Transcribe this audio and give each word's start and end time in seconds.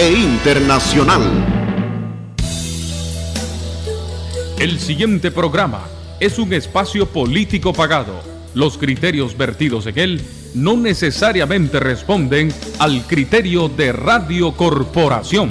e 0.00 0.12
internacional. 0.14 1.20
El 4.58 4.80
siguiente 4.80 5.30
programa 5.30 5.82
es 6.18 6.38
un 6.38 6.54
espacio 6.54 7.04
político 7.04 7.74
pagado. 7.74 8.14
Los 8.54 8.78
criterios 8.78 9.36
vertidos 9.36 9.86
en 9.88 9.98
él 9.98 10.22
no 10.54 10.78
necesariamente 10.78 11.80
responden 11.80 12.50
al 12.78 13.06
criterio 13.06 13.68
de 13.68 13.92
Radio 13.92 14.52
Corporación. 14.52 15.50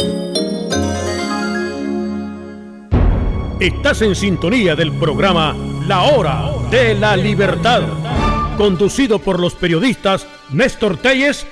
Estás 3.59 4.01
en 4.01 4.15
sintonía 4.15 4.75
del 4.75 4.93
programa 4.93 5.55
La 5.85 6.01
Hora 6.05 6.49
de 6.71 6.95
la 6.95 7.15
Libertad, 7.15 7.83
conducido 8.57 9.19
por 9.19 9.39
los 9.39 9.53
periodistas 9.53 10.25
Néstor 10.51 10.97
Telles. 10.97 11.45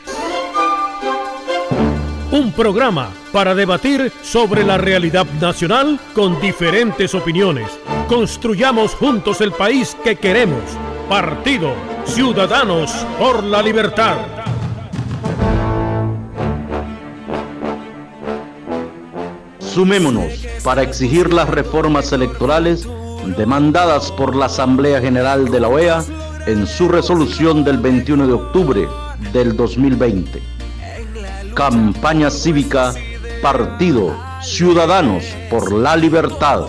Un 2.29 2.51
programa 2.51 3.09
para 3.31 3.55
debatir 3.55 4.11
sobre 4.21 4.65
la 4.65 4.77
realidad 4.77 5.25
nacional 5.39 5.97
con 6.13 6.41
diferentes 6.41 7.15
opiniones. 7.15 7.79
Construyamos 8.09 8.95
juntos 8.95 9.39
el 9.39 9.54
país 9.54 9.95
que 10.04 10.18
queremos. 10.18 10.61
Partido 11.07 11.71
Ciudadanos 12.04 12.91
por 13.18 13.45
la 13.45 13.61
Libertad. 13.61 14.18
Sumémonos 19.59 20.46
para 20.65 20.82
exigir 20.82 21.32
las 21.32 21.47
reformas 21.47 22.11
electorales 22.11 22.85
demandadas 23.37 24.11
por 24.11 24.35
la 24.35 24.47
Asamblea 24.47 24.99
General 24.99 25.49
de 25.49 25.59
la 25.61 25.69
OEA 25.69 26.04
en 26.46 26.68
su 26.68 26.89
resolución 26.89 27.63
del 27.63 27.77
21 27.77 28.27
de 28.27 28.33
octubre 28.33 28.87
del 29.32 29.55
2020. 29.55 30.57
Campaña 31.57 32.30
cívica, 32.30 32.94
Partido 33.42 34.16
Ciudadanos 34.44 35.23
por 35.50 35.72
la 35.72 35.95
Libertad. 35.95 36.67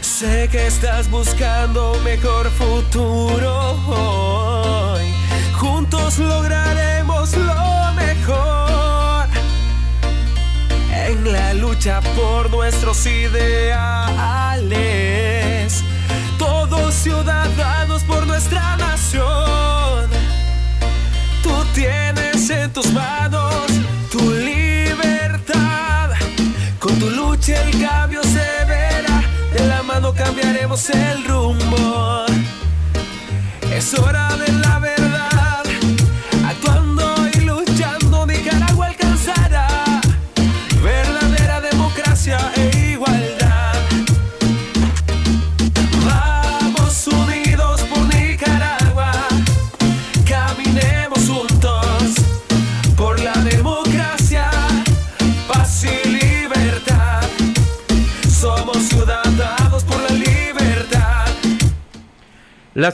Sé 0.00 0.48
que 0.50 0.66
estás 0.66 1.08
buscando 1.08 1.96
mejor 2.02 2.50
futuro 2.50 3.76
hoy. 3.86 5.14
Juntos 5.54 6.18
lograremos 6.18 7.36
lo 7.36 7.92
mejor 7.94 9.28
en 10.90 11.32
la 11.32 11.54
lucha 11.54 12.00
por 12.16 12.50
nuestros 12.50 13.06
ideales. 13.06 14.18
Ciudadanos 17.02 18.02
por 18.02 18.26
nuestra 18.26 18.76
nación. 18.76 20.10
Tú 21.44 21.64
tienes 21.72 22.50
en 22.50 22.72
tus 22.72 22.92
manos 22.92 23.66
tu 24.10 24.18
libertad. 24.32 26.10
Con 26.80 26.98
tu 26.98 27.08
lucha 27.08 27.62
el 27.62 27.86
cambio 27.86 28.20
se 28.24 28.64
verá. 28.66 29.22
De 29.52 29.64
la 29.68 29.82
mano 29.84 30.12
cambiaremos 30.12 30.90
el 30.90 31.24
rumbo. 31.24 32.26
Es 33.72 33.94
hora 33.94 34.36
de 34.36 34.52
la 34.54 34.78
verdad. 34.80 34.97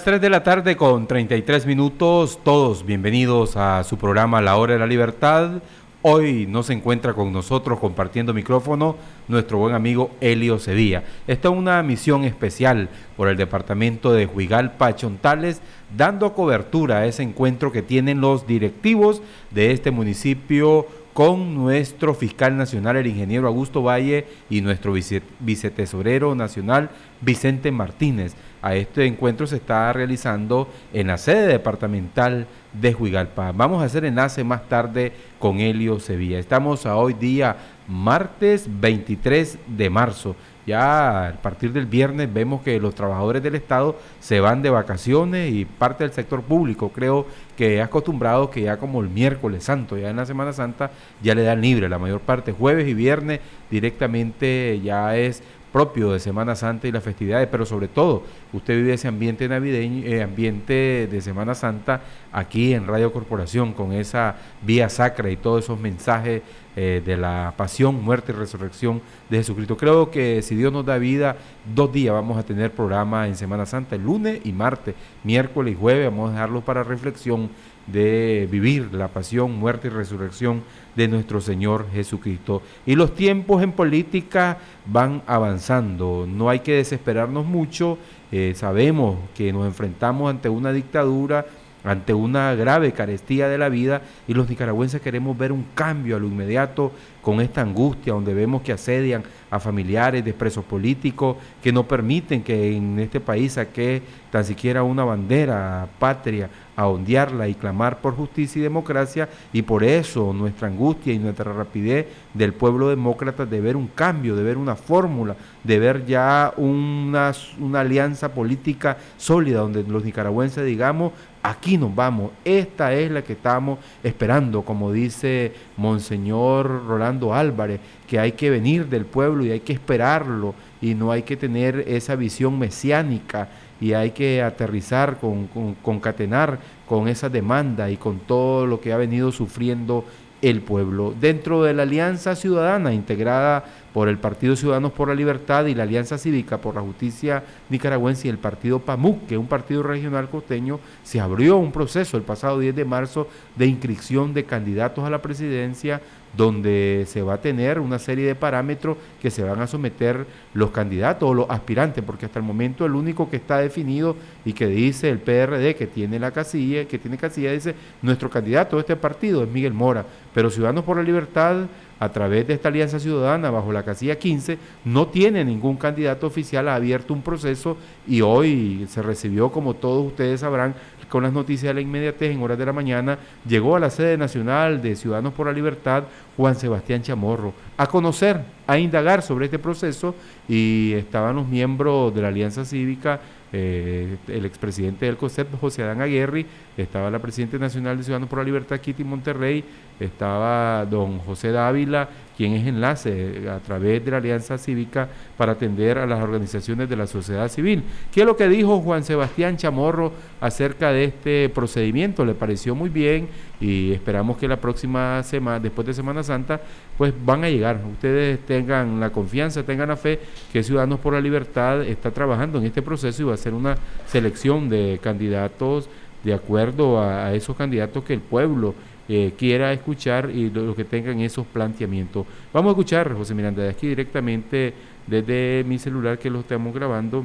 Las 0.05 0.11
3 0.11 0.21
de 0.21 0.29
la 0.29 0.43
tarde 0.43 0.77
con 0.77 1.07
33 1.07 1.65
minutos, 1.65 2.39
todos 2.45 2.85
bienvenidos 2.85 3.57
a 3.57 3.83
su 3.85 3.97
programa 3.97 4.43
La 4.43 4.59
Hora 4.59 4.75
de 4.75 4.79
la 4.79 4.87
Libertad. 4.87 5.63
Hoy 6.03 6.47
no 6.47 6.63
se 6.63 6.75
encuentra 6.75 7.15
con 7.15 7.33
nosotros 7.33 7.79
compartiendo 7.81 8.35
micrófono 8.35 8.97
nuestro 9.29 9.57
buen 9.57 9.75
amigo 9.75 10.11
Helio 10.21 10.59
Sevilla. 10.59 11.05
Esta 11.27 11.49
es 11.49 11.55
una 11.55 11.83
misión 11.83 12.25
especial 12.25 12.91
por 13.17 13.29
el 13.29 13.39
departamento 13.39 14.13
de 14.13 14.27
Huigalpa 14.27 14.95
Chontales, 14.95 15.63
dando 15.97 16.35
cobertura 16.35 16.99
a 16.99 17.07
ese 17.07 17.23
encuentro 17.23 17.73
que 17.73 17.81
tienen 17.81 18.21
los 18.21 18.47
directivos 18.47 19.23
de 19.53 19.71
este 19.71 19.91
municipio 19.91 20.87
con 21.15 21.55
nuestro 21.55 22.13
fiscal 22.13 22.59
nacional, 22.59 22.97
el 22.97 23.07
ingeniero 23.07 23.47
Augusto 23.47 23.83
Valle, 23.83 24.27
y 24.51 24.61
nuestro 24.61 24.93
vice- 24.93 25.23
vicetesorero 25.41 26.35
nacional, 26.35 26.91
Vicente 27.23 27.71
Martínez. 27.71 28.35
A 28.65 28.75
este 28.77 29.05
encuentro 29.05 29.47
se 29.47 29.57
está 29.57 29.93
realizando 29.93 30.71
en 30.95 31.09
la 31.09 31.19
sede 31.19 31.49
departamental 31.49 32.47
de 32.73 32.95
Huigalpa. 32.95 33.53
Vamos 33.53 33.83
a 33.83 33.85
hacer 33.85 34.07
enlace 34.07 34.43
más 34.43 34.67
tarde 34.71 35.13
con 35.39 35.61
Helio 35.61 36.01
Sevilla. 36.01 36.39
Estamos 36.39 36.87
a 36.87 36.97
hoy 36.97 37.13
día, 37.13 37.57
martes 37.87 38.67
23 38.67 39.59
de 39.67 39.91
marzo. 39.91 40.35
Ya 40.67 41.29
a 41.29 41.33
partir 41.43 41.75
del 41.75 41.85
viernes 41.85 42.33
vemos 42.33 42.63
que 42.63 42.81
los 42.81 42.95
trabajadores 42.95 43.43
del 43.43 43.55
Estado 43.55 43.99
se 44.19 44.41
van 44.41 44.63
de 44.63 44.71
vacaciones 44.71 45.53
y 45.53 45.67
parte 45.67 46.05
del 46.05 46.15
sector 46.15 46.43
público 46.43 46.89
creo 46.89 47.27
que 47.59 47.83
acostumbrado 47.83 48.49
que 48.49 48.63
ya 48.63 48.79
como 48.79 49.03
el 49.03 49.11
miércoles 49.11 49.65
santo, 49.65 49.99
ya 49.99 50.09
en 50.09 50.17
la 50.17 50.25
Semana 50.25 50.55
Santa, 50.55 50.91
ya 51.23 51.35
le 51.35 51.43
dan 51.43 51.61
libre 51.61 51.91
la 51.91 51.99
mayor 51.99 52.21
parte, 52.21 52.53
jueves 52.53 52.89
y 52.89 52.95
viernes 52.95 53.41
directamente 53.71 54.81
ya 54.83 55.15
es 55.19 55.43
propio 55.75 56.13
de 56.13 56.21
Semana 56.21 56.55
Santa 56.55 56.87
y 56.87 56.93
las 56.93 57.03
festividades, 57.03 57.49
pero 57.49 57.67
sobre 57.67 57.89
todo 57.89 58.23
usted 58.53 58.77
vive 58.77 58.93
ese 58.93 59.09
ambiente 59.09 59.49
navideño, 59.49 60.07
eh, 60.07 60.23
ambiente 60.23 61.09
de 61.11 61.21
Semana 61.21 61.57
Santa 61.57 62.01
aquí 62.31 62.75
en 62.75 62.87
Radio 62.87 63.13
Corporación 63.13 63.73
con 63.73 63.93
esa 63.93 64.37
vía 64.63 64.89
sacra 64.89 65.31
y 65.31 65.37
todos 65.37 65.65
esos 65.65 65.81
mensajes 65.81 66.43
eh, 66.77 67.03
de 67.05 67.17
la 67.17 67.55
pasión, 67.57 68.01
muerte 68.05 68.31
y 68.31 68.37
resurrección 68.37 69.03
de 69.29 69.39
Jesucristo. 69.39 69.77
Creo 69.77 70.13
que 70.13 70.43
si 70.43 70.55
Dios 70.55 70.73
nos 70.73 70.87
da 70.87 70.97
vida, 70.97 71.39
dos 71.75 71.93
días 71.93 72.15
vamos 72.15 72.39
a 72.39 72.45
tener 72.45 72.71
programa 72.71 73.27
en 73.27 73.35
Semana 73.35 73.67
Santa, 73.67 73.97
el 73.97 74.05
lunes 74.05 74.43
y 74.45 74.53
martes, 74.53 74.95
miércoles 75.25 75.75
y 75.75 75.77
jueves, 75.77 76.09
vamos 76.09 76.31
a 76.31 76.35
dejarlo 76.35 76.61
para 76.61 76.85
reflexión 76.85 77.51
de 77.87 78.49
vivir 78.51 78.93
la 78.93 79.09
pasión, 79.09 79.59
muerte 79.59 79.89
y 79.89 79.91
resurrección 79.91 80.63
de 80.95 81.09
nuestro 81.09 81.41
Señor 81.41 81.87
Jesucristo. 81.93 82.63
Y 82.87 82.95
los 82.95 83.15
tiempos 83.15 83.63
en 83.63 83.73
política 83.73 84.59
van 84.87 85.23
avanzando, 85.27 86.27
no 86.29 86.49
hay 86.49 86.61
que 86.61 86.77
desesperarnos 86.77 87.45
mucho, 87.45 87.99
eh, 88.33 88.53
sabemos 88.57 89.19
que 89.35 89.53
nos 89.53 89.67
enfrentamos 89.67 90.31
ante 90.31 90.49
una 90.49 90.73
dictadura, 90.73 91.47
ante 91.85 92.15
una 92.15 92.55
grave 92.55 92.93
carestía 92.93 93.49
de 93.49 93.59
la 93.59 93.69
vida 93.69 94.03
y 94.27 94.35
los 94.35 94.49
nicaragüenses 94.49 95.03
queremos 95.03 95.37
ver 95.37 95.53
un 95.53 95.67
cambio 95.75 96.17
a 96.17 96.19
lo 96.19 96.27
inmediato 96.27 96.93
con 97.21 97.41
esta 97.41 97.61
angustia 97.61 98.15
donde 98.15 98.35
vemos 98.35 98.63
que 98.63 98.73
asedian 98.73 99.23
a 99.51 99.61
familiares 99.61 100.25
de 100.25 100.33
presos 100.33 100.65
políticos 100.65 101.37
que 101.63 101.73
no 101.73 101.87
permiten 101.87 102.43
que 102.43 102.77
en 102.77 102.99
este 102.99 103.21
país 103.21 103.53
saque 103.53 104.03
tan 104.31 104.45
siquiera 104.45 104.83
una 104.83 105.05
bandera 105.05 105.87
patria 105.99 106.49
a 106.77 106.89
ondearla 106.89 107.49
y 107.49 107.55
clamar 107.55 108.01
por 108.01 108.17
justicia 108.17 108.59
y 108.59 108.63
democracia 108.63 109.29
y 109.53 109.63
por 109.63 109.85
eso 109.85 110.33
nuestra 110.33 110.69
angustia 110.69 111.13
y 111.13 111.19
nuestra 111.19 111.53
rapidez 111.53 112.07
del 112.33 112.53
pueblo 112.53 112.89
demócrata 112.89 113.47
de 113.47 113.61
ver 113.61 113.77
un 113.77 113.87
cambio, 113.89 114.35
de 114.35 114.43
ver 114.43 114.57
una 114.57 114.75
fórmula, 114.75 115.37
de 115.63 115.79
ver 115.79 116.05
ya 116.05 116.53
una, 116.57 117.33
una 117.61 117.81
alianza 117.81 118.35
política 118.35 118.97
sólida 119.17 119.61
donde 119.61 119.85
los 119.85 120.05
nicaragüenses 120.05 120.67
digamos 120.67 121.13
aquí 121.45 121.77
nos 121.77 121.95
vamos, 121.95 122.31
esta 122.43 122.95
es 122.95 123.11
la 123.11 123.23
que 123.23 123.35
estamos 123.35 123.79
esperando, 124.03 124.63
como 124.63 124.91
dice 124.91 125.53
Monseñor 125.77 126.87
Rolando 126.87 127.35
Álvarez, 127.35 127.81
que 128.09 128.19
hay 128.19 128.33
que 128.33 128.49
venir 128.49 128.87
del 128.89 129.05
pueblo 129.05 129.45
y 129.45 129.51
hay 129.51 129.61
que 129.61 129.75
esperarlo 129.75 130.55
y 130.81 130.95
no 130.95 131.13
hay 131.13 131.23
que 131.23 131.37
tener 131.37 131.85
esa 131.87 132.17
visión 132.17 132.59
mesiánica 132.59 133.49
y 133.79 133.93
hay 133.93 134.13
que 134.13 134.43
aterrizar, 134.43 135.19
con, 135.19 135.47
con- 135.49 135.75
concatenar 135.75 136.59
con 136.87 137.09
esa 137.09 137.29
demanda 137.29 137.91
y 137.91 137.99
con 137.99 138.21
todo 138.21 138.67
lo 138.67 138.81
que 138.81 138.93
ha 138.93 138.97
venido 138.97 139.31
sufriendo 139.31 140.07
el 140.45 140.61
pueblo. 140.61 141.15
Dentro 141.19 141.63
de 141.63 141.73
la 141.73 141.85
Alianza 141.85 142.37
Ciudadana, 142.37 142.93
integrada 142.93 143.65
por 143.95 144.09
el 144.09 144.19
Partido 144.19 144.57
Ciudadanos 144.57 144.93
por 144.93 145.09
la 145.09 145.15
Libertad 145.15 145.65
y 145.65 145.75
la 145.75 145.85
Alianza 145.85 146.19
Cívica 146.19 146.59
por 146.59 146.75
la 146.75 146.83
Justicia 146.83 147.43
Nicaragüense 147.71 148.29
y 148.29 148.31
el 148.31 148.37
Partido 148.37 148.79
PAMUC, 148.79 149.27
que 149.27 149.35
es 149.37 149.41
un 149.41 149.47
partido 149.47 149.83
regional 149.83 150.29
costeño, 150.29 150.81
se 151.03 151.19
abrió 151.19 151.57
un 151.57 151.73
proceso 151.73 152.19
el 152.19 152.25
pasado 152.25 152.59
10 152.59 152.77
de 152.77 152.85
marzo 152.85 153.27
de 153.57 153.67
inscripción 153.67 154.35
de 154.35 154.45
candidatos 154.45 155.05
a 155.05 155.11
la 155.11 155.23
presidencia 155.23 156.03
donde 156.37 157.05
se 157.07 157.23
va 157.23 157.35
a 157.35 157.41
tener 157.41 157.79
una 157.79 157.99
serie 157.99 158.27
de 158.27 158.35
parámetros 158.35 158.97
que 159.21 159.31
se 159.31 159.43
van 159.43 159.61
a 159.61 159.67
someter 159.67 160.27
los 160.53 160.71
candidatos 160.71 161.29
o 161.29 161.35
los 161.35 161.51
aspirantes, 161.51 162.03
porque 162.05 162.27
hasta 162.27 162.39
el 162.39 162.45
momento 162.45 162.85
el 162.85 162.95
único 162.95 163.31
que 163.31 163.37
está 163.37 163.59
definido 163.59 164.17
y 164.45 164.53
que 164.53 164.67
dice 164.67 165.11
el 165.11 165.19
PRD 165.19 165.75
que 165.75 165.87
tiene 165.87 166.19
la 166.19 166.31
casilla, 166.31 166.87
que 166.87 166.99
tiene 166.99 167.17
casilla, 167.17 167.53
dice 167.53 167.75
nuestro 168.03 168.31
candidato 168.31 168.77
de 168.77 168.81
este 168.81 168.97
partido 168.97 169.43
es 169.43 169.49
Miguel 169.49 169.73
Mora, 169.75 170.05
pero 170.33 170.51
Ciudadanos 170.51 170.85
por 170.85 170.97
la 170.97 171.03
Libertad 171.03 171.67
a 172.05 172.13
través 172.13 172.47
de 172.47 172.55
esta 172.55 172.69
alianza 172.69 173.01
ciudadana 173.01 173.51
bajo 173.51 173.73
la 173.73 173.83
casilla 173.83 174.19
15 174.19 174.59
no 174.85 175.09
tiene 175.09 175.45
ningún 175.45 175.77
candidato 175.77 176.27
oficial, 176.27 176.69
ha 176.69 176.75
abierto 176.75 177.15
un 177.15 177.23
proceso 177.23 177.77
y 178.07 178.21
hoy 178.21 178.87
se 178.89 179.03
recibió, 179.03 179.51
como 179.51 179.75
todos 179.75 180.07
ustedes 180.07 180.41
sabrán, 180.41 180.75
con 181.09 181.23
las 181.23 181.33
noticias 181.33 181.71
de 181.71 181.75
la 181.75 181.81
inmediatez 181.81 182.33
en 182.33 182.43
horas 182.43 182.59
de 182.59 182.67
la 182.67 182.73
mañana, 182.73 183.19
llegó 183.47 183.77
a 183.77 183.81
la 183.81 183.91
sede 183.91 184.17
nacional 184.17 184.83
de 184.83 184.97
Ciudadanos 184.97 185.33
por 185.33 185.47
la 185.47 185.53
Libertad 185.53 186.05
Juan 186.37 186.57
Sebastián 186.57 187.03
Chamorro 187.03 187.53
a 187.77 187.87
conocer, 187.87 188.41
a 188.67 188.79
indagar 188.79 189.23
sobre 189.23 189.47
este 189.47 189.59
proceso 189.59 190.15
y 190.49 190.93
estaban 190.95 191.37
los 191.37 191.47
miembros 191.47 192.15
de 192.15 192.23
la 192.23 192.29
Alianza 192.29 192.65
Cívica 192.65 193.21
eh, 193.57 194.17
el 194.27 194.45
expresidente 194.47 195.07
del 195.07 195.17
COSEP, 195.17 195.61
José 195.61 195.85
Adán 195.85 196.01
Aguirre, 196.01 196.45
estaba 196.77 197.09
la 197.09 197.21
presidenta 197.21 197.57
nacional 197.57 197.97
de 197.97 198.03
Ciudadanos 198.03 198.29
por 198.29 198.41
la 198.41 198.45
Libertad, 198.45 198.81
Kitty 198.81 199.05
Monterrey, 199.05 199.63
estaba 200.01 200.85
don 200.87 201.21
José 201.21 201.53
Dávila, 201.53 202.09
quien 202.37 202.55
es 202.55 202.67
enlace 202.67 203.49
a 203.49 203.59
través 203.61 204.05
de 204.05 204.11
la 204.11 204.17
Alianza 204.19 204.59
Cívica 204.59 205.09
para 205.37 205.53
atender 205.53 205.99
a 205.99 206.07
las 206.07 206.23
organizaciones 206.23 206.89
de 206.89 206.97
la 206.97 207.07
sociedad 207.07 207.49
civil. 207.49 207.83
¿Qué 208.13 208.21
es 208.21 208.27
lo 208.27 208.37
que 208.37 208.49
dijo 208.49 208.81
Juan 208.81 209.05
Sebastián 209.05 209.57
Chamorro 209.57 210.13
acerca 210.41 210.91
de 210.91 211.05
este 211.05 211.49
procedimiento? 211.49 212.25
Le 212.25 212.35
pareció 212.35 212.75
muy 212.75 212.89
bien 212.89 213.29
y 213.61 213.93
esperamos 213.93 214.37
que 214.37 214.49
la 214.49 214.61
próxima 214.61 215.23
semana, 215.23 215.61
después 215.61 215.87
de 215.87 215.95
Semana 215.95 216.23
Santa, 216.23 216.61
pues 216.99 217.13
van 217.25 217.45
a 217.45 217.51
llegar. 217.51 217.81
Ustedes 217.91 218.41
tengan 218.41 219.01
la 219.01 219.11
confianza, 219.11 219.63
tengan 219.63 219.89
la 219.89 219.97
fe 219.97 220.21
que 220.53 220.63
Ciudadanos 220.63 221.01
por 221.01 221.15
la 221.15 221.21
Libertad 221.21 221.83
está 221.83 222.11
trabajando 222.11 222.59
en 222.59 222.67
este 222.67 222.83
proceso 222.83 223.23
y 223.23 223.27
va 223.27 223.35
a 223.35 223.39
ser 223.39 223.55
una 223.55 223.77
selección 224.07 224.69
de 224.69 224.99
candidatos 225.03 225.89
de 226.25 226.33
acuerdo 226.33 226.99
a, 226.99 227.27
a 227.27 227.35
esos 227.35 227.55
candidatos 227.55 228.03
que 228.03 228.15
el 228.15 228.21
pueblo 228.21 228.75
eh, 229.09 229.35
quiera 229.37 229.73
escuchar 229.73 230.31
y 230.31 230.51
lo, 230.51 230.75
que 230.75 230.85
tengan 230.85 231.21
esos 231.21 231.47
planteamientos. 231.47 232.27
Vamos 232.53 232.71
a 232.71 232.73
escuchar, 232.73 233.13
José 233.15 233.35
Miranda, 233.35 233.63
de 233.63 233.69
aquí 233.69 233.87
directamente 233.87 234.73
desde 235.07 235.63
mi 235.67 235.79
celular 235.79 236.19
que 236.19 236.31
lo 236.31 236.41
estamos 236.41 236.75
grabando, 236.75 237.25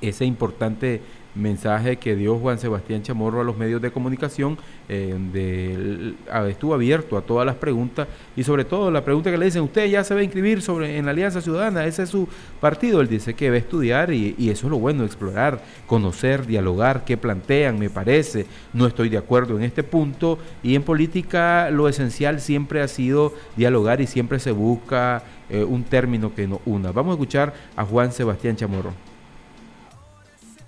ese 0.00 0.24
importante 0.24 1.00
mensaje 1.34 1.96
que 1.96 2.16
dio 2.16 2.36
Juan 2.38 2.58
Sebastián 2.58 3.02
Chamorro 3.02 3.40
a 3.40 3.44
los 3.44 3.56
medios 3.56 3.80
de 3.80 3.90
comunicación, 3.90 4.58
eh, 4.88 5.10
donde 5.12 6.14
estuvo 6.50 6.74
abierto 6.74 7.16
a 7.16 7.22
todas 7.22 7.46
las 7.46 7.56
preguntas 7.56 8.08
y 8.36 8.42
sobre 8.42 8.64
todo 8.64 8.90
la 8.90 9.04
pregunta 9.04 9.30
que 9.30 9.38
le 9.38 9.46
dicen, 9.46 9.62
usted 9.62 9.86
ya 9.86 10.04
se 10.04 10.14
va 10.14 10.20
a 10.20 10.24
inscribir 10.24 10.62
sobre, 10.62 10.96
en 10.96 11.04
la 11.04 11.12
Alianza 11.12 11.40
Ciudadana, 11.40 11.84
ese 11.86 12.02
es 12.02 12.10
su 12.10 12.28
partido, 12.60 13.00
él 13.00 13.08
dice 13.08 13.34
que 13.34 13.50
va 13.50 13.56
a 13.56 13.58
estudiar 13.58 14.12
y, 14.12 14.34
y 14.38 14.50
eso 14.50 14.66
es 14.66 14.70
lo 14.70 14.78
bueno, 14.78 15.04
explorar, 15.04 15.62
conocer, 15.86 16.46
dialogar, 16.46 17.04
qué 17.04 17.16
plantean, 17.16 17.78
me 17.78 17.90
parece, 17.90 18.46
no 18.72 18.86
estoy 18.86 19.08
de 19.08 19.18
acuerdo 19.18 19.56
en 19.56 19.62
este 19.62 19.82
punto 19.82 20.38
y 20.62 20.74
en 20.74 20.82
política 20.82 21.70
lo 21.70 21.88
esencial 21.88 22.40
siempre 22.40 22.80
ha 22.80 22.88
sido 22.88 23.34
dialogar 23.56 24.00
y 24.00 24.06
siempre 24.06 24.38
se 24.38 24.52
busca 24.52 25.22
eh, 25.50 25.64
un 25.64 25.84
término 25.84 26.34
que 26.34 26.46
nos 26.46 26.60
una. 26.66 26.92
Vamos 26.92 27.12
a 27.12 27.14
escuchar 27.14 27.54
a 27.76 27.84
Juan 27.84 28.12
Sebastián 28.12 28.56
Chamorro. 28.56 28.92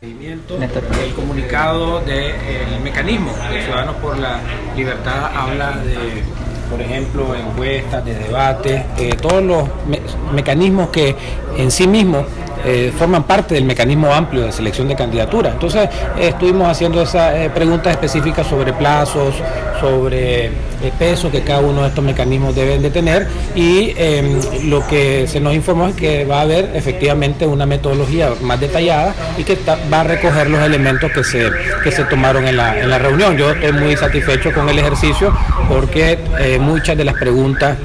El 0.03 1.13
comunicado 1.15 2.01
del 2.01 2.81
mecanismo 2.83 3.33
de 3.53 3.63
Ciudadanos 3.63 3.97
por 3.97 4.19
la 4.19 4.41
Libertad 4.75 5.31
habla 5.37 5.73
de, 5.73 6.23
por 6.71 6.81
ejemplo, 6.81 7.35
encuestas, 7.35 8.03
de 8.07 8.15
debate, 8.15 8.87
eh, 8.97 9.15
todos 9.21 9.43
los 9.43 9.69
me 9.87 10.01
mecanismos 10.33 10.89
que 10.89 11.15
en 11.55 11.71
sí 11.71 11.87
mismos 11.87 12.25
eh, 12.65 12.93
forman 12.97 13.23
parte 13.25 13.55
del 13.55 13.65
mecanismo 13.65 14.13
amplio 14.13 14.43
de 14.43 14.53
selección 14.53 14.87
de 14.89 14.95
candidatura. 14.95 15.51
Entonces 15.53 15.89
eh, 16.19 16.29
estuvimos 16.29 16.69
haciendo 16.69 17.03
esas 17.03 17.35
eh, 17.35 17.51
preguntas 17.55 17.93
específicas 17.93 18.47
sobre 18.47 18.73
plazos, 18.73 19.35
sobre 19.81 20.51
peso 20.99 21.31
que 21.31 21.43
cada 21.43 21.61
uno 21.61 21.83
de 21.83 21.89
estos 21.89 22.05
mecanismos 22.05 22.55
deben 22.55 22.83
de 22.83 22.91
tener 22.91 23.27
y 23.55 23.95
em, 23.97 24.41
lo 24.65 24.87
que 24.87 25.27
se 25.27 25.39
nos 25.41 25.55
informó 25.55 25.89
es 25.89 25.95
que 25.95 26.25
va 26.25 26.39
a 26.39 26.43
haber 26.43 26.71
efectivamente 26.75 27.47
una 27.47 27.67
metodología 27.67 28.31
más 28.43 28.61
detallada 28.61 29.15
y 29.39 29.45
que 29.45 29.59
va 29.93 30.01
a 30.01 30.05
recoger 30.05 30.49
los 30.51 30.61
elementos 30.63 31.11
que 31.13 31.23
se, 31.23 31.51
que 31.83 31.91
se 31.91 32.05
tomaron 32.05 32.47
en 32.47 32.57
la, 32.57 32.79
en 32.79 32.91
la 32.91 32.99
reunión. 32.99 33.37
Yo 33.37 33.51
estoy 33.51 33.73
muy 33.73 33.97
satisfecho 33.97 34.53
con 34.53 34.69
el 34.69 34.79
ejercicio 34.79 35.35
porque 35.69 36.19
muchas 36.61 36.97
de 36.97 37.05
las 37.05 37.15
preguntas 37.15 37.77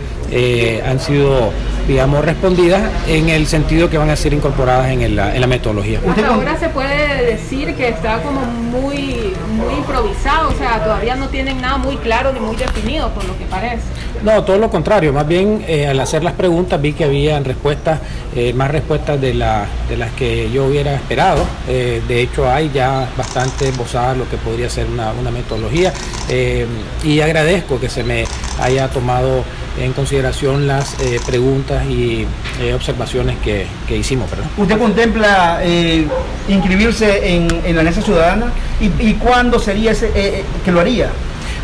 han 0.86 1.00
sido, 1.00 1.52
digamos, 1.88 2.26
respondidas 2.26 2.82
en 3.08 3.30
el 3.30 3.48
sentido 3.48 3.90
que 3.90 3.98
van 3.98 4.10
a 4.10 4.16
ser 4.16 4.34
incorporadas 4.34 4.90
en, 4.90 5.02
el, 5.02 5.18
en 5.20 5.42
la 5.42 5.48
metodología. 5.48 6.00
ahora 6.28 6.58
se 6.58 6.70
puede 6.70 7.26
decir 7.26 7.74
que 7.76 7.90
está 7.90 8.22
como 8.22 8.42
muy, 8.42 9.34
muy 9.56 9.76
improvisado, 9.78 10.50
o 10.50 10.54
sea, 10.54 10.84
todavía 10.84 11.16
no 11.16 11.30
tienen 11.30 11.62
nada 11.62 11.78
muy 11.78 11.98
claro 11.98 12.34
ni 12.34 12.40
muy 12.40 12.56
definido, 12.56 13.10
por 13.10 13.24
lo 13.26 13.38
que 13.38 13.46
parece. 13.46 13.84
No, 14.24 14.44
todo 14.44 14.58
lo 14.58 14.70
contrario, 14.70 15.14
más 15.14 15.28
bien 15.28 15.64
eh, 15.68 15.88
al 15.88 16.00
hacer 16.00 16.24
las 16.24 16.34
preguntas 16.34 16.82
vi 16.82 16.94
que 16.94 17.04
había 17.04 17.40
respuestas, 17.40 18.00
eh, 18.36 18.54
más 18.54 18.72
respuestas 18.72 19.22
de, 19.22 19.34
la, 19.34 19.66
de 19.88 19.98
las 19.98 20.12
que 20.14 20.50
yo 20.52 20.66
hubiera 20.66 20.96
esperado. 20.96 21.46
Eh, 21.68 22.02
de 22.08 22.22
hecho, 22.22 22.50
hay 22.50 22.72
ya 22.74 23.08
bastante 23.18 23.70
esbozadas 23.70 24.18
lo 24.18 24.28
que 24.30 24.38
podría 24.38 24.70
ser 24.70 24.88
una, 24.88 25.12
una 25.12 25.32
metodología 25.32 25.94
eh, 26.30 26.66
y 27.04 27.20
agradezco 27.22 27.80
que 27.80 27.90
se 27.90 28.04
me 28.04 28.26
haya 28.60 28.88
tomado 28.90 29.44
en 29.80 29.94
consideración 29.94 30.68
las 30.68 31.00
eh, 31.02 31.20
preguntas 31.26 31.86
y 31.86 32.26
eh, 32.62 32.74
observaciones 32.74 33.38
que, 33.40 33.68
que, 33.88 33.98
hicimos. 33.98 34.30
¿verdad? 34.30 34.46
¿Usted 34.58 34.78
contempla 34.78 35.60
eh, 35.64 36.08
inscribirse 36.48 37.36
en, 37.36 37.48
en, 37.66 37.76
la 37.76 37.82
Alianza 37.82 38.02
Ciudadana? 38.02 38.52
¿Y, 38.80 39.10
y 39.10 39.14
cuándo 39.16 39.60
sería 39.60 39.92
ese, 39.92 40.44
que 40.64 40.72
lo 40.72 40.80
haría? 40.80 41.10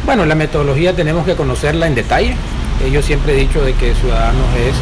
Bueno, 0.06 0.26
la 0.26 0.36
metodología 0.36 0.96
tenemos 0.96 1.26
que 1.26 1.36
conocerla 1.36 1.88
en 1.88 1.96
detalle. 1.96 2.36
yo 2.92 3.02
siempre 3.02 3.34
he 3.34 3.36
dicho 3.36 3.64
de 3.64 3.74
que 3.74 3.94
Ciudadanos 3.96 4.48
es 4.58 4.76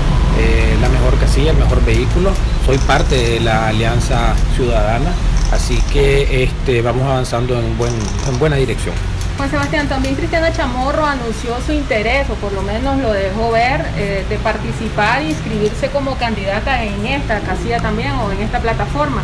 la 0.81 0.87
mejor 0.87 1.17
casilla, 1.19 1.51
el 1.51 1.57
mejor 1.57 1.83
vehículo. 1.83 2.31
Soy 2.65 2.77
parte 2.77 3.15
de 3.15 3.39
la 3.41 3.67
Alianza 3.67 4.33
Ciudadana, 4.55 5.11
así 5.51 5.77
que 5.91 6.43
este, 6.43 6.81
vamos 6.81 7.03
avanzando 7.03 7.59
en, 7.59 7.77
buen, 7.77 7.91
en 8.29 8.39
buena 8.39 8.55
dirección. 8.55 8.95
Juan 9.39 9.51
Sebastián, 9.51 9.87
también 9.87 10.15
Cristiana 10.15 10.51
Chamorro 10.51 11.05
anunció 11.05 11.55
su 11.65 11.71
interés, 11.71 12.29
o 12.29 12.33
por 12.33 12.51
lo 12.51 12.61
menos 12.61 12.97
lo 12.97 13.13
dejó 13.13 13.51
ver, 13.51 13.85
eh, 13.95 14.25
de 14.27 14.35
participar 14.39 15.21
e 15.21 15.29
inscribirse 15.29 15.87
como 15.91 16.17
candidata 16.17 16.83
en 16.83 17.05
esta 17.05 17.39
casilla 17.39 17.79
también 17.79 18.11
o 18.15 18.33
en 18.33 18.41
esta 18.41 18.59
plataforma. 18.59 19.23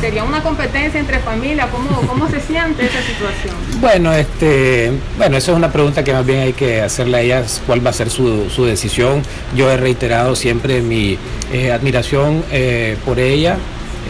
¿Sería 0.00 0.24
una 0.24 0.42
competencia 0.42 0.98
entre 0.98 1.20
familias? 1.20 1.68
¿Cómo, 1.70 2.00
cómo 2.08 2.28
se 2.28 2.40
siente 2.40 2.86
esa 2.86 3.00
situación? 3.02 3.54
Bueno, 3.80 4.12
este, 4.12 4.90
bueno, 5.16 5.36
esa 5.36 5.52
es 5.52 5.56
una 5.56 5.70
pregunta 5.70 6.02
que 6.02 6.12
más 6.12 6.26
bien 6.26 6.40
hay 6.40 6.54
que 6.54 6.82
hacerle 6.82 7.18
a 7.18 7.20
ella, 7.20 7.44
cuál 7.64 7.86
va 7.86 7.90
a 7.90 7.92
ser 7.92 8.10
su, 8.10 8.50
su 8.50 8.64
decisión. 8.64 9.22
Yo 9.54 9.70
he 9.70 9.76
reiterado 9.76 10.34
siempre 10.34 10.82
mi 10.82 11.16
eh, 11.52 11.70
admiración 11.70 12.44
eh, 12.50 12.96
por 13.04 13.20
ella, 13.20 13.58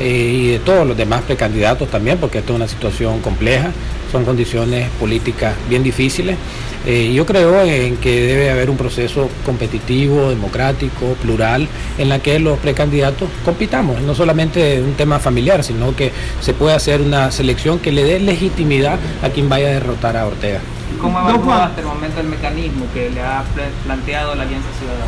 y 0.01 0.53
de 0.53 0.59
todos 0.61 0.87
los 0.87 0.97
demás 0.97 1.21
precandidatos 1.21 1.91
también, 1.91 2.17
porque 2.17 2.39
esta 2.39 2.53
es 2.53 2.57
una 2.57 2.67
situación 2.67 3.21
compleja, 3.21 3.71
son 4.13 4.25
condiciones 4.25 4.89
políticas 5.01 5.55
bien 5.69 5.83
difíciles. 5.83 6.37
Eh, 6.85 7.13
yo 7.15 7.25
creo 7.25 7.63
en 7.63 7.97
que 7.97 8.23
debe 8.23 8.51
haber 8.51 8.69
un 8.69 8.77
proceso 8.77 9.29
competitivo, 9.47 10.29
democrático, 10.29 11.15
plural, 11.23 11.67
en 11.97 12.09
la 12.09 12.19
que 12.19 12.39
los 12.39 12.59
precandidatos 12.59 13.29
compitamos, 13.45 14.01
no 14.03 14.15
solamente 14.15 14.83
un 14.83 14.95
tema 14.95 15.19
familiar, 15.19 15.65
sino 15.65 15.95
que 15.97 16.13
se 16.41 16.55
puede 16.55 16.75
hacer 16.75 17.01
una 17.01 17.31
selección 17.31 17.79
que 17.79 17.93
le 17.93 18.05
dé 18.05 18.21
legitimidad 18.21 18.99
a 19.23 19.31
quien 19.31 19.49
vaya 19.49 19.69
a 19.69 19.71
derrotar 19.71 20.17
a 20.17 20.27
Ortega. 20.27 20.61
¿Cómo 21.01 21.19
evalúa 21.19 21.67
hasta 21.67 21.81
el 21.81 21.87
momento 21.87 22.21
el 22.21 22.29
mecanismo 22.29 22.85
que 22.93 23.11
le 23.11 23.21
ha 23.21 23.45
planteado 23.85 24.35
la 24.35 24.43
Alianza 24.43 24.69
Ciudadana? 24.79 25.07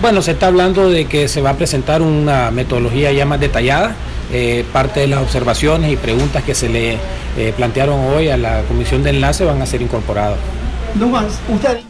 Bueno, 0.00 0.22
se 0.22 0.30
está 0.32 0.46
hablando 0.46 0.88
de 0.88 1.06
que 1.06 1.26
se 1.26 1.40
va 1.40 1.50
a 1.50 1.54
presentar 1.54 2.02
una 2.02 2.52
metodología 2.52 3.10
ya 3.12 3.26
más 3.26 3.40
detallada, 3.40 3.96
eh, 4.32 4.64
parte 4.72 5.00
de 5.00 5.08
las 5.08 5.20
observaciones 5.22 5.92
y 5.92 5.96
preguntas 5.96 6.42
que 6.44 6.54
se 6.54 6.68
le 6.68 6.98
eh, 7.36 7.52
plantearon 7.56 8.00
hoy 8.14 8.28
a 8.28 8.36
la 8.36 8.62
comisión 8.62 9.02
de 9.02 9.10
enlace 9.10 9.44
van 9.44 9.60
a 9.62 9.66
ser 9.66 9.82
incorporadas. 9.82 10.38
Don 10.94 11.10
Juan, 11.10 11.26
usted... 11.48 11.80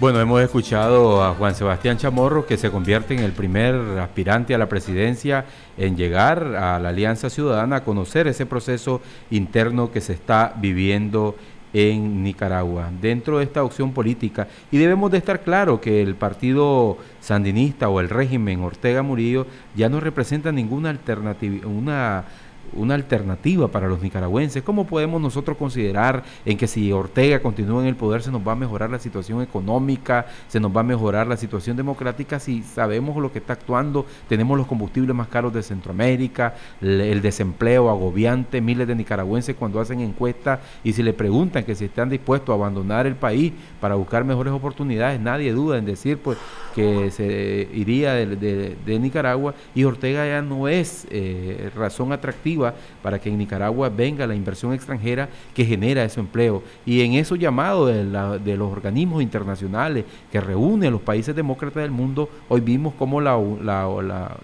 Bueno, 0.00 0.20
hemos 0.20 0.40
escuchado 0.40 1.24
a 1.24 1.34
Juan 1.34 1.56
Sebastián 1.56 1.98
Chamorro 1.98 2.46
que 2.46 2.56
se 2.56 2.70
convierte 2.70 3.14
en 3.14 3.20
el 3.20 3.32
primer 3.32 3.74
aspirante 3.98 4.54
a 4.54 4.58
la 4.58 4.68
presidencia 4.68 5.44
en 5.76 5.96
llegar 5.96 6.54
a 6.54 6.78
la 6.78 6.90
Alianza 6.90 7.30
Ciudadana 7.30 7.76
a 7.76 7.84
conocer 7.84 8.28
ese 8.28 8.46
proceso 8.46 9.00
interno 9.30 9.90
que 9.90 10.00
se 10.00 10.12
está 10.12 10.54
viviendo 10.56 11.34
en 11.72 12.22
Nicaragua, 12.22 12.90
dentro 13.00 13.38
de 13.38 13.44
esta 13.44 13.62
opción 13.62 13.92
política. 13.92 14.48
Y 14.70 14.78
debemos 14.78 15.10
de 15.10 15.18
estar 15.18 15.42
claro 15.42 15.80
que 15.80 16.02
el 16.02 16.14
partido 16.14 16.98
sandinista 17.20 17.88
o 17.88 18.00
el 18.00 18.08
régimen 18.08 18.60
Ortega 18.60 19.02
Murillo 19.02 19.46
ya 19.76 19.88
no 19.88 20.00
representa 20.00 20.52
ninguna 20.52 20.90
alternativa, 20.90 21.66
una 21.66 22.24
una 22.72 22.94
alternativa 22.94 23.68
para 23.68 23.88
los 23.88 24.02
nicaragüenses? 24.02 24.62
¿Cómo 24.62 24.86
podemos 24.86 25.20
nosotros 25.20 25.56
considerar 25.56 26.22
en 26.44 26.56
que 26.56 26.66
si 26.66 26.92
Ortega 26.92 27.40
continúa 27.40 27.82
en 27.82 27.88
el 27.88 27.96
poder 27.96 28.22
se 28.22 28.30
nos 28.30 28.46
va 28.46 28.52
a 28.52 28.56
mejorar 28.56 28.90
la 28.90 28.98
situación 28.98 29.42
económica, 29.42 30.26
se 30.48 30.60
nos 30.60 30.74
va 30.74 30.80
a 30.80 30.84
mejorar 30.84 31.26
la 31.26 31.36
situación 31.36 31.76
democrática 31.76 32.38
si 32.38 32.62
sabemos 32.62 33.16
lo 33.16 33.32
que 33.32 33.38
está 33.38 33.54
actuando? 33.54 34.06
Tenemos 34.28 34.56
los 34.56 34.66
combustibles 34.66 35.14
más 35.14 35.28
caros 35.28 35.52
de 35.52 35.62
Centroamérica, 35.62 36.54
el 36.80 37.20
desempleo 37.22 37.90
agobiante, 37.90 38.60
miles 38.60 38.86
de 38.86 38.94
nicaragüenses 38.94 39.56
cuando 39.56 39.80
hacen 39.80 40.00
encuestas 40.00 40.60
y 40.84 40.92
si 40.92 41.02
le 41.02 41.12
preguntan 41.12 41.64
que 41.64 41.74
si 41.74 41.86
están 41.86 42.08
dispuestos 42.08 42.52
a 42.52 42.54
abandonar 42.54 43.06
el 43.06 43.16
país 43.16 43.52
para 43.80 43.94
buscar 43.94 44.24
mejores 44.24 44.52
oportunidades, 44.52 45.20
nadie 45.20 45.52
duda 45.52 45.78
en 45.78 45.84
decir 45.84 46.18
pues 46.18 46.38
que 46.74 47.10
se 47.10 47.68
iría 47.72 48.14
de, 48.14 48.98
Nicaragua 48.98 49.54
y 49.74 49.84
Ortega 49.84 50.26
ya 50.26 50.42
no 50.42 50.68
es 50.68 51.06
eh, 51.10 51.70
razón 51.74 52.12
atractiva 52.12 52.57
para 53.02 53.18
que 53.18 53.28
en 53.28 53.38
Nicaragua 53.38 53.88
venga 53.88 54.26
la 54.26 54.34
inversión 54.34 54.72
extranjera 54.72 55.28
que 55.54 55.64
genera 55.64 56.04
ese 56.04 56.20
empleo. 56.20 56.62
Y 56.84 57.02
en 57.02 57.14
esos 57.14 57.38
llamados 57.38 57.88
de, 57.92 58.56
los 58.56 58.72
organismos 58.72 59.22
internacionales 59.22 60.04
que 60.32 60.40
reúnen 60.40 60.88
a 60.88 60.92
los 60.92 61.00
países 61.00 61.34
demócratas 61.34 61.82
del 61.82 61.90
mundo, 61.90 62.28
hoy 62.48 62.60
vimos 62.60 62.94
cómo 62.98 63.20
la, 63.20 63.38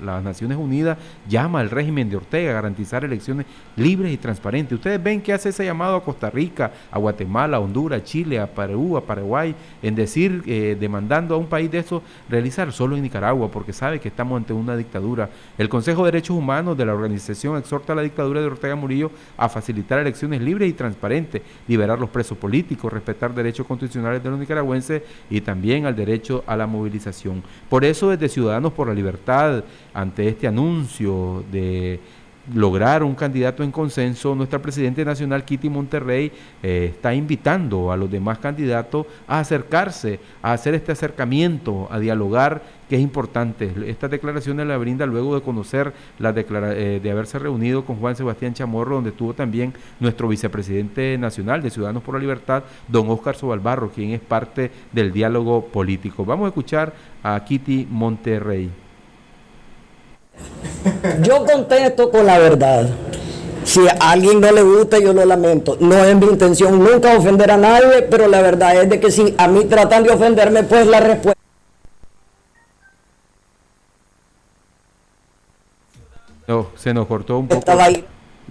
las 0.02 0.23
Naciones 0.23 0.59
Unidas 0.59 0.99
llama 1.28 1.61
al 1.61 1.71
régimen 1.71 2.09
de 2.09 2.16
Ortega 2.16 2.50
a 2.50 2.54
garantizar 2.54 3.04
elecciones 3.04 3.47
libres 3.76 4.12
y 4.12 4.16
transparentes. 4.16 4.76
Ustedes 4.76 5.02
ven 5.02 5.21
que 5.21 5.33
hace 5.33 5.49
ese 5.49 5.64
llamado 5.64 5.97
a 5.97 6.04
Costa 6.04 6.30
Rica, 6.30 6.73
a 6.90 6.99
Guatemala, 6.99 7.56
a 7.56 7.61
Honduras, 7.61 8.00
a 8.00 8.04
Chile, 8.04 8.38
a 8.38 8.47
Perú, 8.47 8.97
a 8.97 9.00
Paraguay, 9.00 9.54
en 9.83 9.94
decir, 9.94 10.42
eh, 10.47 10.76
demandando 10.78 11.35
a 11.35 11.38
un 11.38 11.47
país 11.47 11.71
de 11.71 11.78
eso 11.78 12.02
realizar 12.28 12.73
solo 12.73 12.97
en 12.97 13.02
Nicaragua, 13.02 13.50
porque 13.50 13.73
sabe 13.73 14.00
que 14.00 14.09
estamos 14.09 14.37
ante 14.37 14.52
una 14.52 14.76
dictadura. 14.76 15.28
El 15.59 15.68
Consejo 15.68 16.04
de 16.04 16.12
Derechos 16.12 16.37
Humanos 16.37 16.76
de 16.76 16.87
la 16.87 16.94
organización 16.94 17.56
exhorta 17.56 17.92
a 17.92 17.97
la 17.97 18.02
dictadura 18.04 18.40
de 18.40 18.46
Ortega 18.46 18.76
Murillo 18.76 19.11
a 19.37 19.49
facilitar 19.49 19.99
elecciones 19.99 20.40
libres 20.40 20.70
y 20.70 20.73
transparentes, 20.73 21.42
liberar 21.66 21.99
los 21.99 22.11
presos 22.11 22.38
políticos, 22.38 22.92
respetar 22.92 23.34
derechos 23.34 23.66
constitucionales 23.66 24.23
de 24.23 24.30
los 24.30 24.38
nicaragüenses 24.38 25.02
y 25.28 25.40
también 25.40 25.87
al 25.87 25.96
derecho 25.96 26.44
a 26.46 26.56
la 26.56 26.66
movilización. 26.66 27.42
Por 27.68 27.84
eso 27.84 28.11
desde 28.11 28.28
Ciudadanos 28.28 28.73
por 28.73 28.88
la 28.88 28.94
Libertad, 28.94 29.64
ante 29.92 30.28
este 30.28 30.46
anuncio 30.46 31.44
de 31.50 32.00
lograr 32.53 33.03
un 33.03 33.15
candidato 33.15 33.63
en 33.63 33.71
consenso, 33.71 34.35
nuestra 34.35 34.61
presidente 34.61 35.05
nacional, 35.05 35.45
Kitty 35.45 35.69
Monterrey, 35.69 36.33
eh, 36.63 36.91
está 36.93 37.15
invitando 37.15 37.91
a 37.91 37.97
los 37.97 38.11
demás 38.11 38.39
candidatos 38.39 39.07
a 39.27 39.41
acercarse, 39.41 40.21
a 40.43 40.53
hacer 40.53 40.75
este 40.75 40.93
acercamiento, 40.93 41.89
a 41.91 41.99
dialogar, 41.99 42.63
que 42.89 42.97
es 42.97 43.03
importante. 43.03 43.73
Estas 43.87 44.11
declaraciones 44.11 44.67
la 44.67 44.77
brinda 44.77 45.07
luego 45.07 45.35
de 45.35 45.41
conocer, 45.41 45.93
la 46.19 46.35
eh, 46.37 47.01
de 47.03 47.11
haberse 47.11 47.39
reunido 47.39 47.85
con 47.85 47.97
Juan 47.97 48.17
Sebastián 48.17 48.53
Chamorro, 48.53 48.97
donde 48.97 49.11
estuvo 49.11 49.33
también 49.33 49.73
nuestro 50.01 50.29
vicepresidente 50.29 51.17
nacional 51.19 51.63
de 51.63 51.71
Ciudadanos 51.71 52.03
por 52.03 52.15
la 52.15 52.21
Libertad, 52.21 52.65
don 52.89 53.09
Óscar 53.09 53.37
Sobalbarro, 53.37 53.91
quien 53.91 54.11
es 54.11 54.21
parte 54.21 54.71
del 54.93 55.13
diálogo 55.13 55.67
político. 55.67 56.25
Vamos 56.25 56.45
a 56.45 56.49
escuchar 56.49 56.93
a 57.23 57.43
Kitty 57.43 57.87
Monterrey. 57.91 58.84
Yo 61.23 61.45
contesto 61.45 62.11
con 62.11 62.26
la 62.26 62.38
verdad. 62.38 62.88
Si 63.64 63.81
a 63.88 63.93
alguien 64.00 64.41
no 64.41 64.53
le 64.53 64.62
gusta, 64.62 64.99
yo 64.99 65.12
lo 65.12 65.25
lamento. 65.25 65.76
No 65.81 65.97
es 66.05 66.14
mi 66.17 66.26
intención 66.26 66.79
nunca 66.79 67.17
ofender 67.17 67.50
a 67.50 67.57
nadie, 67.57 68.03
pero 68.03 68.29
la 68.29 68.43
verdad 68.43 68.83
es 68.83 68.91
de 68.91 69.00
que 69.00 69.11
si 69.11 69.35
a 69.38 69.49
mí 69.49 69.64
tratan 69.64 70.05
de 70.05 70.11
ofenderme, 70.11 70.62
pues 70.64 70.87
la 70.87 71.00
respuesta... 71.00 71.41
No, 76.47 76.69
se 76.76 76.93
nos 76.93 77.07
cortó 77.07 77.38
un 77.38 77.49
poco. 77.49 77.73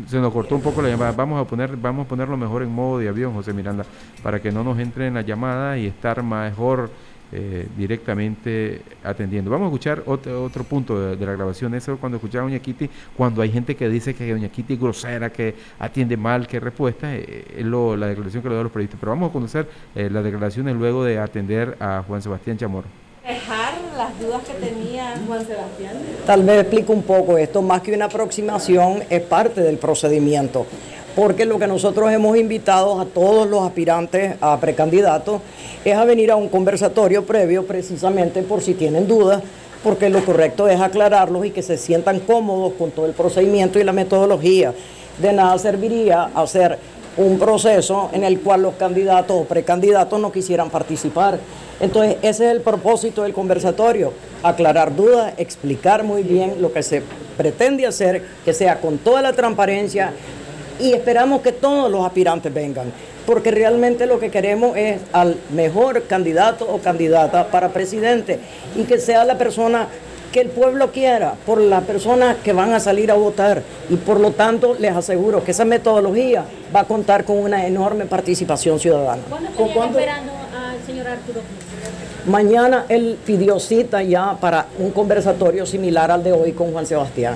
Se 0.10 0.18
nos 0.18 0.34
cortó 0.34 0.56
un 0.56 0.62
poco 0.62 0.82
la 0.82 0.90
llamada. 0.90 1.12
Vamos 1.12 1.40
a 1.40 1.48
poner, 1.48 1.78
vamos 1.78 2.08
a 2.08 2.10
ponerlo 2.10 2.36
mejor 2.36 2.63
en 2.63 2.70
modo 2.70 2.98
de 2.98 3.08
avión, 3.08 3.36
José 3.36 3.54
Miranda, 3.54 3.86
para 4.24 4.42
que 4.42 4.52
no 4.52 4.63
nos 4.63 4.80
entre 4.80 5.06
en 5.06 5.13
la 5.13 5.22
llamada 5.22 5.78
y 5.78 5.86
estar 5.86 6.24
mejor 6.24 6.90
eh, 7.36 7.68
directamente 7.75 8.82
atendiendo. 9.04 9.50
Vamos 9.50 9.66
a 9.66 9.70
escuchar 9.70 10.04
otro, 10.06 10.44
otro 10.44 10.63
punto 10.63 11.16
de, 11.16 11.25
la 11.25 11.32
grabación, 11.32 11.74
eso 11.74 11.98
cuando 11.98 12.18
escuchaba 12.18 12.44
a 12.44 12.48
Doña 12.48 12.60
Kitty, 12.60 12.88
cuando 13.18 13.42
hay 13.42 13.52
gente 13.52 13.75
que 13.75 13.90
dice 13.90 14.13
que 14.13 14.32
Doña 14.32 14.50
Kitty 14.50 14.74
es 14.74 14.80
grosera, 14.80 15.32
que 15.32 15.56
atiende 15.80 16.16
mal, 16.16 16.46
que 16.46 16.60
respuesta, 16.60 17.16
eh, 17.16 17.46
es 17.58 17.66
lo, 17.66 17.98
la 17.98 18.06
declaración 18.06 18.44
que 18.44 18.50
le 18.50 18.56
da 18.56 18.62
los 18.62 18.72
periodistas. 18.72 19.00
Pero 19.00 19.13
vamos 19.13 19.32
a 19.32 19.34
conocer 19.34 19.68
eh, 19.96 20.10
las 20.12 20.24
declaraciones 20.24 20.75
luego 20.75 21.04
de 21.04 21.18
atender 21.18 21.75
a 21.80 22.04
Juan 22.08 22.22
Sebastián 22.22 22.56
Chamorro. 22.58 22.88
Dejar 23.25 23.74
las 23.98 24.20
dudas 24.20 24.44
que 24.44 24.54
tenía 24.54 25.16
Juan 25.25 25.44
Sebastián. 25.44 25.94
Tal 26.28 26.44
vez 26.44 26.62
explico 26.62 26.94
un 26.94 27.04
poco 27.04 27.38
esto, 27.38 27.63
más 27.63 27.82
que 27.82 27.94
una 27.94 28.06
aproximación, 28.06 29.02
es 29.10 29.22
parte 29.22 29.62
del 29.62 29.78
procedimiento 29.78 30.68
porque 31.15 31.46
lo 31.46 31.60
que 31.60 31.67
nosotros 31.67 32.12
hemos 32.12 32.38
invitado 32.38 33.00
a 33.00 33.05
todos 33.05 33.48
los 33.48 33.63
aspirantes 33.63 34.36
a 34.41 34.60
precandidatos 34.60 35.41
es 35.86 35.96
a 35.96 36.05
venir 36.05 36.32
a 36.32 36.36
un 36.36 36.50
conversatorio 36.50 37.25
previo 37.25 37.65
precisamente 37.65 38.41
por 38.41 38.62
si 38.62 38.74
tienen 38.74 39.08
dudas, 39.08 39.43
porque 39.84 40.10
lo 40.10 40.24
correcto 40.25 40.67
es 40.67 40.79
aclararlos 40.79 41.46
y 41.46 41.51
que 41.51 41.62
se 41.62 41.77
sientan 41.77 42.20
cómodos 42.22 42.74
con 42.74 42.91
todo 42.91 43.05
el 43.05 43.13
procedimiento 43.13 43.79
y 43.79 43.84
la 43.84 43.91
metodología. 43.91 44.74
De 45.22 45.34
nada 45.34 45.58
serviría 45.60 46.32
hacer 46.34 46.79
un 47.15 47.38
proceso 47.38 48.10
en 48.12 48.24
el 48.24 48.39
cual 48.39 48.63
los 48.63 48.74
candidatos 48.75 49.38
o 49.39 49.46
precandidatos 49.46 50.20
no 50.20 50.32
quisieran 50.32 50.72
participar. 50.72 51.38
Entonces, 51.79 52.15
ese 52.22 52.46
es 52.46 52.51
el 52.51 52.62
propósito 52.62 53.24
del 53.24 53.34
conversatorio, 53.34 54.13
aclarar 54.41 54.96
dudas, 54.96 55.34
explicar 55.38 56.03
muy 56.03 56.24
bien 56.24 56.55
lo 56.60 56.72
que 56.72 56.82
se 56.82 57.03
pretende 57.38 57.86
hacer, 57.86 58.24
que 58.46 58.53
sea 58.53 58.79
con 58.79 58.98
toda 58.98 59.22
la 59.22 59.34
transparencia 59.34 60.13
y 60.84 60.92
esperamos 60.92 61.42
que 61.42 61.54
todos 61.54 61.90
los 61.90 62.06
aspirantes 62.06 62.54
vengan, 62.54 62.92
porque 63.25 63.52
realmente 63.52 64.06
lo 64.06 64.20
que 64.20 64.30
queremos 64.30 64.75
es 64.75 65.00
al 65.13 65.38
mejor 65.54 66.04
candidato 66.04 66.68
o 66.70 66.80
candidata 66.80 67.48
para 67.48 67.70
presidente 67.70 68.40
y 68.75 68.84
que 68.84 69.00
sea 69.00 69.24
la 69.24 69.38
persona 69.38 69.88
que 70.34 70.42
el 70.42 70.50
pueblo 70.50 70.92
quiera, 70.92 71.36
por 71.46 71.62
las 71.62 71.84
personas 71.84 72.36
que 72.44 72.52
van 72.52 72.74
a 72.74 72.80
salir 72.80 73.12
a 73.12 73.13
votar. 73.13 73.62
Y 73.90 73.96
por 73.98 74.20
lo 74.20 74.32
tanto, 74.32 74.75
les 74.80 74.92
aseguro 74.92 75.44
que 75.44 75.52
esa 75.52 75.63
metodología 75.63 76.44
va 76.75 76.82
a 76.82 76.86
contar 76.86 77.24
con 77.24 77.38
una 77.38 77.66
enorme 77.68 78.06
participación 78.06 78.80
ciudadana. 78.80 79.22
¿Cuándo 79.30 80.00
esperando 80.00 80.34
al 80.34 80.86
señor 80.86 81.08
Arturo? 81.08 81.40
Mañana 82.25 82.86
él 82.90 83.18
pidió 83.25 83.60
cita 83.60 84.02
ya 84.02 84.36
para 84.42 84.66
un 84.80 84.90
conversatorio 84.90 85.66
similar 85.66 86.10
al 86.12 86.24
de 86.24 86.32
hoy 86.34 86.52
con 86.52 86.74
Juan 86.74 86.88
Sebastián. 86.88 87.36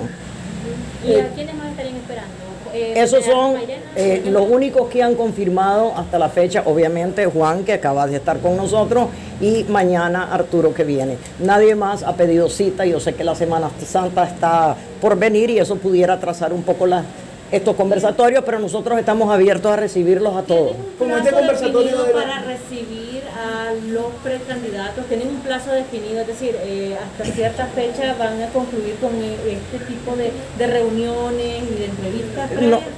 Eh, 2.77 2.93
Esos 2.95 3.25
son 3.25 3.55
eh, 3.95 4.21
los 4.29 4.47
únicos 4.49 4.87
que 4.89 5.01
han 5.01 5.15
confirmado 5.15 5.93
hasta 5.95 6.19
la 6.19 6.29
fecha, 6.29 6.61
obviamente 6.65 7.25
Juan 7.25 7.63
que 7.63 7.73
acaba 7.73 8.05
de 8.05 8.17
estar 8.17 8.39
con 8.39 8.55
nosotros 8.55 9.07
y 9.41 9.63
mañana 9.63 10.31
Arturo 10.31 10.73
que 10.73 10.83
viene. 10.83 11.17
Nadie 11.39 11.73
más 11.73 12.03
ha 12.03 12.13
pedido 12.15 12.49
cita, 12.49 12.85
yo 12.85 12.99
sé 12.99 13.15
que 13.15 13.23
la 13.23 13.33
Semana 13.33 13.71
Santa 13.83 14.25
está 14.25 14.75
por 15.01 15.17
venir 15.17 15.49
y 15.49 15.57
eso 15.57 15.75
pudiera 15.77 16.13
atrasar 16.13 16.53
un 16.53 16.61
poco 16.61 16.85
la, 16.85 17.03
estos 17.51 17.75
conversatorios, 17.75 18.43
pero 18.45 18.59
nosotros 18.59 18.99
estamos 18.99 19.33
abiertos 19.33 19.71
a 19.71 19.75
recibirlos 19.75 20.35
a 20.35 20.43
todos. 20.43 20.73
¿Cómo 20.99 21.15
este 21.15 21.31
conversatorio 21.31 22.11
para 22.11 22.43
recibir 22.43 23.21
a 23.37 23.71
los 23.89 24.05
precandidatos? 24.23 25.05
¿Tienen 25.05 25.29
un 25.29 25.39
plazo 25.39 25.71
definido? 25.71 26.21
Es 26.21 26.27
decir, 26.27 26.55
eh, 26.61 26.97
hasta 27.01 27.31
cierta 27.31 27.65
fecha 27.67 28.15
van 28.19 28.41
a 28.41 28.47
concluir 28.49 28.95
con 28.95 29.11
eh, 29.15 29.35
este 29.45 29.85
tipo 29.85 30.15
de, 30.15 30.67
reuniones 30.67 31.63
y 31.63 31.75
de 31.75 31.85
entrevistas. 31.85 32.49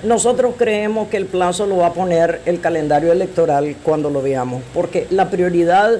nosotros 0.04 0.56
creemos 0.58 1.10
que 1.10 1.18
el 1.18 1.26
plazo 1.26 1.68
lo 1.68 1.78
va 1.78 1.88
a 1.88 1.94
poner 1.94 2.42
el 2.46 2.60
calendario 2.60 3.12
electoral 3.12 3.76
cuando 3.84 4.10
lo 4.10 4.22
veamos, 4.22 4.64
porque 4.74 5.06
la 5.12 5.30
prioridad 5.30 6.00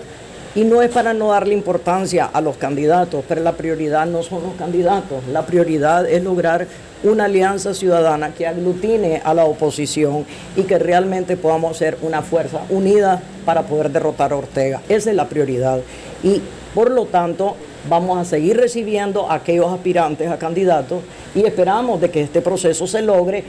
y 0.56 0.64
no 0.64 0.82
es 0.82 0.90
para 0.90 1.14
no 1.14 1.30
darle 1.30 1.54
importancia 1.54 2.26
a 2.26 2.42
los 2.42 2.58
candidatos, 2.58 3.24
pero 3.28 3.42
la 3.42 3.54
prioridad 3.54 4.06
no 4.06 4.24
son 4.24 4.44
los 4.44 4.56
candidatos, 4.56 5.26
la 5.32 5.46
prioridad 5.46 6.10
es 6.10 6.24
lograr 6.24 6.68
una 7.04 7.26
alianza 7.26 7.74
ciudadana 7.74 8.34
que 8.34 8.46
aglutine 8.46 9.22
a 9.24 9.34
la 9.34 9.46
oposición 9.46 10.26
y 10.56 10.64
que 10.64 10.80
realmente 10.80 11.38
podamos 11.38 11.78
ser 11.78 11.98
una 12.02 12.22
fuerza 12.22 12.62
unida 12.70 13.22
para 13.46 13.64
poder 13.64 13.90
derrotar 13.92 14.34
a 14.34 14.36
Ortega. 14.36 14.82
Esa 14.90 15.10
es 15.10 15.16
la 15.16 15.30
prioridad. 15.30 15.80
Y 16.24 16.42
por 16.76 16.92
lo 16.92 17.06
tanto, 17.06 17.56
vamos 17.90 18.18
a 18.20 18.26
seguir 18.26 18.58
recibiendo 18.58 19.32
a 19.32 19.36
aquellos 19.36 19.72
aspirantes 19.72 20.30
a 20.30 20.38
candidatos 20.38 21.02
y 21.34 21.46
esperamos 21.46 22.02
de 22.02 22.12
que 22.12 22.22
este 22.22 22.42
proceso 22.42 22.86
se 22.86 23.02
logre 23.02 23.46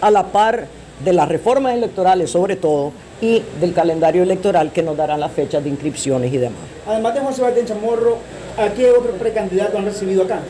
a 0.00 0.10
la 0.10 0.28
par 0.28 0.66
de 1.04 1.12
las 1.12 1.28
reformas 1.28 1.74
electorales 1.74 2.30
sobre 2.30 2.56
todo 2.56 2.92
y 3.20 3.42
del 3.60 3.72
calendario 3.72 4.22
electoral 4.22 4.72
que 4.72 4.82
nos 4.82 4.96
dará 4.96 5.16
las 5.16 5.32
fechas 5.32 5.62
de 5.62 5.70
inscripciones 5.70 6.32
y 6.32 6.38
demás. 6.38 6.60
Además 6.86 7.14
de 7.14 7.20
Juan 7.20 7.34
Sebastián 7.34 7.66
Chamorro, 7.66 8.18
¿a 8.56 8.68
qué 8.70 8.90
otros 8.90 9.16
precandidatos 9.18 9.76
han 9.76 9.84
recibido 9.84 10.22
acá? 10.22 10.40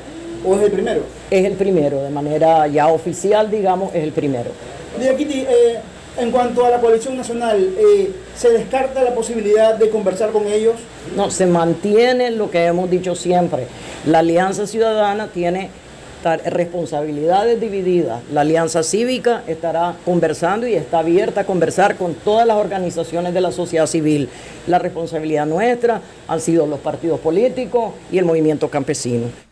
¿O 0.45 0.57
es 0.57 0.63
el 0.63 0.71
primero? 0.73 1.03
Es 1.31 1.45
el 1.45 1.53
primero, 1.55 2.03
de 2.03 2.11
manera 2.11 2.67
ya 2.67 2.89
oficial, 2.89 3.51
digamos, 3.51 3.95
es 3.95 4.03
el 4.03 4.13
primero. 4.13 4.51
Kitty, 5.17 5.41
eh, 5.41 5.79
En 6.19 6.31
cuanto 6.33 6.65
a 6.67 6.71
la 6.71 6.81
coalición 6.81 7.17
nacional, 7.17 7.57
eh, 7.79 8.11
¿se 8.37 8.51
descarta 8.51 9.03
la 9.03 9.15
posibilidad 9.15 9.75
de 9.77 9.89
conversar 9.91 10.31
con 10.31 10.47
ellos? 10.47 10.75
No, 11.15 11.31
se 11.31 11.47
mantiene 11.47 12.31
lo 12.33 12.51
que 12.51 12.65
hemos 12.65 12.91
dicho 12.91 13.15
siempre. 13.15 13.67
La 14.07 14.19
Alianza 14.19 14.67
Ciudadana 14.67 15.29
tiene 15.29 15.71
responsabilidades 16.23 17.61
divididas. 17.61 18.23
La 18.33 18.43
Alianza 18.43 18.83
Cívica 18.83 19.43
estará 19.47 19.97
conversando 20.05 20.67
y 20.67 20.75
está 20.75 21.01
abierta 21.01 21.43
a 21.43 21.45
conversar 21.45 21.97
con 21.97 22.15
todas 22.15 22.47
las 22.47 22.57
organizaciones 22.57 23.35
de 23.35 23.41
la 23.41 23.53
sociedad 23.53 23.87
civil. 23.87 24.29
La 24.67 24.79
responsabilidad 24.79 25.47
nuestra 25.47 26.01
han 26.29 26.41
sido 26.41 26.67
los 26.67 26.81
partidos 26.81 27.21
políticos 27.21 27.93
y 28.13 28.19
el 28.19 28.25
movimiento 28.25 28.69
campesino. 28.69 29.50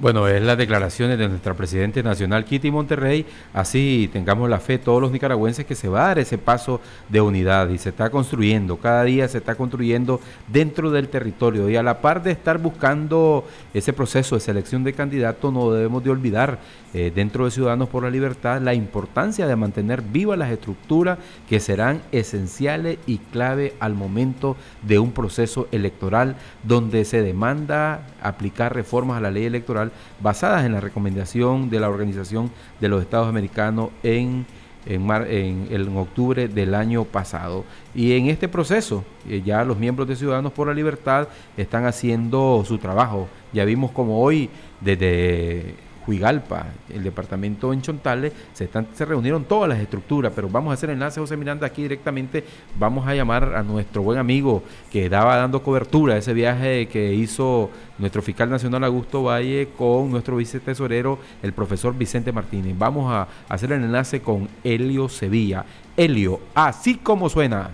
Bueno, 0.00 0.26
es 0.28 0.40
las 0.40 0.56
declaraciones 0.56 1.18
de 1.18 1.28
nuestra 1.28 1.52
presidente 1.52 2.02
nacional, 2.02 2.46
Kitty 2.46 2.70
Monterrey. 2.70 3.26
Así 3.52 4.08
tengamos 4.10 4.48
la 4.48 4.58
fe 4.58 4.78
todos 4.78 5.02
los 5.02 5.12
nicaragüenses 5.12 5.66
que 5.66 5.74
se 5.74 5.90
va 5.90 6.04
a 6.04 6.06
dar 6.06 6.18
ese 6.20 6.38
paso 6.38 6.80
de 7.10 7.20
unidad 7.20 7.68
y 7.68 7.76
se 7.76 7.90
está 7.90 8.08
construyendo, 8.08 8.78
cada 8.78 9.04
día 9.04 9.28
se 9.28 9.36
está 9.36 9.56
construyendo 9.56 10.18
dentro 10.48 10.90
del 10.90 11.10
territorio. 11.10 11.68
Y 11.68 11.76
a 11.76 11.82
la 11.82 12.00
par 12.00 12.22
de 12.22 12.30
estar 12.30 12.56
buscando 12.56 13.44
ese 13.74 13.92
proceso 13.92 14.36
de 14.36 14.40
selección 14.40 14.84
de 14.84 14.94
candidatos, 14.94 15.52
no 15.52 15.70
debemos 15.70 16.02
de 16.02 16.08
olvidar 16.08 16.60
eh, 16.92 17.12
dentro 17.14 17.44
de 17.44 17.50
Ciudadanos 17.52 17.88
por 17.88 18.02
la 18.02 18.10
Libertad 18.10 18.60
la 18.60 18.74
importancia 18.74 19.46
de 19.46 19.54
mantener 19.56 20.02
vivas 20.02 20.38
las 20.38 20.50
estructuras 20.50 21.18
que 21.48 21.60
serán 21.60 22.02
esenciales 22.12 22.98
y 23.06 23.18
clave 23.18 23.74
al 23.80 23.94
momento 23.94 24.56
de 24.82 24.98
un 24.98 25.12
proceso 25.12 25.68
electoral 25.70 26.36
donde 26.64 27.04
se 27.04 27.22
demanda 27.22 28.06
aplicar 28.22 28.74
reformas 28.74 29.18
a 29.18 29.20
la 29.20 29.30
ley 29.30 29.44
electoral 29.44 29.92
basadas 30.20 30.64
en 30.64 30.72
la 30.72 30.80
recomendación 30.80 31.70
de 31.70 31.80
la 31.80 31.88
Organización 31.88 32.50
de 32.80 32.88
los 32.88 33.02
Estados 33.02 33.28
Americanos 33.28 33.90
en, 34.02 34.44
en, 34.86 35.06
mar- 35.06 35.28
en- 35.30 35.68
en 35.70 35.96
octubre 35.96 36.48
del 36.48 36.74
año 36.74 37.04
pasado. 37.04 37.64
Y 37.94 38.12
en 38.16 38.26
este 38.26 38.48
proceso 38.48 39.04
eh, 39.28 39.42
ya 39.44 39.64
los 39.64 39.78
miembros 39.78 40.08
de 40.08 40.16
Ciudadanos 40.16 40.52
por 40.52 40.66
la 40.66 40.74
Libertad 40.74 41.28
están 41.56 41.84
haciendo 41.86 42.64
su 42.66 42.78
trabajo. 42.78 43.28
Ya 43.52 43.64
vimos 43.64 43.90
como 43.92 44.20
hoy 44.22 44.48
desde 44.80 45.74
Huigalpa, 46.06 46.66
el 46.88 47.02
departamento 47.02 47.72
en 47.72 47.82
Chontales, 47.82 48.32
se, 48.52 48.64
están, 48.64 48.88
se 48.92 49.04
reunieron 49.04 49.44
todas 49.44 49.68
las 49.68 49.78
estructuras, 49.78 50.32
pero 50.34 50.48
vamos 50.48 50.70
a 50.70 50.74
hacer 50.74 50.90
enlace, 50.90 51.20
José 51.20 51.36
Miranda, 51.36 51.66
aquí 51.66 51.82
directamente. 51.82 52.44
Vamos 52.78 53.06
a 53.06 53.14
llamar 53.14 53.54
a 53.54 53.62
nuestro 53.62 54.02
buen 54.02 54.18
amigo 54.18 54.62
que 54.90 55.08
daba 55.08 55.36
dando 55.36 55.62
cobertura 55.62 56.14
a 56.14 56.18
ese 56.18 56.32
viaje 56.32 56.88
que 56.88 57.14
hizo 57.14 57.70
nuestro 57.98 58.22
fiscal 58.22 58.50
nacional 58.50 58.84
Augusto 58.84 59.22
Valle 59.22 59.68
con 59.76 60.10
nuestro 60.10 60.36
vicetesorero, 60.36 61.18
el 61.42 61.52
profesor 61.52 61.96
Vicente 61.96 62.32
Martínez. 62.32 62.76
Vamos 62.78 63.12
a 63.12 63.28
hacer 63.48 63.72
el 63.72 63.84
enlace 63.84 64.20
con 64.20 64.48
Helio 64.64 65.08
Sevilla. 65.08 65.64
Helio, 65.96 66.40
así 66.54 66.96
como 66.96 67.28
suena. 67.28 67.70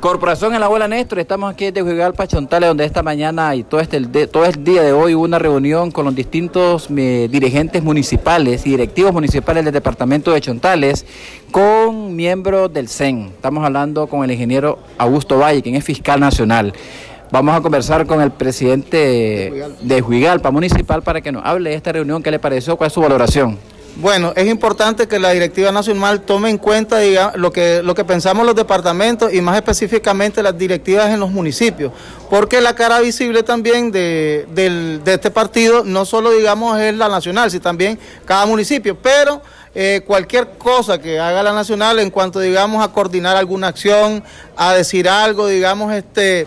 Corporación 0.00 0.52
en 0.54 0.60
la 0.60 0.66
Abuela 0.66 0.86
Néstor, 0.88 1.18
estamos 1.18 1.50
aquí 1.50 1.66
desde 1.66 1.80
Juigalpa, 1.82 2.26
Chontales, 2.26 2.68
donde 2.68 2.84
esta 2.84 3.02
mañana 3.02 3.54
y 3.54 3.64
todo, 3.64 3.80
este, 3.80 3.98
de- 4.00 4.26
todo 4.26 4.44
el 4.44 4.62
día 4.62 4.82
de 4.82 4.92
hoy 4.92 5.14
hubo 5.14 5.24
una 5.24 5.38
reunión 5.38 5.90
con 5.90 6.04
los 6.04 6.14
distintos 6.14 6.88
eh, 6.94 7.28
dirigentes 7.30 7.82
municipales 7.82 8.66
y 8.66 8.70
directivos 8.70 9.12
municipales 9.12 9.64
del 9.64 9.72
departamento 9.72 10.32
de 10.32 10.40
Chontales 10.42 11.06
con 11.50 12.14
miembros 12.14 12.72
del 12.72 12.88
CEN. 12.88 13.30
Estamos 13.34 13.64
hablando 13.64 14.06
con 14.06 14.22
el 14.22 14.30
ingeniero 14.30 14.78
Augusto 14.98 15.38
Valle, 15.38 15.62
quien 15.62 15.74
es 15.76 15.84
fiscal 15.84 16.20
nacional. 16.20 16.72
Vamos 17.32 17.56
a 17.56 17.60
conversar 17.60 18.06
con 18.06 18.20
el 18.20 18.30
presidente 18.30 19.52
de 19.80 20.00
Juigalpa 20.02 20.50
Municipal 20.50 21.02
para 21.02 21.20
que 21.22 21.32
nos 21.32 21.44
hable 21.44 21.70
de 21.70 21.76
esta 21.76 21.90
reunión, 21.90 22.22
qué 22.22 22.30
le 22.30 22.38
pareció, 22.38 22.76
cuál 22.76 22.88
es 22.88 22.92
su 22.92 23.00
valoración. 23.00 23.58
Bueno, 23.98 24.34
es 24.36 24.46
importante 24.46 25.08
que 25.08 25.18
la 25.18 25.30
directiva 25.30 25.72
nacional 25.72 26.20
tome 26.20 26.50
en 26.50 26.58
cuenta 26.58 26.98
lo, 27.34 27.50
que, 27.50 27.82
lo 27.82 27.94
que 27.94 28.04
pensamos 28.04 28.44
los 28.44 28.54
departamentos 28.54 29.32
y 29.32 29.40
más 29.40 29.56
específicamente 29.56 30.42
las 30.42 30.58
directivas 30.58 31.08
en 31.08 31.18
los 31.18 31.30
municipios, 31.30 31.92
porque 32.28 32.60
la 32.60 32.74
cara 32.74 33.00
visible 33.00 33.42
también 33.42 33.90
de, 33.90 34.46
del- 34.50 35.00
de 35.02 35.14
este 35.14 35.30
partido 35.30 35.82
no 35.82 36.04
solo 36.04 36.30
digamos 36.32 36.78
es 36.78 36.94
la 36.94 37.08
nacional, 37.08 37.50
sino 37.50 37.62
también 37.62 37.98
cada 38.26 38.44
municipio, 38.44 38.98
pero 39.00 39.40
eh, 39.74 40.02
cualquier 40.06 40.50
cosa 40.58 40.98
que 41.00 41.18
haga 41.18 41.42
la 41.42 41.54
nacional 41.54 41.98
en 41.98 42.10
cuanto 42.10 42.38
digamos 42.40 42.84
a 42.84 42.92
coordinar 42.92 43.34
alguna 43.38 43.68
acción, 43.68 44.22
a 44.58 44.74
decir 44.74 45.08
algo, 45.08 45.48
digamos 45.48 45.94
este 45.94 46.46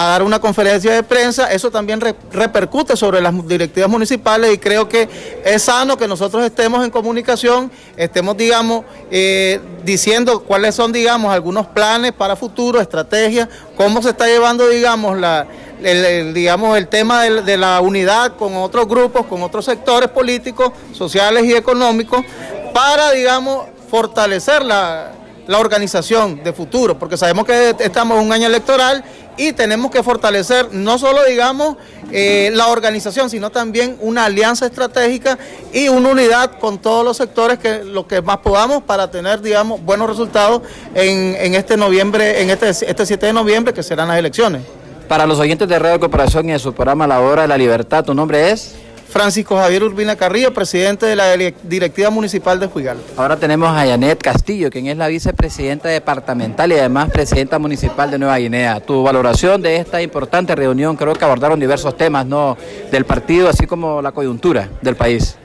a 0.00 0.06
dar 0.06 0.22
una 0.22 0.40
conferencia 0.40 0.94
de 0.94 1.02
prensa, 1.02 1.52
eso 1.52 1.70
también 1.70 2.00
re- 2.00 2.14
repercute 2.32 2.96
sobre 2.96 3.20
las 3.20 3.34
directivas 3.46 3.90
municipales 3.90 4.50
y 4.54 4.56
creo 4.56 4.88
que 4.88 5.06
es 5.44 5.60
sano 5.64 5.98
que 5.98 6.08
nosotros 6.08 6.42
estemos 6.42 6.82
en 6.82 6.90
comunicación, 6.90 7.70
estemos, 7.98 8.34
digamos, 8.34 8.86
eh, 9.10 9.60
diciendo 9.84 10.40
cuáles 10.40 10.74
son, 10.74 10.90
digamos, 10.90 11.30
algunos 11.30 11.66
planes 11.66 12.12
para 12.12 12.34
futuro, 12.34 12.80
estrategias, 12.80 13.50
cómo 13.76 14.00
se 14.00 14.08
está 14.08 14.26
llevando, 14.26 14.66
digamos, 14.70 15.18
la, 15.18 15.46
el, 15.82 16.32
digamos, 16.32 16.78
el 16.78 16.88
tema 16.88 17.24
del- 17.24 17.44
de, 17.44 17.58
la 17.58 17.78
unidad 17.82 18.36
con 18.38 18.56
otros 18.56 18.88
grupos, 18.88 19.26
con 19.26 19.42
otros 19.42 19.66
sectores 19.66 20.08
políticos, 20.08 20.72
sociales 20.94 21.44
y 21.44 21.52
económicos, 21.52 22.24
para, 22.72 23.10
digamos, 23.10 23.66
fortalecer 23.90 24.64
la, 24.64 25.10
la 25.46 25.58
organización 25.58 26.42
de 26.42 26.52
futuro, 26.52 26.98
porque 26.98 27.16
sabemos 27.16 27.44
que 27.44 27.74
estamos 27.80 28.18
en 28.18 28.26
un 28.26 28.32
año 28.32 28.46
electoral 28.46 29.04
y 29.36 29.52
tenemos 29.52 29.90
que 29.90 30.02
fortalecer 30.02 30.68
no 30.72 30.98
solo, 30.98 31.24
digamos, 31.24 31.76
eh, 32.12 32.50
la 32.52 32.68
organización, 32.68 33.30
sino 33.30 33.50
también 33.50 33.96
una 34.00 34.26
alianza 34.26 34.66
estratégica 34.66 35.38
y 35.72 35.88
una 35.88 36.10
unidad 36.10 36.58
con 36.58 36.78
todos 36.78 37.04
los 37.04 37.16
sectores 37.16 37.58
que 37.58 37.84
lo 37.84 38.06
que 38.06 38.20
más 38.20 38.38
podamos 38.38 38.82
para 38.82 39.10
tener, 39.10 39.40
digamos, 39.40 39.82
buenos 39.82 40.08
resultados 40.08 40.62
en, 40.94 41.36
en 41.38 41.54
este 41.54 41.76
noviembre, 41.76 42.42
en 42.42 42.50
este, 42.50 42.68
este 42.68 43.06
7 43.06 43.26
de 43.26 43.32
noviembre, 43.32 43.72
que 43.72 43.82
serán 43.82 44.08
las 44.08 44.18
elecciones. 44.18 44.62
Para 45.08 45.26
los 45.26 45.38
oyentes 45.38 45.68
de 45.68 45.78
Radio 45.78 45.98
Corporación 45.98 46.48
y 46.48 46.52
de 46.52 46.58
su 46.58 46.72
programa 46.72 47.06
La 47.06 47.20
Hora 47.20 47.42
de 47.42 47.48
la 47.48 47.56
Libertad, 47.56 48.04
¿tu 48.04 48.14
nombre 48.14 48.50
es? 48.50 48.74
Francisco 49.10 49.56
Javier 49.56 49.82
Urbina 49.82 50.14
Carrillo, 50.14 50.54
presidente 50.54 51.04
de 51.04 51.16
la 51.16 51.34
Dire- 51.34 51.54
Directiva 51.64 52.10
Municipal 52.10 52.60
de 52.60 52.68
Juigalpa. 52.68 53.20
Ahora 53.20 53.36
tenemos 53.36 53.68
a 53.76 53.84
Yanet 53.84 54.22
Castillo, 54.22 54.70
quien 54.70 54.86
es 54.86 54.96
la 54.96 55.08
vicepresidenta 55.08 55.88
departamental 55.88 56.70
y 56.70 56.76
además 56.76 57.10
presidenta 57.10 57.58
municipal 57.58 58.08
de 58.10 58.18
Nueva 58.20 58.38
Guinea. 58.38 58.78
Tu 58.80 59.02
valoración 59.02 59.62
de 59.62 59.76
esta 59.76 60.00
importante 60.00 60.54
reunión, 60.54 60.96
creo 60.96 61.12
que 61.14 61.24
abordaron 61.24 61.58
diversos 61.58 61.96
temas 61.96 62.24
¿no? 62.24 62.56
del 62.92 63.04
partido, 63.04 63.48
así 63.48 63.66
como 63.66 64.00
la 64.00 64.12
coyuntura 64.12 64.68
del 64.80 64.94
país. 64.94 65.36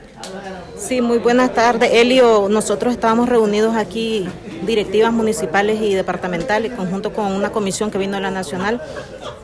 Sí, 0.78 1.00
muy 1.00 1.18
buenas 1.18 1.52
tardes. 1.52 1.90
Elio, 1.92 2.48
nosotros 2.48 2.92
estábamos 2.92 3.28
reunidos 3.28 3.74
aquí, 3.74 4.28
directivas 4.64 5.12
municipales 5.12 5.80
y 5.82 5.94
departamentales, 5.94 6.72
conjunto 6.72 7.12
con 7.12 7.32
una 7.32 7.50
comisión 7.50 7.90
que 7.90 7.98
vino 7.98 8.14
de 8.14 8.20
la 8.22 8.30
Nacional. 8.30 8.80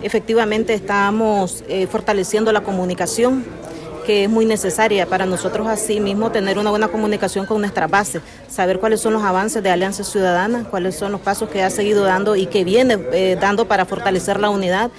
Efectivamente, 0.02 0.74
estábamos 0.74 1.64
eh, 1.68 1.88
fortaleciendo 1.90 2.52
la 2.52 2.60
comunicación, 2.60 3.44
que 4.02 4.24
es 4.24 4.30
muy 4.30 4.44
necesaria 4.44 5.06
para 5.06 5.26
nosotros 5.26 5.66
así 5.68 6.00
mismo 6.00 6.30
tener 6.30 6.58
una 6.58 6.70
buena 6.70 6.88
comunicación 6.88 7.46
con 7.46 7.60
nuestra 7.60 7.86
base, 7.86 8.20
saber 8.48 8.78
cuáles 8.78 9.00
son 9.00 9.12
los 9.12 9.22
avances 9.22 9.62
de 9.62 9.70
Alianza 9.70 10.04
Ciudadana, 10.04 10.64
cuáles 10.70 10.96
son 10.96 11.12
los 11.12 11.20
pasos 11.20 11.48
que 11.48 11.62
ha 11.62 11.70
seguido 11.70 12.04
dando 12.04 12.36
y 12.36 12.46
que 12.46 12.64
viene 12.64 12.98
eh, 13.12 13.36
dando 13.40 13.66
para 13.66 13.84
fortalecer 13.84 14.40
la 14.40 14.50
unidad 14.50 14.90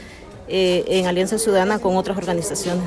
eh, 0.48 0.84
en 0.88 1.08
Alianza 1.08 1.38
Ciudadana 1.38 1.80
con 1.80 1.96
otras 1.96 2.18
organizaciones. 2.18 2.84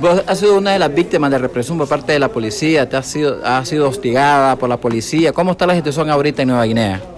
Vos 0.00 0.22
has 0.26 0.38
sido 0.38 0.56
una 0.56 0.72
de 0.72 0.78
las 0.78 0.94
víctimas 0.94 1.30
de 1.30 1.38
represión 1.38 1.76
por 1.76 1.88
parte 1.88 2.12
de 2.12 2.20
la 2.20 2.28
policía, 2.28 2.88
te 2.88 2.96
has 2.96 3.06
sido, 3.06 3.44
has 3.44 3.68
sido 3.68 3.88
hostigada 3.88 4.54
por 4.56 4.68
la 4.68 4.76
policía. 4.76 5.32
¿Cómo 5.32 5.52
está 5.52 5.66
la 5.66 5.74
situación 5.74 6.08
ahorita 6.08 6.42
en 6.42 6.48
Nueva 6.48 6.64
Guinea? 6.64 7.17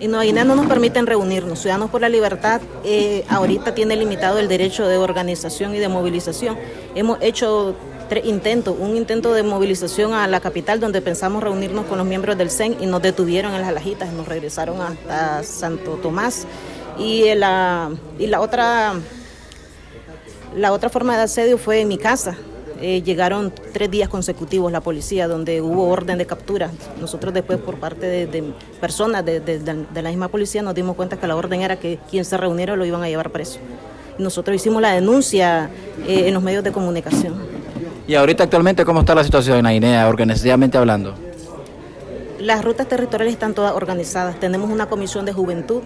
En 0.00 0.10
Nueva 0.10 0.24
Guinea 0.24 0.44
no 0.44 0.56
nos 0.56 0.66
permiten 0.66 1.06
reunirnos. 1.06 1.60
Ciudadanos 1.60 1.90
por 1.90 2.00
la 2.00 2.08
Libertad 2.08 2.62
eh, 2.84 3.24
ahorita 3.28 3.74
tiene 3.74 3.96
limitado 3.96 4.38
el 4.38 4.48
derecho 4.48 4.88
de 4.88 4.96
organización 4.96 5.74
y 5.74 5.78
de 5.78 5.88
movilización. 5.88 6.56
Hemos 6.94 7.18
hecho 7.20 7.76
tres 8.08 8.24
intentos. 8.24 8.74
Un 8.78 8.96
intento 8.96 9.34
de 9.34 9.42
movilización 9.42 10.14
a 10.14 10.26
la 10.26 10.40
capital 10.40 10.80
donde 10.80 11.02
pensamos 11.02 11.42
reunirnos 11.42 11.84
con 11.84 11.98
los 11.98 12.06
miembros 12.06 12.38
del 12.38 12.50
CEN 12.50 12.78
y 12.80 12.86
nos 12.86 13.02
detuvieron 13.02 13.52
en 13.52 13.60
las 13.60 13.68
Alajitas, 13.68 14.10
nos 14.14 14.26
regresaron 14.26 14.80
hasta 14.80 15.42
Santo 15.42 15.98
Tomás. 16.02 16.46
Y 16.98 17.24
eh, 17.24 17.36
la, 17.36 17.90
y 18.18 18.26
la 18.26 18.40
otra 18.40 18.94
la 20.56 20.72
otra 20.72 20.88
forma 20.88 21.16
de 21.16 21.24
asedio 21.24 21.58
fue 21.58 21.80
en 21.82 21.88
mi 21.88 21.98
casa. 21.98 22.36
Eh, 22.80 23.02
llegaron 23.02 23.52
tres 23.72 23.90
días 23.90 24.08
consecutivos 24.08 24.72
la 24.72 24.80
policía 24.80 25.28
donde 25.28 25.60
hubo 25.60 25.88
orden 25.88 26.16
de 26.16 26.26
captura. 26.26 26.70
Nosotros 26.98 27.34
después 27.34 27.58
por 27.58 27.76
parte 27.76 28.06
de, 28.06 28.54
personas 28.80 29.24
de, 29.24 29.42
la 29.94 30.08
misma 30.08 30.28
policía 30.28 30.62
nos 30.62 30.74
dimos 30.74 30.96
cuenta 30.96 31.18
que 31.18 31.26
la 31.26 31.36
orden 31.36 31.60
era 31.60 31.76
que 31.76 31.98
quien 32.10 32.24
se 32.24 32.36
reuniera 32.36 32.76
lo 32.76 32.86
iban 32.86 33.02
a 33.02 33.08
llevar 33.08 33.30
preso. 33.30 33.58
Nosotros 34.18 34.56
hicimos 34.56 34.80
la 34.80 34.92
denuncia 34.92 35.70
eh, 36.06 36.24
en 36.28 36.34
los 36.34 36.42
medios 36.42 36.64
de 36.64 36.72
comunicación. 36.72 37.34
Y 38.06 38.14
ahorita 38.14 38.44
actualmente, 38.44 38.84
¿cómo 38.84 39.00
está 39.00 39.14
la 39.14 39.24
situación 39.24 39.58
en 39.58 39.64
la 39.64 39.72
Guinea, 39.72 40.08
organizativamente 40.08 40.78
hablando? 40.78 41.29
Las 42.40 42.64
rutas 42.64 42.88
territoriales 42.88 43.34
están 43.34 43.52
todas 43.54 43.74
organizadas. 43.74 44.40
Tenemos 44.40 44.70
una 44.70 44.86
comisión 44.86 45.26
de 45.26 45.32
juventud 45.32 45.82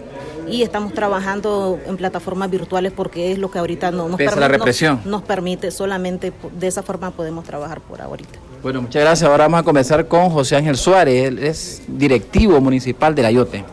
y 0.49 0.61
estamos 0.63 0.93
trabajando 0.93 1.77
en 1.85 1.97
plataformas 1.97 2.49
virtuales 2.49 2.93
porque 2.95 3.31
es 3.33 3.37
lo 3.39 3.51
que 3.51 3.59
ahorita 3.59 3.91
no 3.91 4.07
nos, 4.07 4.17
Pese 4.17 4.35
a 4.35 4.39
la 4.39 4.47
permi- 4.47 4.51
represión. 4.51 4.95
nos- 4.97 5.05
nos 5.05 5.21
permite. 5.23 5.69
Solamente 5.71 6.31
de 6.57 6.67
esa 6.67 6.81
forma 6.81 7.11
podemos 7.11 7.43
trabajar 7.43 7.81
por 7.81 8.01
ahorita. 8.01 8.39
Bueno, 8.63 8.81
muchas 8.81 9.01
gracias. 9.03 9.29
Ahora 9.29 9.45
vamos 9.45 9.59
a 9.59 9.63
comenzar 9.63 10.07
con 10.07 10.29
José 10.29 10.55
Ángel 10.55 10.77
Suárez. 10.77 11.25
Él 11.27 11.39
es 11.39 11.81
directivo 11.87 12.59
municipal 12.61 13.13
de 13.13 13.21
la 13.23 13.31
IOTE. 13.31 13.63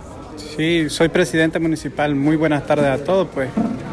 Sí, 0.56 0.86
soy 0.90 1.08
presidente 1.08 1.58
municipal. 1.60 2.14
Muy 2.16 2.36
buenas 2.36 2.66
tardes 2.66 2.86
a 2.86 2.98
todos. 3.04 3.28
Pues, 3.32 3.48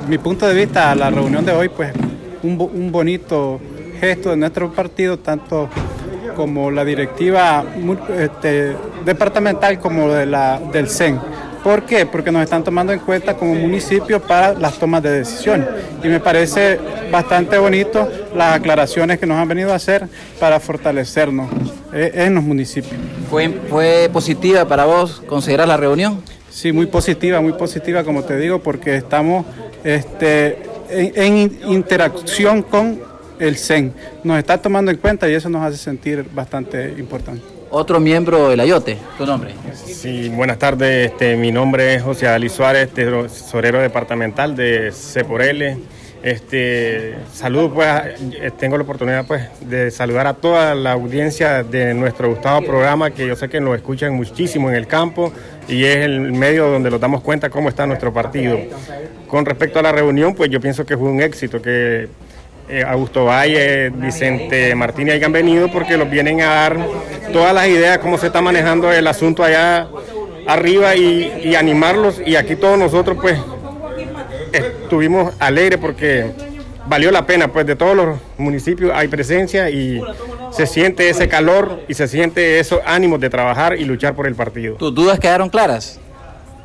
mi 0.08 0.18
punto 0.18 0.48
de 0.48 0.54
vista, 0.56 0.96
la 0.96 1.10
reunión 1.12 1.46
de 1.46 1.52
hoy, 1.52 1.70
pues, 1.70 1.94
un 2.42 2.90
bonito 2.92 3.60
gesto 4.00 4.32
de 4.32 4.38
nuestro 4.38 4.72
partido, 4.72 5.20
tanto 5.20 5.70
como 6.40 6.72
la 6.72 6.86
directiva 6.86 7.66
este, 8.18 8.74
departamental 9.04 9.78
como 9.78 10.10
de 10.10 10.26
la, 10.26 10.58
del 10.72 10.88
CEN. 10.88 11.20
¿Por 11.62 11.84
qué? 11.84 12.06
Porque 12.06 12.32
nos 12.32 12.44
están 12.44 12.64
tomando 12.64 12.94
en 12.94 13.00
cuenta 13.00 13.36
como 13.36 13.56
municipio 13.56 14.22
para 14.22 14.54
las 14.54 14.80
tomas 14.80 15.04
de 15.04 15.12
decisión. 15.12 15.68
Y 16.02 16.08
me 16.08 16.22
parece 16.22 16.80
bastante 17.12 17.58
bonito 17.58 18.08
las 18.34 18.56
aclaraciones 18.56 19.20
que 19.20 19.26
nos 19.26 19.38
han 19.38 19.50
venido 19.50 19.74
a 19.74 19.76
hacer 19.76 20.08
para 20.40 20.62
fortalecernos 20.62 21.50
eh, 21.92 22.12
en 22.14 22.36
los 22.36 22.44
municipios. 22.46 22.96
¿Fue, 23.30 23.50
¿Fue 23.70 24.10
positiva 24.14 24.64
para 24.66 24.86
vos 24.86 25.22
considerar 25.28 25.68
la 25.68 25.76
reunión? 25.76 26.22
Sí, 26.50 26.72
muy 26.72 26.86
positiva, 26.86 27.42
muy 27.42 27.52
positiva, 27.52 28.06
como 28.06 28.24
te 28.24 28.38
digo, 28.38 28.60
porque 28.60 28.96
estamos 28.96 29.46
este, 29.84 30.60
en, 30.90 31.12
en 31.22 31.38
in- 31.38 31.60
interacción 31.68 32.62
con 32.62 33.09
el 33.40 33.58
CEN. 33.58 33.94
Nos 34.24 34.38
está 34.38 34.58
tomando 34.62 34.92
en 34.92 34.98
cuenta 34.98 35.30
y 35.30 35.34
eso 35.34 35.50
nos 35.50 35.64
hace 35.64 35.78
sentir 35.78 36.26
bastante 36.34 36.94
importante. 36.98 37.42
Otro 37.72 38.00
miembro 38.00 38.50
de 38.50 38.58
la 38.58 38.66
IOTE, 38.66 38.98
tu 39.18 39.26
nombre. 39.26 39.52
Sí, 39.76 40.30
buenas 40.30 40.58
tardes. 40.58 41.12
Este, 41.12 41.36
mi 41.36 41.52
nombre 41.52 41.94
es 41.96 42.02
José 42.02 42.28
Ali 42.28 42.50
Suárez, 42.50 42.90
tesorero 42.90 43.80
departamental 43.80 44.56
de 44.56 44.92
C 44.92 45.24
por 45.24 45.42
L. 45.42 45.78
Este, 46.22 47.16
saludo, 47.32 47.74
pues, 47.74 47.88
a- 47.88 48.10
eh, 48.10 48.52
tengo 48.58 48.76
la 48.76 48.84
oportunidad 48.84 49.26
pues, 49.26 49.44
de 49.62 49.90
saludar 49.90 50.28
a 50.28 50.34
toda 50.34 50.76
la 50.76 50.92
audiencia 50.92 51.64
de 51.64 51.94
nuestro 51.94 52.28
gustado 52.30 52.62
programa, 52.62 53.12
que 53.12 53.26
yo 53.26 53.36
sé 53.38 53.48
que 53.48 53.62
nos 53.62 53.76
escuchan 53.78 54.14
muchísimo 54.16 54.70
en 54.70 54.76
el 54.76 54.86
campo 54.86 55.32
y 55.68 55.86
es 55.86 55.98
el 55.98 56.20
medio 56.34 56.70
donde 56.72 56.90
nos 56.92 57.00
damos 57.00 57.22
cuenta 57.22 57.50
cómo 57.50 57.70
está 57.70 57.86
nuestro 57.88 58.12
partido. 58.12 58.58
Con 59.28 59.46
respecto 59.46 59.80
a 59.80 59.82
la 59.84 59.92
reunión, 59.94 60.34
pues 60.36 60.50
yo 60.50 60.60
pienso 60.60 60.86
que 60.86 60.98
fue 60.98 61.08
un 61.10 61.22
éxito, 61.22 61.62
que 61.62 62.10
eh, 62.70 62.84
Augusto 62.88 63.26
Valle, 63.26 63.90
Vicente 63.90 64.76
Martínez 64.76 65.16
hayan 65.16 65.32
venido 65.32 65.72
porque 65.72 65.98
los 65.98 66.10
vienen 66.10 66.42
a 66.42 66.48
dar 66.48 66.78
todas 67.34 67.54
las 67.54 67.68
ideas, 67.68 67.98
cómo 67.98 68.18
se 68.18 68.28
está 68.28 68.42
manejando 68.42 68.92
el 68.92 69.08
asunto 69.08 69.44
allá 69.44 69.88
arriba 70.48 70.96
y, 70.96 71.42
y 71.44 71.56
animarlos. 71.56 72.22
Y 72.26 72.36
aquí 72.36 72.56
todos 72.56 72.78
nosotros 72.78 73.18
pues 73.20 73.40
estuvimos 74.54 75.34
alegres 75.40 75.80
porque 75.80 76.32
valió 76.88 77.12
la 77.12 77.26
pena, 77.26 77.48
pues 77.50 77.66
de 77.66 77.76
todos 77.76 77.96
los 77.96 78.20
municipios 78.38 78.92
hay 78.94 79.08
presencia 79.08 79.70
y 79.70 80.02
se 80.52 80.66
siente 80.66 81.10
ese 81.10 81.28
calor 81.28 81.82
y 81.88 81.94
se 81.94 82.08
siente 82.08 82.60
esos 82.60 82.80
ánimos 82.86 83.20
de 83.20 83.30
trabajar 83.30 83.78
y 83.78 83.86
luchar 83.86 84.16
por 84.16 84.28
el 84.28 84.36
partido. 84.36 84.76
¿Tus 84.76 84.94
dudas 84.94 85.20
quedaron 85.20 85.50
claras? 85.50 86.00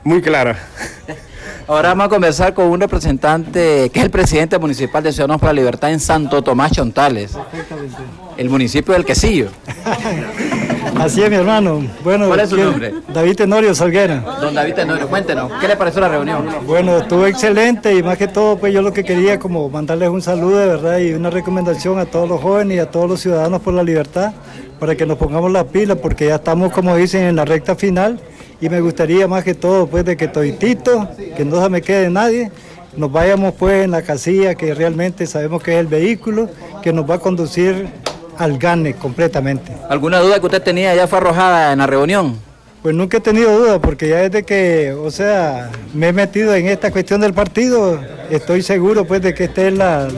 Muy 0.02 0.20
claras. 0.22 0.58
Ahora 1.66 1.90
vamos 1.90 2.06
a 2.06 2.08
conversar 2.10 2.52
con 2.52 2.66
un 2.66 2.78
representante 2.78 3.88
que 3.90 3.98
es 3.98 4.04
el 4.04 4.10
presidente 4.10 4.58
municipal 4.58 5.02
de 5.02 5.12
Ciudadanos 5.12 5.40
por 5.40 5.48
la 5.48 5.54
Libertad 5.54 5.90
en 5.90 5.98
Santo 5.98 6.42
Tomás 6.42 6.72
Chontales, 6.72 7.38
el 8.36 8.50
municipio 8.50 8.92
del 8.92 9.06
Quesillo. 9.06 9.48
Así 10.98 11.22
es, 11.22 11.30
mi 11.30 11.36
hermano. 11.36 11.82
Bueno, 12.04 12.28
¿Cuál 12.28 12.40
es 12.40 12.50
su 12.50 12.56
nombre? 12.58 12.92
David 13.12 13.36
Tenorio 13.36 13.74
Salguera. 13.74 14.20
Don 14.40 14.54
David 14.54 14.74
Tenorio, 14.74 15.08
cuéntenos, 15.08 15.50
¿qué 15.58 15.66
le 15.66 15.76
pareció 15.76 16.02
la 16.02 16.08
reunión? 16.08 16.46
Bueno, 16.66 16.98
estuvo 16.98 17.26
excelente 17.26 17.94
y 17.94 18.02
más 18.02 18.18
que 18.18 18.28
todo, 18.28 18.58
pues 18.58 18.74
yo 18.74 18.82
lo 18.82 18.92
que 18.92 19.02
quería 19.02 19.38
como 19.38 19.68
mandarles 19.70 20.10
un 20.10 20.20
saludo 20.20 20.58
de 20.58 20.66
verdad 20.66 20.98
y 20.98 21.14
una 21.14 21.30
recomendación 21.30 21.98
a 21.98 22.04
todos 22.04 22.28
los 22.28 22.42
jóvenes 22.42 22.76
y 22.76 22.80
a 22.80 22.90
todos 22.90 23.08
los 23.08 23.20
ciudadanos 23.20 23.62
por 23.62 23.72
la 23.72 23.82
libertad 23.82 24.32
para 24.78 24.94
que 24.96 25.06
nos 25.06 25.16
pongamos 25.16 25.50
las 25.50 25.64
pilas 25.64 25.96
porque 25.96 26.26
ya 26.26 26.34
estamos, 26.34 26.72
como 26.72 26.94
dicen, 26.94 27.22
en 27.22 27.36
la 27.36 27.46
recta 27.46 27.74
final 27.74 28.20
y 28.64 28.70
me 28.70 28.80
gustaría 28.80 29.28
más 29.28 29.44
que 29.44 29.52
todo, 29.52 29.86
pues 29.86 30.06
de 30.06 30.16
que 30.16 30.26
toditito, 30.26 31.06
que 31.36 31.44
no 31.44 31.62
se 31.62 31.68
me 31.68 31.82
quede 31.82 32.08
nadie, 32.08 32.50
nos 32.96 33.12
vayamos 33.12 33.52
pues 33.58 33.84
en 33.84 33.90
la 33.90 34.00
casilla 34.00 34.54
que 34.54 34.72
realmente 34.72 35.26
sabemos 35.26 35.62
que 35.62 35.74
es 35.74 35.80
el 35.80 35.86
vehículo 35.86 36.48
que 36.82 36.90
nos 36.90 37.08
va 37.08 37.16
a 37.16 37.18
conducir 37.18 37.88
al 38.38 38.56
gane 38.56 38.94
completamente. 38.94 39.70
¿Alguna 39.90 40.20
duda 40.20 40.40
que 40.40 40.46
usted 40.46 40.62
tenía 40.62 40.94
ya 40.94 41.06
fue 41.06 41.18
arrojada 41.18 41.72
en 41.72 41.80
la 41.80 41.86
reunión? 41.86 42.38
Pues 42.80 42.94
nunca 42.94 43.18
he 43.18 43.20
tenido 43.20 43.54
duda, 43.54 43.78
porque 43.80 44.08
ya 44.08 44.16
desde 44.16 44.44
que, 44.44 44.92
o 44.92 45.10
sea, 45.10 45.70
me 45.92 46.08
he 46.08 46.12
metido 46.14 46.54
en 46.54 46.66
esta 46.66 46.90
cuestión 46.90 47.20
del 47.20 47.34
partido, 47.34 48.00
estoy 48.30 48.62
seguro 48.62 49.04
pues 49.04 49.20
de 49.20 49.34
que 49.34 49.44
esta 49.44 49.68
es 49.68 49.74
la, 49.74 50.08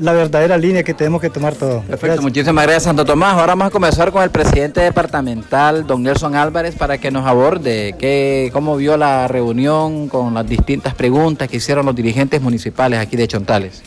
la 0.00 0.12
verdadera 0.12 0.56
línea 0.56 0.82
que 0.82 0.94
tenemos 0.94 1.20
que 1.20 1.28
tomar 1.28 1.54
todos. 1.54 1.84
Perfecto, 1.84 2.22
muchísimas 2.22 2.64
gracias 2.64 2.84
Santo 2.84 3.04
Tomás. 3.04 3.34
Ahora 3.34 3.48
vamos 3.48 3.66
a 3.66 3.70
comenzar 3.70 4.10
con 4.10 4.22
el 4.22 4.30
presidente 4.30 4.80
departamental, 4.80 5.86
don 5.86 6.02
Nelson 6.02 6.34
Álvarez, 6.34 6.74
para 6.74 6.98
que 6.98 7.10
nos 7.10 7.26
aborde 7.26 7.94
qué, 7.98 8.50
cómo 8.52 8.76
vio 8.76 8.96
la 8.96 9.28
reunión 9.28 10.08
con 10.08 10.32
las 10.32 10.46
distintas 10.46 10.94
preguntas 10.94 11.48
que 11.48 11.58
hicieron 11.58 11.84
los 11.84 11.94
dirigentes 11.94 12.40
municipales 12.40 12.98
aquí 12.98 13.16
de 13.16 13.28
Chontales. 13.28 13.82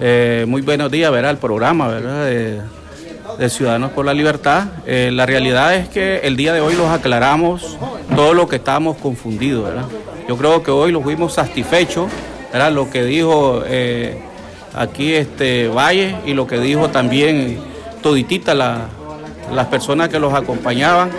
Eh, 0.00 0.46
muy 0.48 0.62
buenos 0.62 0.90
días, 0.90 1.12
¿verdad? 1.12 1.32
El 1.32 1.38
programa, 1.38 1.88
¿verdad? 1.88 2.24
De, 2.24 2.60
de 3.38 3.50
Ciudadanos 3.50 3.92
por 3.92 4.06
la 4.06 4.14
Libertad. 4.14 4.68
Eh, 4.86 5.10
la 5.12 5.26
realidad 5.26 5.74
es 5.74 5.88
que 5.88 6.20
el 6.20 6.36
día 6.36 6.54
de 6.54 6.62
hoy 6.62 6.74
los 6.74 6.88
aclaramos 6.90 7.76
todo 8.14 8.32
lo 8.32 8.48
que 8.48 8.56
estábamos 8.56 8.96
confundidos, 8.96 9.64
¿verdad? 9.64 9.84
Yo 10.28 10.36
creo 10.36 10.62
que 10.62 10.70
hoy 10.70 10.92
los 10.92 11.02
fuimos 11.02 11.34
satisfechos, 11.34 12.10
¿verdad? 12.52 12.72
Lo 12.72 12.90
que 12.90 13.04
dijo 13.04 13.62
eh, 13.66 14.18
aquí 14.76 15.14
este 15.14 15.68
Valle 15.68 16.16
y 16.26 16.34
lo 16.34 16.46
que 16.46 16.58
dijo 16.60 16.88
también 16.90 17.58
toditita 18.02 18.54
la- 18.54 18.86
las 19.52 19.66
personas 19.66 20.08
que 20.08 20.18
los 20.18 20.34
acompañaban 20.34 21.10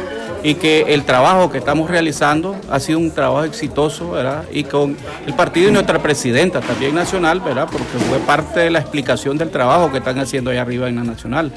y 0.44 0.54
que 0.56 0.94
el 0.94 1.04
trabajo 1.04 1.50
que 1.52 1.58
estamos 1.58 1.90
realizando 1.90 2.56
ha 2.70 2.80
sido 2.80 3.00
un 3.00 3.12
trabajo 3.12 3.44
exitoso, 3.44 4.12
¿verdad? 4.12 4.44
Y 4.52 4.64
con 4.66 4.96
el 5.26 5.34
partido 5.34 5.70
y 5.70 5.72
nuestra 5.72 6.00
presidenta 6.00 6.62
también 6.62 6.94
nacional, 6.94 7.40
¿verdad? 7.42 7.68
Porque 7.72 7.98
fue 8.08 8.20
parte 8.20 8.60
de 8.62 8.70
la 8.70 8.80
explicación 8.80 9.38
del 9.38 9.50
trabajo 9.50 9.92
que 9.92 9.98
están 9.98 10.20
haciendo 10.20 10.52
allá 10.52 10.62
arriba 10.62 10.88
en 10.88 10.98
la 10.98 11.04
nacional. 11.04 11.52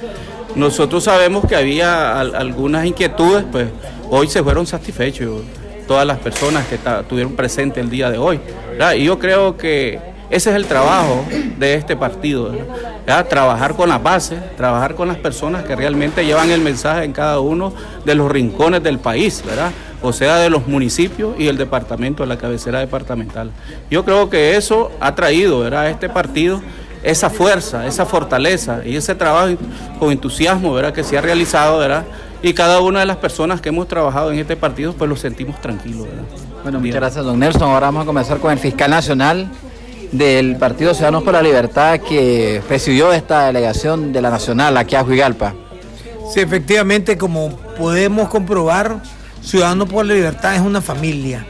Nosotros 0.54 1.04
sabemos 1.04 1.44
que 1.46 1.54
había 1.56 2.18
al- 2.18 2.34
algunas 2.34 2.86
inquietudes, 2.86 3.44
pues 3.52 3.68
hoy 4.08 4.26
se 4.28 4.42
fueron 4.42 4.66
satisfechos 4.66 5.42
todas 5.86 6.06
las 6.06 6.18
personas 6.18 6.66
que 6.66 6.76
estuvieron 6.76 7.34
presentes 7.36 7.82
el 7.84 7.90
día 7.90 8.10
de 8.10 8.18
hoy. 8.18 8.40
¿verdad? 8.72 8.94
Y 8.94 9.04
yo 9.04 9.18
creo 9.18 9.56
que 9.56 9.98
ese 10.30 10.50
es 10.50 10.56
el 10.56 10.66
trabajo 10.66 11.24
de 11.58 11.74
este 11.74 11.96
partido, 11.96 12.52
¿verdad? 13.04 13.26
trabajar 13.28 13.74
con 13.74 13.88
las 13.88 14.00
bases, 14.00 14.38
trabajar 14.56 14.94
con 14.94 15.08
las 15.08 15.16
personas 15.16 15.64
que 15.64 15.74
realmente 15.74 16.24
llevan 16.24 16.50
el 16.50 16.60
mensaje 16.60 17.04
en 17.04 17.12
cada 17.12 17.40
uno 17.40 17.74
de 18.04 18.14
los 18.14 18.30
rincones 18.30 18.82
del 18.82 19.00
país, 19.00 19.42
¿verdad? 19.44 19.72
o 20.02 20.12
sea, 20.12 20.36
de 20.36 20.48
los 20.48 20.68
municipios 20.68 21.34
y 21.36 21.48
el 21.48 21.58
departamento, 21.58 22.24
la 22.24 22.38
cabecera 22.38 22.78
departamental. 22.78 23.50
Yo 23.90 24.04
creo 24.04 24.30
que 24.30 24.56
eso 24.56 24.92
ha 25.00 25.14
traído 25.16 25.60
¿verdad? 25.60 25.82
a 25.82 25.90
este 25.90 26.08
partido 26.08 26.62
esa 27.02 27.28
fuerza, 27.28 27.86
esa 27.86 28.06
fortaleza 28.06 28.82
y 28.84 28.94
ese 28.94 29.14
trabajo 29.14 29.56
con 29.98 30.12
entusiasmo 30.12 30.72
¿verdad? 30.72 30.92
que 30.92 31.02
se 31.02 31.18
ha 31.18 31.20
realizado, 31.20 31.78
¿verdad? 31.78 32.04
y 32.40 32.52
cada 32.54 32.80
una 32.80 33.00
de 33.00 33.06
las 33.06 33.16
personas 33.16 33.60
que 33.60 33.70
hemos 33.70 33.88
trabajado 33.88 34.30
en 34.30 34.38
este 34.38 34.56
partido, 34.56 34.92
pues 34.92 35.10
lo 35.10 35.16
sentimos 35.16 35.60
tranquilos. 35.60 36.06
¿verdad? 36.06 36.24
Bueno, 36.62 36.78
muchas 36.78 36.94
gracias, 36.94 37.24
don 37.24 37.38
Nelson. 37.38 37.62
Ahora 37.62 37.86
vamos 37.86 38.04
a 38.04 38.06
comenzar 38.06 38.38
con 38.38 38.52
el 38.52 38.58
fiscal 38.58 38.90
nacional 38.90 39.50
del 40.12 40.56
Partido 40.56 40.92
Ciudadanos 40.94 41.22
por 41.22 41.32
la 41.32 41.42
Libertad 41.42 42.00
que 42.00 42.62
presidió 42.66 43.12
esta 43.12 43.46
delegación 43.46 44.12
de 44.12 44.22
la 44.22 44.30
Nacional 44.30 44.76
aquí 44.76 44.96
a 44.96 45.04
Juigalpa. 45.04 45.54
Sí, 46.32 46.40
efectivamente, 46.40 47.16
como 47.16 47.50
podemos 47.78 48.28
comprobar, 48.28 49.02
Ciudadanos 49.42 49.88
por 49.88 50.04
la 50.04 50.14
Libertad 50.14 50.54
es 50.54 50.60
una 50.60 50.80
familia. 50.80 51.46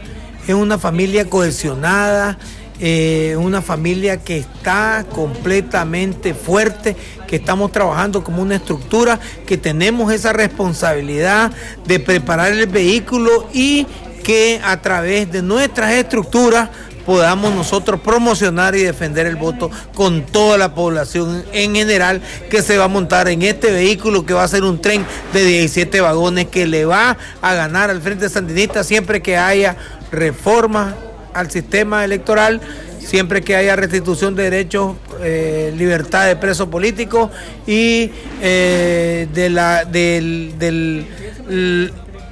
Es 0.47 0.55
una 0.55 0.79
familia 0.79 1.29
cohesionada, 1.29 2.39
eh, 2.81 3.37
una 3.39 3.61
familia 3.61 4.19
que 4.19 4.39
está 4.39 5.05
completamente 5.11 6.33
fuerte, 6.33 6.97
que 7.27 7.37
estamos 7.37 7.73
trabajando 7.73 8.25
como 8.25 8.41
una 8.43 8.57
estructura, 8.57 9.21
que 9.47 9.59
tenemos 9.59 10.13
esa 10.13 10.33
responsabilidad 10.33 11.53
de 11.87 12.01
preparar 12.01 12.53
el 12.53 12.67
vehículo 12.67 13.49
y 13.53 13.87
que 14.23 14.61
a 14.65 14.81
través 14.81 15.31
de 15.31 15.43
nuestras 15.43 15.93
estructuras 15.93 16.71
podamos 17.07 17.55
nosotros 17.55 18.01
promocionar 18.01 18.75
y 18.75 18.83
defender 18.83 19.27
el 19.27 19.37
voto 19.37 19.71
con 19.95 20.23
toda 20.23 20.59
la 20.59 20.75
población 20.75 21.45
en 21.53 21.75
general 21.75 22.21
que 22.51 22.63
se 22.63 22.79
va 22.79 22.85
a 22.85 22.89
montar 22.89 23.29
en 23.29 23.43
este 23.43 23.73
vehículo 23.73 24.25
que 24.27 24.35
va 24.35 24.45
a 24.45 24.49
ser 24.49 24.65
un 24.65 24.81
tren 24.81 25.05
de 25.33 25.45
17 25.45 26.01
vagones 26.01 26.47
que 26.47 26.67
le 26.67 26.85
va 26.85 27.17
a 27.43 27.55
ganar 27.55 27.91
al 27.91 28.01
Frente 28.01 28.29
Sandinista 28.29 28.85
siempre 28.85 29.21
que 29.23 29.37
haya 29.37 29.77
reforma 30.11 30.95
al 31.35 31.51
sistema 31.51 32.05
electoral, 32.05 32.61
siempre 32.99 33.43
que 33.43 33.57
haya 33.57 33.77
restitución 33.77 34.35
de 34.35 34.45
derechos, 34.45 34.97
eh, 35.23 35.73
libertad 35.77 36.27
de 36.27 36.37
presos 36.37 36.69
políticos 36.69 37.31
y 37.67 38.11
eh, 38.41 39.29
de 39.33 39.51
la 39.51 39.85
del, 39.85 41.07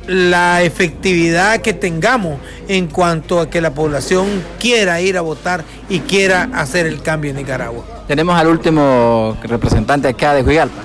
la 0.09 0.63
efectividad 0.63 1.61
que 1.61 1.73
tengamos 1.75 2.39
en 2.67 2.89
cuanto 2.89 3.41
a 3.41 3.49
que 3.51 3.61
la 3.61 3.75
población 3.75 4.27
quiera 4.59 5.01
ir 5.01 5.17
a 5.17 5.21
votar 5.21 5.63
y 5.89 6.01
quiera 6.01 6.49
hacer 6.55 6.87
el 6.87 7.03
cambio 7.03 7.31
en 7.31 7.37
Nicaragua. 7.37 7.85
Tenemos 8.09 8.35
al 8.37 8.49
último 8.49 9.37
representante 9.43 10.09
acá 10.09 10.35
de 10.35 10.43
Juigalpa. 10.43 10.83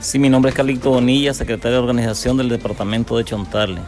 Sí, 0.00 0.18
mi 0.18 0.28
nombre 0.28 0.50
es 0.50 0.54
Calixto 0.56 0.90
Bonilla, 0.90 1.32
secretario 1.32 1.78
de 1.78 1.82
organización 1.84 2.36
del 2.36 2.48
departamento 2.48 3.16
de 3.16 3.24
Chontale. 3.24 3.80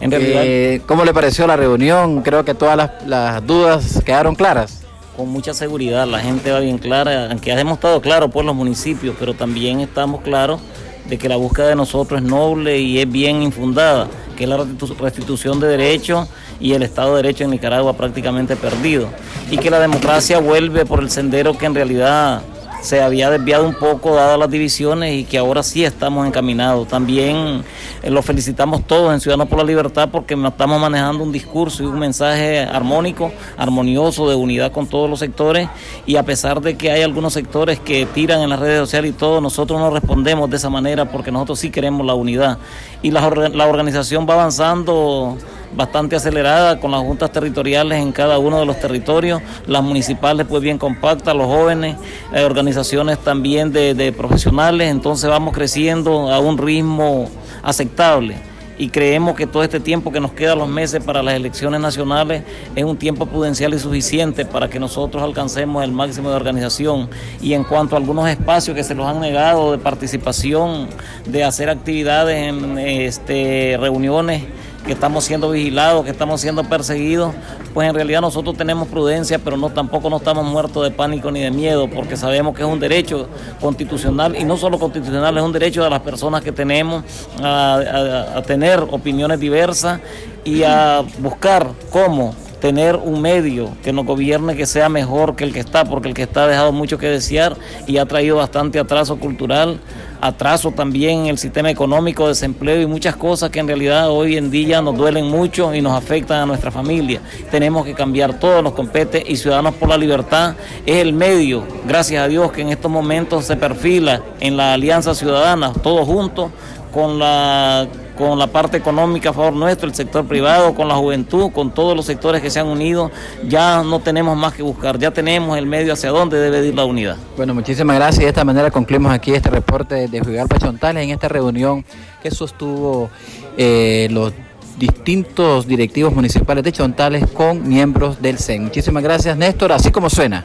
En 0.00 0.10
realidad, 0.10 0.42
Eh, 0.44 0.80
¿Cómo 0.86 1.04
le 1.04 1.12
pareció 1.12 1.46
la 1.46 1.56
reunión? 1.56 2.22
Creo 2.22 2.44
que 2.44 2.54
todas 2.54 2.76
las, 2.76 2.90
las 3.06 3.46
dudas 3.46 4.02
quedaron 4.04 4.34
claras. 4.34 4.82
con 5.16 5.28
mucha 5.30 5.54
seguridad, 5.54 6.06
la 6.06 6.20
gente 6.20 6.50
va 6.52 6.60
bien 6.60 6.76
clara, 6.76 7.30
aunque 7.30 7.50
hemos 7.50 7.74
estado 7.78 8.02
claros 8.02 8.30
por 8.30 8.44
los 8.44 8.54
municipios, 8.54 9.16
pero 9.18 9.32
también 9.32 9.80
estamos 9.80 10.20
claros 10.20 10.60
de 11.08 11.18
que 11.18 11.28
la 11.28 11.36
búsqueda 11.36 11.68
de 11.68 11.76
nosotros 11.76 12.20
es 12.20 12.26
noble 12.28 12.78
y 12.78 12.98
es 12.98 13.10
bien 13.10 13.42
infundada, 13.42 14.08
que 14.36 14.44
es 14.44 14.50
la 14.50 14.58
restitu- 14.58 14.96
restitución 14.96 15.60
de 15.60 15.68
derechos 15.68 16.28
y 16.60 16.72
el 16.72 16.82
Estado 16.82 17.14
de 17.16 17.22
Derecho 17.22 17.44
en 17.44 17.50
Nicaragua 17.50 17.96
prácticamente 17.96 18.56
perdido, 18.56 19.08
y 19.50 19.58
que 19.58 19.70
la 19.70 19.78
democracia 19.78 20.38
vuelve 20.40 20.84
por 20.84 21.00
el 21.00 21.10
sendero 21.10 21.56
que 21.56 21.66
en 21.66 21.74
realidad 21.74 22.42
se 22.80 23.00
había 23.02 23.30
desviado 23.30 23.66
un 23.66 23.74
poco 23.74 24.14
dadas 24.14 24.38
las 24.38 24.50
divisiones 24.50 25.14
y 25.14 25.24
que 25.24 25.38
ahora 25.38 25.62
sí 25.62 25.84
estamos 25.84 26.26
encaminados. 26.26 26.88
También 26.88 27.64
eh, 28.02 28.10
lo 28.10 28.22
felicitamos 28.22 28.86
todos 28.86 29.12
en 29.12 29.20
Ciudadanos 29.20 29.48
por 29.48 29.58
la 29.58 29.64
Libertad 29.64 30.08
porque 30.10 30.34
estamos 30.34 30.80
manejando 30.80 31.24
un 31.24 31.32
discurso 31.32 31.82
y 31.82 31.86
un 31.86 31.98
mensaje 31.98 32.60
armónico, 32.60 33.32
armonioso, 33.56 34.28
de 34.28 34.36
unidad 34.36 34.72
con 34.72 34.86
todos 34.86 35.10
los 35.10 35.18
sectores 35.18 35.68
y 36.06 36.16
a 36.16 36.22
pesar 36.22 36.60
de 36.60 36.76
que 36.76 36.90
hay 36.90 37.02
algunos 37.02 37.32
sectores 37.32 37.80
que 37.80 38.06
tiran 38.06 38.40
en 38.42 38.50
las 38.50 38.60
redes 38.60 38.80
sociales 38.80 39.10
y 39.10 39.14
todo, 39.14 39.40
nosotros 39.40 39.80
no 39.80 39.90
respondemos 39.90 40.48
de 40.50 40.56
esa 40.56 40.70
manera 40.70 41.10
porque 41.10 41.32
nosotros 41.32 41.58
sí 41.58 41.70
queremos 41.70 42.06
la 42.06 42.14
unidad. 42.14 42.58
Y 43.02 43.10
la 43.10 43.26
organización 43.66 44.26
va 44.28 44.34
avanzando 44.34 45.36
bastante 45.74 46.16
acelerada 46.16 46.78
con 46.80 46.90
las 46.90 47.00
juntas 47.00 47.32
territoriales 47.32 48.02
en 48.02 48.12
cada 48.12 48.38
uno 48.38 48.60
de 48.60 48.66
los 48.66 48.78
territorios, 48.78 49.42
las 49.66 49.82
municipales 49.82 50.46
pues 50.48 50.62
bien 50.62 50.78
compactas, 50.78 51.34
los 51.34 51.46
jóvenes, 51.46 51.96
organizaciones 52.44 53.18
también 53.18 53.72
de, 53.72 53.94
de 53.94 54.12
profesionales, 54.12 54.90
entonces 54.90 55.28
vamos 55.28 55.54
creciendo 55.54 56.30
a 56.30 56.38
un 56.38 56.58
ritmo 56.58 57.28
aceptable. 57.62 58.36
Y 58.78 58.90
creemos 58.90 59.34
que 59.36 59.46
todo 59.46 59.62
este 59.62 59.80
tiempo 59.80 60.12
que 60.12 60.20
nos 60.20 60.32
queda 60.32 60.54
los 60.54 60.68
meses 60.68 61.02
para 61.02 61.22
las 61.22 61.34
elecciones 61.34 61.80
nacionales 61.80 62.42
es 62.74 62.84
un 62.84 62.98
tiempo 62.98 63.24
prudencial 63.24 63.72
y 63.72 63.78
suficiente 63.78 64.44
para 64.44 64.68
que 64.68 64.78
nosotros 64.78 65.22
alcancemos 65.22 65.82
el 65.82 65.92
máximo 65.92 66.28
de 66.28 66.36
organización. 66.36 67.08
Y 67.40 67.54
en 67.54 67.64
cuanto 67.64 67.96
a 67.96 67.98
algunos 67.98 68.28
espacios 68.28 68.76
que 68.76 68.84
se 68.84 68.94
nos 68.94 69.06
han 69.06 69.20
negado 69.20 69.72
de 69.72 69.78
participación, 69.78 70.88
de 71.24 71.42
hacer 71.42 71.70
actividades 71.70 72.48
en 72.48 72.78
este, 72.78 73.78
reuniones 73.80 74.42
que 74.86 74.92
estamos 74.92 75.24
siendo 75.24 75.50
vigilados, 75.50 76.04
que 76.04 76.10
estamos 76.12 76.40
siendo 76.40 76.62
perseguidos, 76.64 77.34
pues 77.74 77.88
en 77.88 77.94
realidad 77.94 78.20
nosotros 78.20 78.56
tenemos 78.56 78.88
prudencia, 78.88 79.38
pero 79.38 79.56
no 79.56 79.68
tampoco 79.70 80.08
no 80.08 80.16
estamos 80.18 80.44
muertos 80.46 80.84
de 80.84 80.90
pánico 80.92 81.30
ni 81.30 81.40
de 81.40 81.50
miedo, 81.50 81.88
porque 81.90 82.16
sabemos 82.16 82.54
que 82.56 82.62
es 82.62 82.68
un 82.68 82.78
derecho 82.80 83.28
constitucional 83.60 84.36
y 84.36 84.44
no 84.44 84.56
solo 84.56 84.78
constitucional, 84.78 85.36
es 85.36 85.42
un 85.42 85.52
derecho 85.52 85.82
de 85.82 85.90
las 85.90 86.00
personas 86.00 86.42
que 86.42 86.52
tenemos 86.52 87.02
a, 87.42 87.74
a- 87.74 88.38
a 88.38 88.42
tener 88.42 88.78
opiniones 88.90 89.40
diversas 89.40 90.00
y 90.44 90.62
a 90.62 91.02
buscar 91.18 91.68
cómo 91.90 92.34
tener 92.60 92.96
un 92.96 93.20
medio 93.20 93.70
que 93.82 93.92
nos 93.92 94.06
gobierne 94.06 94.56
que 94.56 94.66
sea 94.66 94.88
mejor 94.88 95.36
que 95.36 95.44
el 95.44 95.52
que 95.52 95.60
está, 95.60 95.84
porque 95.84 96.08
el 96.08 96.14
que 96.14 96.22
está 96.22 96.44
ha 96.44 96.48
dejado 96.48 96.72
mucho 96.72 96.98
que 96.98 97.08
desear 97.08 97.56
y 97.86 97.98
ha 97.98 98.06
traído 98.06 98.36
bastante 98.36 98.78
atraso 98.78 99.18
cultural, 99.18 99.78
atraso 100.20 100.72
también 100.72 101.20
en 101.20 101.26
el 101.26 101.38
sistema 101.38 101.70
económico, 101.70 102.28
desempleo 102.28 102.80
y 102.80 102.86
muchas 102.86 103.16
cosas 103.16 103.50
que 103.50 103.60
en 103.60 103.66
realidad 103.66 104.10
hoy 104.10 104.36
en 104.36 104.50
día 104.50 104.80
nos 104.80 104.96
duelen 104.96 105.26
mucho 105.26 105.74
y 105.74 105.80
nos 105.80 105.92
afectan 105.92 106.40
a 106.40 106.46
nuestra 106.46 106.70
familia. 106.70 107.20
Tenemos 107.50 107.84
que 107.84 107.94
cambiar 107.94 108.38
todo, 108.38 108.62
nos 108.62 108.72
compete 108.72 109.22
y 109.26 109.36
Ciudadanos 109.36 109.74
por 109.74 109.88
la 109.88 109.98
Libertad 109.98 110.54
es 110.84 110.96
el 110.96 111.12
medio, 111.12 111.64
gracias 111.86 112.24
a 112.24 112.28
Dios, 112.28 112.52
que 112.52 112.62
en 112.62 112.70
estos 112.70 112.90
momentos 112.90 113.44
se 113.44 113.56
perfila 113.56 114.22
en 114.40 114.56
la 114.56 114.72
Alianza 114.72 115.14
Ciudadana, 115.14 115.72
todos 115.72 116.06
juntos, 116.06 116.50
con 116.92 117.18
la 117.18 117.86
con 118.16 118.38
la 118.38 118.46
parte 118.48 118.76
económica 118.76 119.30
a 119.30 119.32
favor 119.32 119.52
nuestro, 119.52 119.88
el 119.88 119.94
sector 119.94 120.24
privado, 120.26 120.74
con 120.74 120.88
la 120.88 120.94
juventud, 120.96 121.50
con 121.52 121.72
todos 121.72 121.96
los 121.96 122.06
sectores 122.06 122.42
que 122.42 122.50
se 122.50 122.58
han 122.58 122.66
unido, 122.66 123.10
ya 123.46 123.82
no 123.82 124.00
tenemos 124.00 124.36
más 124.36 124.54
que 124.54 124.62
buscar, 124.62 124.98
ya 124.98 125.10
tenemos 125.10 125.56
el 125.56 125.66
medio 125.66 125.92
hacia 125.92 126.10
dónde 126.10 126.38
debe 126.38 126.66
ir 126.66 126.74
la 126.74 126.84
unidad. 126.84 127.16
Bueno, 127.36 127.54
muchísimas 127.54 127.96
gracias. 127.96 128.24
De 128.24 128.28
esta 128.28 128.44
manera 128.44 128.70
concluimos 128.70 129.12
aquí 129.12 129.32
este 129.32 129.50
reporte 129.50 130.08
de 130.08 130.20
Juigalpa 130.20 130.58
Chontales 130.58 131.04
en 131.04 131.10
esta 131.10 131.28
reunión 131.28 131.84
que 132.22 132.30
sostuvo 132.30 133.10
eh, 133.56 134.08
los 134.10 134.32
distintos 134.78 135.66
directivos 135.66 136.12
municipales 136.12 136.64
de 136.64 136.72
Chontales 136.72 137.24
con 137.32 137.68
miembros 137.68 138.20
del 138.20 138.38
CEN. 138.38 138.64
Muchísimas 138.64 139.02
gracias, 139.02 139.36
Néstor. 139.36 139.72
Así 139.72 139.90
como 139.90 140.10
suena. 140.10 140.44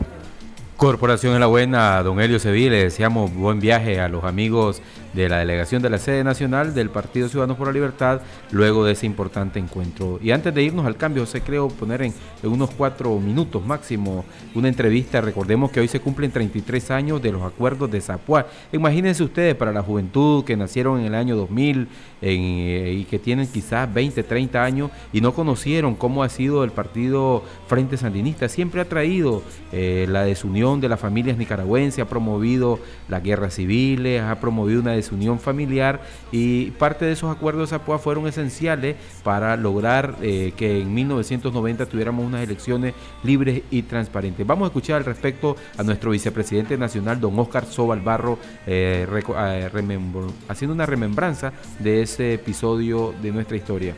Corporación 0.77 1.35
en 1.35 1.41
la 1.41 1.45
Buena, 1.45 2.01
don 2.01 2.19
Helio 2.19 2.39
Sevilla, 2.39 2.71
le 2.71 2.83
deseamos 2.85 3.31
buen 3.31 3.59
viaje 3.59 3.99
a 3.99 4.07
los 4.07 4.23
amigos 4.23 4.81
de 5.13 5.29
la 5.29 5.39
delegación 5.39 5.81
de 5.81 5.89
la 5.89 5.97
sede 5.97 6.23
nacional 6.23 6.73
del 6.73 6.89
Partido 6.89 7.27
Ciudadanos 7.27 7.57
por 7.57 7.67
la 7.67 7.73
Libertad 7.73 8.21
luego 8.51 8.85
de 8.85 8.93
ese 8.93 9.05
importante 9.05 9.59
encuentro. 9.59 10.19
Y 10.21 10.31
antes 10.31 10.53
de 10.53 10.63
irnos 10.63 10.85
al 10.85 10.97
cambio, 10.97 11.23
José, 11.23 11.41
creo 11.41 11.67
poner 11.67 12.01
en, 12.01 12.13
unos 12.43 12.71
cuatro 12.71 13.19
minutos 13.19 13.65
máximo 13.65 14.25
una 14.55 14.67
entrevista. 14.67 15.21
Recordemos 15.21 15.71
que 15.71 15.79
hoy 15.79 15.87
se 15.87 15.99
cumplen 15.99 16.31
33 16.31 16.91
años 16.91 17.21
de 17.21 17.31
los 17.31 17.41
acuerdos 17.43 17.91
de 17.91 18.01
Zapuá. 18.01 18.47
Imagínense 18.71 19.23
ustedes 19.23 19.55
para 19.55 19.71
la 19.71 19.81
juventud 19.81 20.43
que 20.43 20.55
nacieron 20.55 20.99
en 20.99 21.07
el 21.07 21.15
año 21.15 21.35
2000 21.35 21.87
en, 22.21 22.41
eh, 22.43 22.93
y 22.99 23.05
que 23.05 23.19
tienen 23.19 23.47
quizás 23.47 23.91
20, 23.93 24.23
30 24.23 24.63
años 24.63 24.91
y 25.11 25.21
no 25.21 25.33
conocieron 25.33 25.95
cómo 25.95 26.23
ha 26.23 26.29
sido 26.29 26.63
el 26.63 26.71
partido 26.71 27.43
Frente 27.67 27.97
Sandinista. 27.97 28.47
Siempre 28.47 28.81
ha 28.81 28.85
traído 28.85 29.43
eh, 29.71 30.05
la 30.09 30.23
desunión 30.23 30.81
de 30.81 30.89
las 30.89 30.99
familias 30.99 31.37
nicaragüenses, 31.37 32.03
ha 32.03 32.07
promovido 32.07 32.79
las 33.07 33.23
guerras 33.23 33.55
civiles, 33.55 34.21
ha 34.21 34.39
promovido 34.39 34.81
una 34.81 34.91
desunión 35.01 35.39
familiar 35.39 36.01
y 36.31 36.71
parte 36.71 37.05
de 37.05 37.11
esos 37.11 37.35
acuerdos 37.35 37.69
de 37.69 37.77
Zapoa 37.77 37.99
fueron 37.99 38.27
esenciales 38.27 38.95
para 39.23 39.55
lograr 39.57 40.15
eh, 40.21 40.53
que 40.55 40.81
en 40.81 40.93
1990 40.93 41.85
tuviéramos 41.85 42.25
unas 42.25 42.43
elecciones 42.43 42.93
libres 43.23 43.63
y 43.69 43.83
transparentes. 43.83 44.45
Vamos 44.45 44.65
a 44.65 44.67
escuchar 44.67 44.97
al 44.97 45.05
respecto 45.05 45.55
a 45.77 45.83
nuestro 45.83 46.11
vicepresidente 46.11 46.77
nacional, 46.77 47.19
don 47.19 47.37
Oscar 47.39 47.65
Sobal 47.65 48.01
Barro, 48.01 48.37
eh, 48.65 49.07
eh, 49.09 50.27
haciendo 50.47 50.73
una 50.73 50.85
remembranza 50.85 51.53
de 51.79 52.01
ese 52.01 52.35
episodio 52.35 53.13
de 53.21 53.31
nuestra 53.31 53.57
historia. 53.57 53.95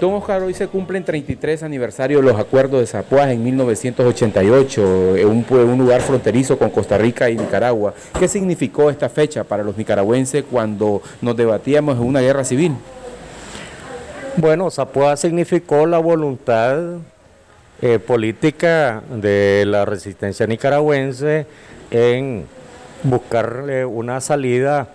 Don 0.00 0.14
Oscar, 0.14 0.42
hoy 0.42 0.54
se 0.54 0.66
cumplen 0.66 1.04
33 1.04 1.62
aniversarios 1.62 2.24
los 2.24 2.38
acuerdos 2.40 2.80
de 2.80 2.86
Zapuaz 2.86 3.28
en 3.30 3.44
1988, 3.44 5.16
en 5.16 5.28
un, 5.28 5.44
pue- 5.46 5.62
un 5.64 5.78
lugar 5.78 6.00
fronterizo 6.00 6.58
con 6.58 6.70
Costa 6.70 6.96
Rica 6.96 7.28
y 7.28 7.36
Nicaragua. 7.36 7.92
¿Qué 8.18 8.26
significó 8.26 8.88
esta 8.88 9.10
fecha 9.10 9.44
para 9.44 9.62
los 9.62 9.76
nicaragüenses 9.76 10.44
cuando 10.50 11.02
nos 11.20 11.36
debatíamos 11.36 11.98
en 11.98 12.04
una 12.04 12.20
guerra 12.20 12.44
civil? 12.44 12.72
Bueno, 14.36 14.70
Zapoa 14.70 15.18
significó 15.18 15.84
la 15.84 15.98
voluntad 15.98 16.78
eh, 17.82 17.98
política 17.98 19.02
de 19.14 19.64
la 19.66 19.84
resistencia 19.84 20.46
nicaragüense 20.46 21.44
en 21.90 22.46
buscarle 23.02 23.84
una 23.84 24.20
salida 24.22 24.88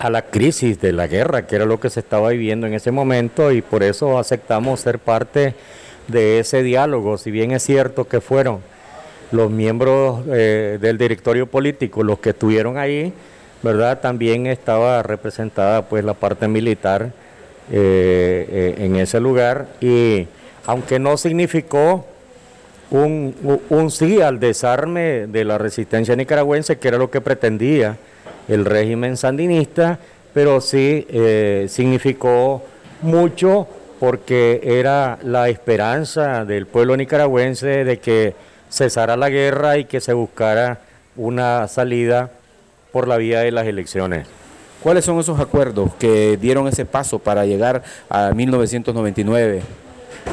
a 0.00 0.08
la 0.08 0.22
crisis 0.22 0.80
de 0.80 0.92
la 0.92 1.06
guerra, 1.06 1.46
que 1.46 1.56
era 1.56 1.66
lo 1.66 1.78
que 1.78 1.90
se 1.90 2.00
estaba 2.00 2.30
viviendo 2.30 2.66
en 2.66 2.72
ese 2.72 2.90
momento, 2.90 3.52
y 3.52 3.60
por 3.60 3.82
eso 3.82 4.18
aceptamos 4.18 4.80
ser 4.80 4.98
parte 4.98 5.54
de 6.08 6.38
ese 6.38 6.62
diálogo, 6.62 7.18
si 7.18 7.30
bien 7.30 7.50
es 7.52 7.62
cierto 7.62 8.08
que 8.08 8.22
fueron 8.22 8.60
los 9.30 9.50
miembros 9.50 10.22
eh, 10.32 10.78
del 10.80 10.96
directorio 10.96 11.46
político 11.46 12.02
los 12.02 12.18
que 12.18 12.30
estuvieron 12.30 12.78
ahí, 12.78 13.12
¿verdad? 13.62 14.00
También 14.00 14.46
estaba 14.46 15.02
representada 15.02 15.82
pues 15.82 16.02
la 16.02 16.14
parte 16.14 16.48
militar 16.48 17.12
eh, 17.70 18.48
eh, 18.50 18.74
en 18.78 18.96
ese 18.96 19.20
lugar 19.20 19.68
y 19.82 20.26
aunque 20.64 20.98
no 20.98 21.18
significó 21.18 22.06
un, 22.90 23.34
un 23.68 23.90
sí 23.90 24.22
al 24.22 24.40
desarme 24.40 25.26
de 25.26 25.44
la 25.44 25.58
resistencia 25.58 26.16
nicaragüense, 26.16 26.78
que 26.78 26.88
era 26.88 26.96
lo 26.96 27.10
que 27.10 27.20
pretendía 27.20 27.98
el 28.50 28.64
régimen 28.64 29.16
sandinista, 29.16 29.98
pero 30.34 30.60
sí 30.60 31.06
eh, 31.08 31.66
significó 31.68 32.62
mucho 33.00 33.68
porque 34.00 34.60
era 34.62 35.18
la 35.22 35.48
esperanza 35.48 36.44
del 36.44 36.66
pueblo 36.66 36.96
nicaragüense 36.96 37.84
de 37.84 37.98
que 37.98 38.34
cesara 38.68 39.16
la 39.16 39.28
guerra 39.28 39.78
y 39.78 39.84
que 39.84 40.00
se 40.00 40.12
buscara 40.12 40.80
una 41.16 41.68
salida 41.68 42.30
por 42.92 43.06
la 43.06 43.18
vía 43.18 43.40
de 43.40 43.52
las 43.52 43.66
elecciones. 43.66 44.26
¿Cuáles 44.82 45.04
son 45.04 45.18
esos 45.20 45.38
acuerdos 45.38 45.94
que 45.98 46.36
dieron 46.36 46.66
ese 46.66 46.86
paso 46.86 47.18
para 47.18 47.44
llegar 47.46 47.84
a 48.08 48.32
1999? 48.32 49.62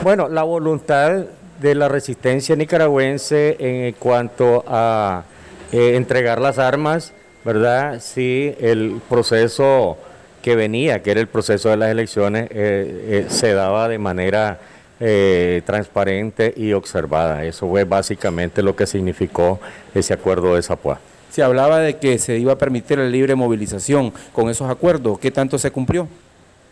Bueno, 0.04 0.28
la 0.28 0.44
voluntad 0.44 1.26
de 1.60 1.76
la 1.76 1.88
resistencia 1.88 2.56
nicaragüense 2.56 3.58
en 3.60 3.94
cuanto 3.94 4.64
a 4.68 5.24
eh, 5.72 5.96
entregar 5.96 6.40
las 6.40 6.60
armas, 6.60 7.14
¿verdad? 7.48 8.02
Sí, 8.02 8.54
el 8.60 9.00
proceso 9.08 9.98
que 10.42 10.58
venía, 10.58 11.02
que 11.02 11.12
era 11.12 11.22
el 11.22 11.28
proceso 11.28 11.70
de 11.70 11.78
las 11.78 11.90
elecciones, 11.90 12.50
eh, 12.52 13.24
eh, 13.24 13.26
se 13.30 13.54
daba 13.54 13.88
de 13.88 13.98
manera 13.98 14.60
eh, 15.00 15.62
transparente 15.66 16.54
y 16.58 16.74
observada. 16.74 17.46
Eso 17.46 17.70
fue 17.70 17.86
básicamente 17.86 18.62
lo 18.62 18.76
que 18.76 18.86
significó 18.86 19.62
ese 19.96 20.14
acuerdo 20.14 20.56
de 20.56 20.62
Zapuá. 20.62 21.00
se 21.32 21.42
hablaba 21.42 21.80
de 21.80 21.96
que 21.96 22.20
se 22.20 22.38
iba 22.38 22.52
a 22.52 22.58
permitir 22.58 22.98
la 22.98 23.06
libre 23.06 23.34
movilización 23.34 24.12
con 24.34 24.50
esos 24.50 24.70
acuerdos. 24.70 25.18
¿Qué 25.18 25.32
tanto 25.32 25.58
se 25.58 25.72
cumplió? 25.72 26.10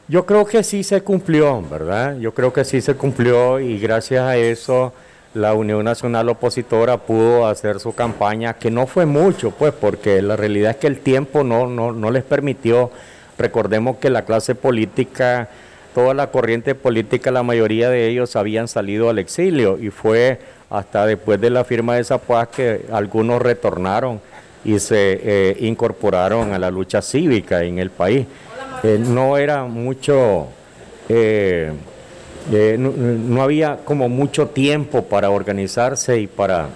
Yo 0.09 0.25
creo 0.25 0.45
que 0.45 0.61
sí 0.61 0.83
se 0.83 0.99
cumplió, 0.99 1.61
¿verdad? 1.61 2.17
Yo 2.17 2.33
creo 2.33 2.51
que 2.51 2.65
sí 2.65 2.81
se 2.81 2.95
cumplió 2.95 3.61
y 3.61 3.79
gracias 3.79 4.23
a 4.23 4.35
eso 4.35 4.91
la 5.35 5.53
Unión 5.53 5.83
Nacional 5.83 6.29
Opositora 6.29 6.97
pudo 6.97 7.45
hacer 7.45 7.81
su 7.81 7.93
campaña, 7.93 8.53
que 8.53 8.71
no 8.71 8.87
fue 8.87 9.05
mucho, 9.05 9.51
pues, 9.51 9.73
porque 9.73 10.21
la 10.21 10.37
realidad 10.37 10.71
es 10.71 10.77
que 10.77 10.87
el 10.87 10.99
tiempo 10.99 11.43
no, 11.43 11.67
no, 11.67 11.91
no 11.91 12.09
les 12.09 12.23
permitió. 12.23 12.89
Recordemos 13.37 13.97
que 13.97 14.09
la 14.09 14.23
clase 14.23 14.55
política, 14.55 15.49
toda 15.93 16.13
la 16.13 16.27
corriente 16.27 16.73
política, 16.73 17.31
la 17.31 17.43
mayoría 17.43 17.89
de 17.89 18.07
ellos 18.07 18.37
habían 18.37 18.69
salido 18.69 19.09
al 19.09 19.19
exilio 19.19 19.77
y 19.77 19.89
fue 19.89 20.39
hasta 20.69 21.05
después 21.05 21.39
de 21.41 21.49
la 21.49 21.65
firma 21.65 21.95
de 21.95 22.01
esa 22.01 22.17
paz 22.17 22.47
que 22.47 22.85
algunos 22.89 23.41
retornaron 23.41 24.21
y 24.63 24.79
se 24.79 25.19
eh, 25.21 25.57
incorporaron 25.59 26.53
a 26.53 26.59
la 26.59 26.71
lucha 26.71 27.01
cívica 27.01 27.61
en 27.63 27.79
el 27.79 27.89
país. 27.89 28.25
Eh, 28.83 28.97
no 29.05 29.37
era 29.37 29.65
mucho... 29.65 30.47
eh, 31.09 31.73
eh, 32.51 32.77
no, 32.77 33.41
había 33.41 33.77
como 33.77 34.07
mucho 34.09 34.47
tiempo 34.47 35.03
para 35.05 35.29
organizarse 35.29 36.19
y 36.19 36.27
para 36.27 36.69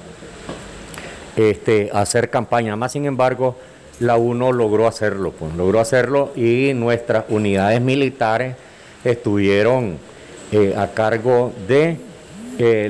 este, 1.36 1.90
hacer 1.94 2.30
campaña. 2.30 2.76
Más 2.76 2.94
sin 2.94 3.06
embargo, 3.06 3.56
la 4.00 4.18
UNO 4.18 4.52
logró 4.52 4.88
hacerlo, 4.88 5.32
pues, 5.32 5.54
logró 5.56 5.80
hacerlo 5.80 6.32
y 6.36 6.74
nuestras 6.74 7.26
unidades 7.30 7.82
militares 7.82 8.56
estuvieron 9.04 9.98
eh, 10.52 10.74
a 10.76 10.88
cargo 10.88 11.54
de, 11.68 11.98
eh, 12.58 12.90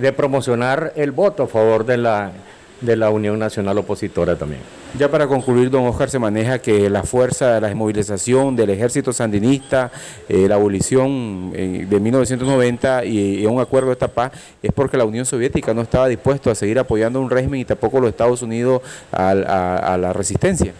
de 0.00 0.12
promocionar 0.12 0.92
el 0.96 1.10
voto 1.10 1.44
a 1.44 1.48
favor 1.48 1.84
de 1.84 1.96
la, 1.96 2.32
de 2.80 2.96
la 2.96 3.10
Unión 3.10 3.38
Nacional 3.38 3.78
Opositora 3.78 4.36
también. 4.36 4.79
Ya 4.98 5.08
para 5.08 5.28
concluir, 5.28 5.70
don 5.70 5.86
Oscar, 5.86 6.10
se 6.10 6.18
maneja 6.18 6.58
que 6.58 6.90
la 6.90 7.04
fuerza 7.04 7.54
de 7.54 7.60
la 7.60 7.68
desmovilización 7.68 8.56
del 8.56 8.70
ejército 8.70 9.12
sandinista, 9.12 9.90
eh, 10.28 10.46
la 10.48 10.56
abolición 10.56 11.52
eh, 11.54 11.86
de 11.88 12.00
1990 12.00 13.04
y, 13.04 13.40
y 13.40 13.46
un 13.46 13.60
acuerdo 13.60 13.86
de 13.88 13.92
esta 13.92 14.08
paz 14.08 14.32
es 14.60 14.72
porque 14.72 14.96
la 14.96 15.04
Unión 15.04 15.24
Soviética 15.24 15.72
no 15.72 15.82
estaba 15.82 16.08
dispuesto 16.08 16.50
a 16.50 16.56
seguir 16.56 16.78
apoyando 16.80 17.20
un 17.20 17.30
régimen 17.30 17.60
y 17.60 17.64
tampoco 17.64 18.00
los 18.00 18.10
Estados 18.10 18.42
Unidos 18.42 18.82
a, 19.12 19.96
la 19.96 20.12
resistencia. 20.12 20.72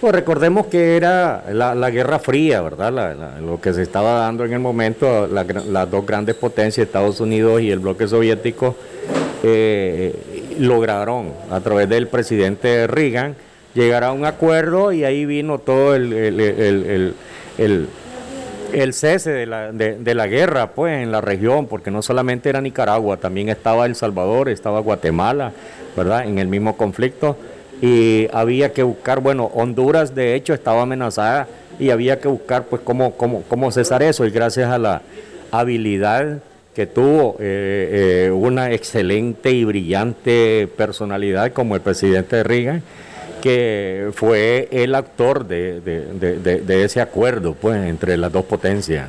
Pues 0.00 0.12
recordemos 0.12 0.66
que 0.66 0.96
era 0.96 1.44
la, 1.52 1.90
Guerra 1.90 2.18
Fría, 2.18 2.60
¿verdad? 2.62 2.92
La- 2.92 3.40
lo 3.40 3.60
que 3.60 3.72
se 3.72 3.82
estaba 3.82 4.14
dando 4.14 4.44
en 4.44 4.52
el 4.54 4.58
momento, 4.58 5.28
las 5.28 5.88
dos 5.88 6.04
grandes 6.04 6.34
potencias, 6.34 6.84
Estados 6.88 7.20
Unidos 7.20 7.60
y 7.62 7.70
el 7.70 7.78
bloque 7.78 8.08
soviético, 8.08 8.74
eh, 9.44 10.56
lograron 10.58 11.32
a 11.50 11.60
través 11.60 11.88
del 11.88 12.08
presidente 12.08 12.88
Reagan 12.88 13.36
llegar 13.74 14.04
a 14.04 14.12
un 14.12 14.24
acuerdo 14.24 14.92
y 14.92 15.04
ahí 15.04 15.24
vino 15.26 15.58
todo 15.58 15.94
el, 15.94 16.12
el- 16.12 16.40
el- 16.40 17.14
el- 17.58 17.88
el- 18.72 18.92
cese 18.94 19.30
de 19.30 19.46
la, 19.46 19.70
de 19.72 20.14
la 20.14 20.26
guerra 20.26 20.68
pues 20.72 21.02
en 21.02 21.12
la 21.12 21.20
región, 21.20 21.66
porque 21.66 21.90
no 21.90 22.00
solamente 22.02 22.48
era 22.48 22.60
Nicaragua, 22.60 23.16
también 23.18 23.48
estaba 23.50 23.84
El 23.86 23.94
Salvador, 23.94 24.48
estaba 24.48 24.80
Guatemala, 24.80 25.52
¿verdad? 25.96 26.26
En 26.26 26.38
el 26.38 26.48
mismo 26.48 26.76
conflicto 26.76 27.36
y 27.82 28.28
había 28.32 28.72
que 28.72 28.82
buscar, 28.82 29.20
bueno, 29.20 29.50
Honduras 29.54 30.14
de 30.14 30.34
hecho 30.34 30.54
estaba 30.54 30.82
amenazada 30.82 31.48
y 31.78 31.90
había 31.90 32.18
que 32.20 32.28
buscar 32.28 32.64
pues 32.64 32.80
cómo, 32.82 33.12
cómo, 33.16 33.42
cómo 33.48 33.70
cesar 33.72 34.02
eso 34.02 34.24
y 34.24 34.30
gracias 34.30 34.70
a 34.70 34.78
la 34.78 35.02
habilidad 35.50 36.38
que 36.74 36.86
tuvo 36.86 37.36
eh, 37.40 38.26
eh, 38.26 38.30
una 38.30 38.72
excelente 38.72 39.50
y 39.50 39.64
brillante 39.64 40.68
personalidad 40.76 41.52
como 41.52 41.74
el 41.74 41.82
presidente 41.82 42.42
Reagan, 42.42 42.82
que 43.42 44.10
fue 44.14 44.68
el 44.72 44.94
actor 44.94 45.46
de, 45.46 45.80
de- 45.82 46.06
de- 46.14 46.38
de- 46.38 46.60
de 46.62 46.84
ese 46.84 47.00
acuerdo 47.02 47.54
pues, 47.54 47.76
entre 47.86 48.16
las 48.16 48.32
dos 48.32 48.44
potencias. 48.46 49.08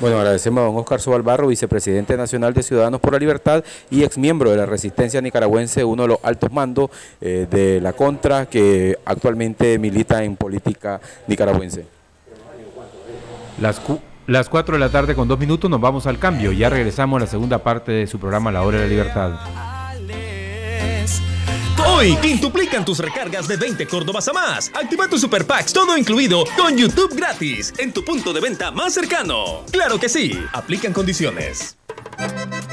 Bueno, 0.00 0.16
agradecemos 0.18 0.60
a 0.62 0.64
don 0.66 0.76
Oscar 0.76 1.00
Sobalbarro, 1.00 1.46
vicepresidente 1.46 2.16
nacional 2.16 2.52
de 2.52 2.64
Ciudadanos 2.64 3.00
por 3.00 3.12
la 3.12 3.18
Libertad 3.20 3.62
y 3.90 4.02
exmiembro 4.02 4.50
de 4.50 4.56
la 4.56 4.66
resistencia 4.66 5.20
nicaragüense, 5.20 5.84
uno 5.84 6.02
de 6.02 6.08
los 6.08 6.18
altos 6.24 6.50
mandos 6.52 6.90
eh, 7.20 7.46
de 7.48 7.80
la 7.80 7.92
Contra, 7.92 8.46
que 8.46 8.98
actualmente 9.04 9.78
milita 9.78 10.24
en 10.24 10.34
política 10.34 11.00
nicaragüense. 11.28 11.86
Las, 13.60 13.78
cu- 13.78 14.00
las 14.26 14.48
4 14.48 14.74
de 14.74 14.80
la 14.80 14.88
tarde 14.90 15.14
con 15.14 15.28
dos 15.28 15.38
minutos 15.38 15.70
nos 15.70 15.80
vamos 15.80 16.06
al 16.08 16.18
cambio. 16.18 16.50
Ya 16.50 16.68
regresamos 16.70 17.18
a 17.18 17.24
la 17.26 17.30
segunda 17.30 17.58
parte 17.58 17.92
de 17.92 18.06
su 18.08 18.18
programa 18.18 18.50
La 18.50 18.62
Hora 18.62 18.78
de 18.78 18.84
la 18.84 18.88
Libertad. 18.90 19.30
Hoy 21.94 22.16
quintuplican 22.16 22.84
tus 22.84 22.98
recargas 22.98 23.46
de 23.46 23.56
20 23.56 23.86
Córdobas 23.86 24.26
a 24.26 24.32
más. 24.32 24.68
Activa 24.74 25.08
tu 25.08 25.16
Super 25.16 25.46
Packs 25.46 25.72
todo 25.72 25.96
incluido 25.96 26.44
con 26.56 26.76
YouTube 26.76 27.14
gratis 27.14 27.72
en 27.78 27.92
tu 27.92 28.04
punto 28.04 28.32
de 28.32 28.40
venta 28.40 28.72
más 28.72 28.94
cercano. 28.94 29.64
Claro 29.70 30.00
que 30.00 30.08
sí, 30.08 30.36
aplican 30.52 30.92
condiciones. 30.92 31.76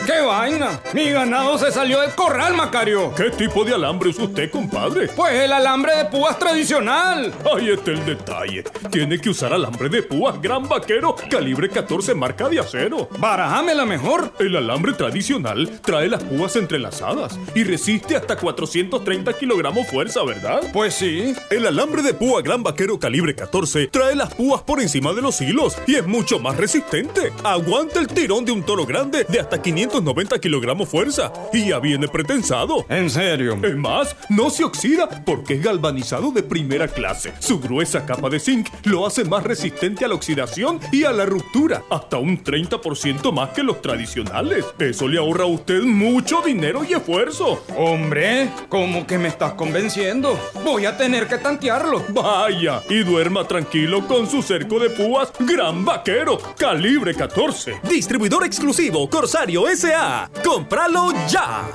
¡Qué 0.05 0.19
vaina! 0.19 0.79
Mi 0.93 1.11
ganado 1.11 1.57
se 1.59 1.71
salió 1.71 2.01
del 2.01 2.11
corral, 2.15 2.55
Macario. 2.55 3.13
¿Qué 3.15 3.29
tipo 3.29 3.63
de 3.63 3.75
alambre 3.75 4.09
usa 4.09 4.25
usted, 4.25 4.49
compadre? 4.49 5.07
Pues 5.09 5.33
el 5.33 5.53
alambre 5.53 5.95
de 5.95 6.05
púas 6.05 6.39
tradicional. 6.39 7.31
Ahí 7.55 7.69
está 7.69 7.91
el 7.91 8.03
detalle. 8.05 8.63
Tiene 8.89 9.19
que 9.19 9.29
usar 9.29 9.53
alambre 9.53 9.89
de 9.89 10.01
púas 10.01 10.41
Gran 10.41 10.67
Vaquero, 10.67 11.15
calibre 11.29 11.69
14 11.69 12.15
marca 12.15 12.49
de 12.49 12.59
acero. 12.59 13.07
Barajámela 13.19 13.85
mejor. 13.85 14.33
El 14.39 14.55
alambre 14.55 14.93
tradicional 14.93 15.79
trae 15.81 16.07
las 16.07 16.23
púas 16.23 16.55
entrelazadas 16.55 17.37
y 17.53 17.63
resiste 17.63 18.15
hasta 18.15 18.35
430 18.37 19.33
kilogramos 19.33 19.87
fuerza, 19.87 20.23
¿verdad? 20.23 20.61
Pues 20.73 20.95
sí. 20.95 21.35
El 21.51 21.67
alambre 21.67 22.01
de 22.01 22.15
púa 22.15 22.41
Gran 22.41 22.63
Vaquero 22.63 22.99
calibre 22.99 23.35
14 23.35 23.87
trae 23.87 24.15
las 24.15 24.33
púas 24.33 24.63
por 24.63 24.81
encima 24.81 25.13
de 25.13 25.21
los 25.21 25.39
hilos 25.41 25.77
y 25.85 25.95
es 25.95 26.07
mucho 26.07 26.39
más 26.39 26.57
resistente. 26.57 27.31
Aguanta 27.43 27.99
el 27.99 28.07
tirón 28.07 28.45
de 28.45 28.51
un 28.51 28.63
toro 28.63 28.85
grande 28.85 29.25
de 29.25 29.39
hasta 29.39 29.61
590 29.91 30.39
kilogramos 30.39 30.87
fuerza 30.87 31.33
y 31.51 31.67
ya 31.67 31.79
viene 31.79 32.07
pretensado. 32.07 32.85
¿En 32.87 33.09
serio? 33.09 33.59
Es 33.61 33.75
más, 33.75 34.15
no 34.29 34.49
se 34.49 34.63
oxida 34.63 35.23
porque 35.25 35.55
es 35.55 35.63
galvanizado 35.63 36.31
de 36.31 36.43
primera 36.43 36.87
clase. 36.87 37.33
Su 37.39 37.59
gruesa 37.59 38.05
capa 38.05 38.29
de 38.29 38.39
zinc 38.39 38.69
lo 38.85 39.05
hace 39.05 39.25
más 39.25 39.43
resistente 39.43 40.05
a 40.05 40.07
la 40.07 40.15
oxidación 40.15 40.79
y 40.93 41.03
a 41.03 41.11
la 41.11 41.25
ruptura, 41.25 41.83
hasta 41.89 42.17
un 42.17 42.41
30% 42.41 43.33
más 43.33 43.49
que 43.49 43.63
los 43.63 43.81
tradicionales. 43.81 44.65
Eso 44.79 45.09
le 45.09 45.19
ahorra 45.19 45.43
a 45.43 45.47
usted 45.47 45.81
mucho 45.81 46.41
dinero 46.41 46.85
y 46.87 46.93
esfuerzo. 46.93 47.63
Hombre, 47.77 48.49
¿cómo 48.69 49.05
que 49.05 49.17
me 49.17 49.27
estás 49.27 49.53
convenciendo? 49.53 50.39
Voy 50.63 50.85
a 50.85 50.95
tener 50.95 51.27
que 51.27 51.37
tantearlo. 51.37 52.03
Vaya, 52.09 52.81
y 52.89 53.03
duerma 53.03 53.45
tranquilo 53.45 54.07
con 54.07 54.29
su 54.29 54.41
cerco 54.41 54.79
de 54.79 54.89
púas 54.89 55.33
Gran 55.39 55.83
Vaquero, 55.83 56.37
calibre 56.57 57.13
14. 57.13 57.81
Distribuidor 57.83 58.45
exclusivo 58.45 59.09
Corsario 59.09 59.67
SA. 59.81 60.29
¡Cómpralo 60.43 61.11
ya! 61.27 61.67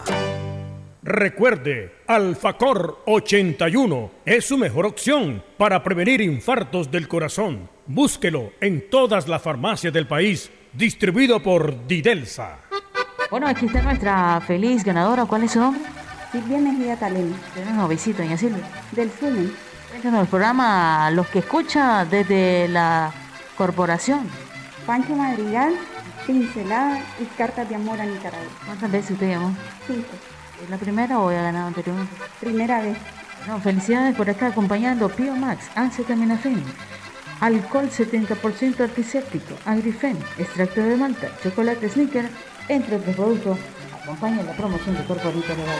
Recuerde, 1.03 2.03
Alfacor 2.07 3.03
81 3.05 4.11
es 4.25 4.47
su 4.47 4.57
mejor 4.57 4.87
opción 4.87 5.43
para 5.59 5.83
prevenir 5.83 6.21
infartos 6.21 6.89
del 6.89 7.09
corazón. 7.09 7.69
Búsquelo 7.85 8.53
en 8.61 8.89
todas 8.91 9.27
las 9.27 9.43
farmacias 9.43 9.93
del 9.93 10.07
país, 10.07 10.53
distribuido 10.73 11.43
por 11.43 11.85
Didelsa. 11.89 12.59
Bueno, 13.29 13.49
aquí 13.49 13.67
está 13.67 13.83
nuestra 13.83 14.41
feliz 14.41 14.85
ganadora. 14.85 15.25
¿Cuál 15.25 15.43
es 15.43 15.51
su 15.51 15.59
nombre? 15.59 15.83
Silvia 16.31 16.59
Mejía 16.59 16.97
Talena. 16.97 17.37
Un 17.69 17.77
novicito, 17.77 18.23
doña 18.23 18.39
Silvia. 18.39 18.63
Del 18.93 19.11
FUNE. 19.11 19.51
Cuéntanos 19.91 20.21
el 20.21 20.29
programa, 20.29 21.11
los 21.11 21.27
que 21.27 21.41
escucha 21.41 22.05
desde 22.05 22.69
la 22.69 23.13
corporación. 23.57 24.29
Pancho 24.87 25.17
Madrigal, 25.17 25.75
Pincelada 26.27 27.01
y 27.21 27.25
Cartas 27.37 27.69
de 27.69 27.77
Amor 27.77 28.01
a 28.01 28.07
Nicaragua. 28.07 28.49
¿Cuántas 28.65 28.91
veces 28.91 29.13
usted 29.13 29.31
llamó? 29.31 29.55
Cinco. 29.87 30.09
¿Es 30.63 30.71
la 30.71 30.77
primera 30.77 31.19
o 31.19 31.29
ha 31.29 31.35
ganado 31.35 31.69
anteriormente? 31.69 32.15
Primera 32.41 32.81
vez. 32.81 32.97
No, 33.47 33.61
felicidades 33.61 34.17
por 34.17 34.29
estar 34.29 34.51
acompañando 34.51 35.09
Pio 35.09 35.37
Max, 35.37 35.71
Acetaminofén, 35.77 36.65
alcohol 37.41 37.89
70% 37.89 38.81
antiséptico, 38.81 39.55
Agrifen, 39.65 40.19
extracto 40.37 40.83
de 40.83 40.97
malta, 40.97 41.31
chocolate 41.43 41.89
sneaker, 41.89 42.29
entre 42.69 42.97
otros 42.97 43.15
productos. 43.15 43.59
Acompaña 44.03 44.43
la 44.43 44.53
promoción 44.53 44.97
de 44.97 45.05
Corporito 45.05 45.55
Legal. 45.55 45.79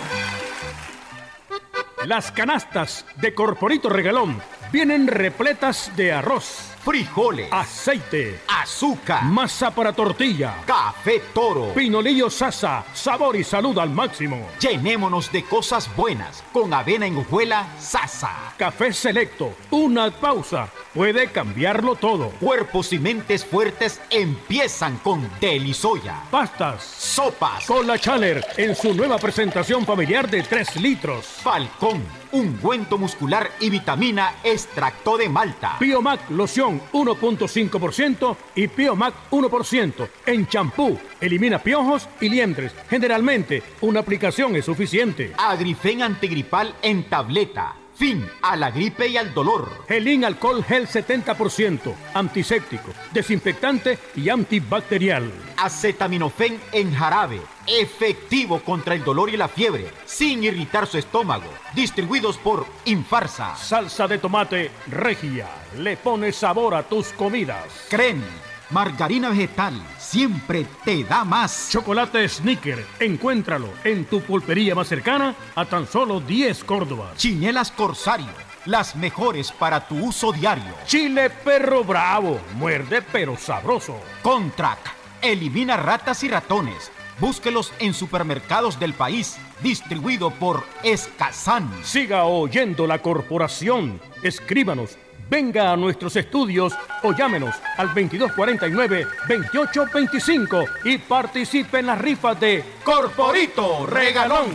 Las 2.07 2.31
canastas 2.31 3.05
de 3.17 3.35
Corporito 3.35 3.89
Regalón 3.89 4.41
vienen 4.71 5.09
repletas 5.09 5.91
de 5.97 6.13
arroz, 6.13 6.76
frijoles, 6.87 7.49
aceite, 7.51 8.39
azúcar, 8.47 9.25
masa 9.25 9.73
para 9.73 9.93
tortilla, 9.93 10.63
café 10.65 11.21
toro, 11.35 11.75
pinolillo 11.75 12.31
sasa, 12.31 12.85
sabor 12.95 13.35
y 13.35 13.43
salud 13.43 13.77
al 13.79 13.91
máximo. 13.91 14.47
Llenémonos 14.61 15.33
de 15.33 15.43
cosas 15.43 15.91
buenas 15.97 16.45
con 16.53 16.73
avena 16.73 17.05
en 17.07 17.17
hojuela 17.17 17.67
Sasa. 17.81 18.31
Café 18.57 18.93
selecto, 18.93 19.53
una 19.73 20.13
pausa, 20.13 20.69
puede 20.95 21.27
cambiarlo 21.33 21.97
todo. 21.97 22.31
Cuerpos 22.39 22.93
y 22.93 23.01
mentes 23.01 23.45
fuertes 23.45 24.01
empiezan 24.09 24.99
con 24.99 25.29
Delisoya. 25.41 26.23
Pastas, 26.31 26.85
sopas, 26.85 27.67
Cola 27.67 27.99
Chaler 27.99 28.47
en 28.57 28.77
su 28.77 28.95
nueva 28.95 29.19
presentación 29.19 29.85
familiar 29.85 30.31
de 30.31 30.45
3 30.45 30.77
litros. 30.77 31.27
Falcón, 31.27 32.05
ungüento 32.33 32.99
muscular 32.99 33.51
y 33.61 33.71
vitamina 33.71 34.35
extracto 34.45 35.17
de 35.17 35.29
malta. 35.29 35.77
Biomac 35.81 36.31
loción 36.31 36.81
1.5% 36.93 38.37
y 38.55 38.67
Biomac 38.67 39.15
1% 39.31 40.09
en 40.27 40.47
champú. 40.47 40.99
Elimina 41.21 41.59
piojos 41.59 42.09
y 42.21 42.29
liendres. 42.29 42.75
Generalmente, 42.89 43.63
una 43.81 44.01
aplicación 44.01 44.57
es 44.57 44.65
suficiente. 44.65 45.33
Agrifen 45.39 46.03
antigripal 46.03 46.75
en 46.83 47.09
tableta. 47.09 47.86
Fin 47.97 48.29
a 48.43 48.57
la 48.57 48.71
gripe 48.71 49.09
y 49.09 49.17
al 49.17 49.33
dolor. 49.33 49.85
Gelín 49.89 50.27
alcohol 50.27 50.63
gel 50.63 50.87
70%, 50.87 51.95
antiséptico, 52.13 52.91
desinfectante 53.11 53.99
y 54.15 54.29
antibacterial. 54.29 55.33
Acetaminofén 55.57 56.61
en 56.73 56.95
jarabe, 56.95 57.41
efectivo 57.67 58.61
contra 58.61 58.95
el 58.95 59.03
dolor 59.03 59.31
y 59.31 59.39
la 59.39 59.49
fiebre, 59.49 59.91
sin 60.05 60.45
irritar 60.45 60.87
su 60.87 60.99
estómago. 60.99 61.51
Distribuidos 61.75 62.37
por 62.37 62.67
Infarsa. 62.85 63.57
Salsa 63.57 64.07
de 64.07 64.19
tomate 64.19 64.71
regia, 64.89 65.49
le 65.79 65.97
pone 65.97 66.33
sabor 66.33 66.75
a 66.75 66.83
tus 66.83 67.09
comidas. 67.15 67.87
Creen 67.89 68.23
Margarina 68.71 69.31
vegetal 69.31 69.81
siempre 70.07 70.67
te 70.85 71.05
da 71.05 71.25
más. 71.25 71.69
Chocolate 71.71 72.29
Snicker, 72.29 72.85
encuéntralo 73.01 73.69
en 73.85 74.05
tu 74.05 74.21
pulpería 74.21 74.75
más 74.75 74.89
cercana 74.89 75.35
a 75.55 75.65
tan 75.65 75.87
solo 75.87 76.21
10 76.21 76.65
Córdoba. 76.65 77.13
Chinelas 77.17 77.73
Corsario, 77.73 78.29
las 78.67 78.95
mejores 78.95 79.51
para 79.51 79.87
tu 79.87 79.97
uso 79.97 80.33
diario. 80.33 80.75
Chile 80.87 81.31
Perro 81.31 81.83
Bravo, 81.83 82.41
muerde 82.55 83.03
pero 83.03 83.37
sabroso. 83.37 84.01
Contract, 84.23 84.87
elimina 85.23 85.77
ratas 85.77 86.23
y 86.23 86.29
ratones. 86.29 86.93
Búsquelos 87.19 87.73
en 87.79 87.95
supermercados 87.95 88.79
del 88.79 88.93
país, 88.93 89.39
distribuido 89.63 90.31
por 90.31 90.65
Escazán. 90.83 91.69
Siga 91.83 92.25
oyendo 92.25 92.87
la 92.87 93.01
corporación. 93.01 94.01
Escríbanos 94.23 94.99
Venga 95.29 95.73
a 95.73 95.77
nuestros 95.77 96.15
estudios 96.17 96.73
o 97.03 97.13
llámenos 97.13 97.57
al 97.77 97.89
2249-2825 97.91 100.69
y 100.85 100.99
participe 100.99 101.81
en 101.81 101.87
las 101.87 101.99
rifas 101.99 102.39
de 102.39 102.63
Corporito 102.85 103.87
Regalón. 103.87 104.47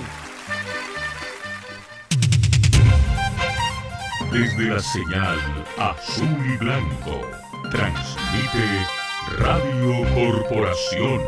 Desde 4.32 4.64
la 4.64 4.80
señal 4.80 5.38
azul 5.78 6.46
y 6.46 6.56
blanco, 6.56 7.20
transmite 7.70 8.88
Radio 9.40 10.06
Corporación 10.16 11.20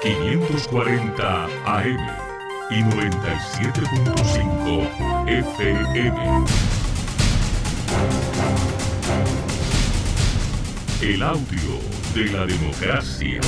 540 0.00 1.44
AM 1.66 1.98
y 2.70 2.82
97.5 2.82 5.28
FM. 5.28 6.79
El 11.02 11.22
audio 11.22 11.78
de 12.14 12.26
la 12.26 12.44
democracia. 12.44 13.40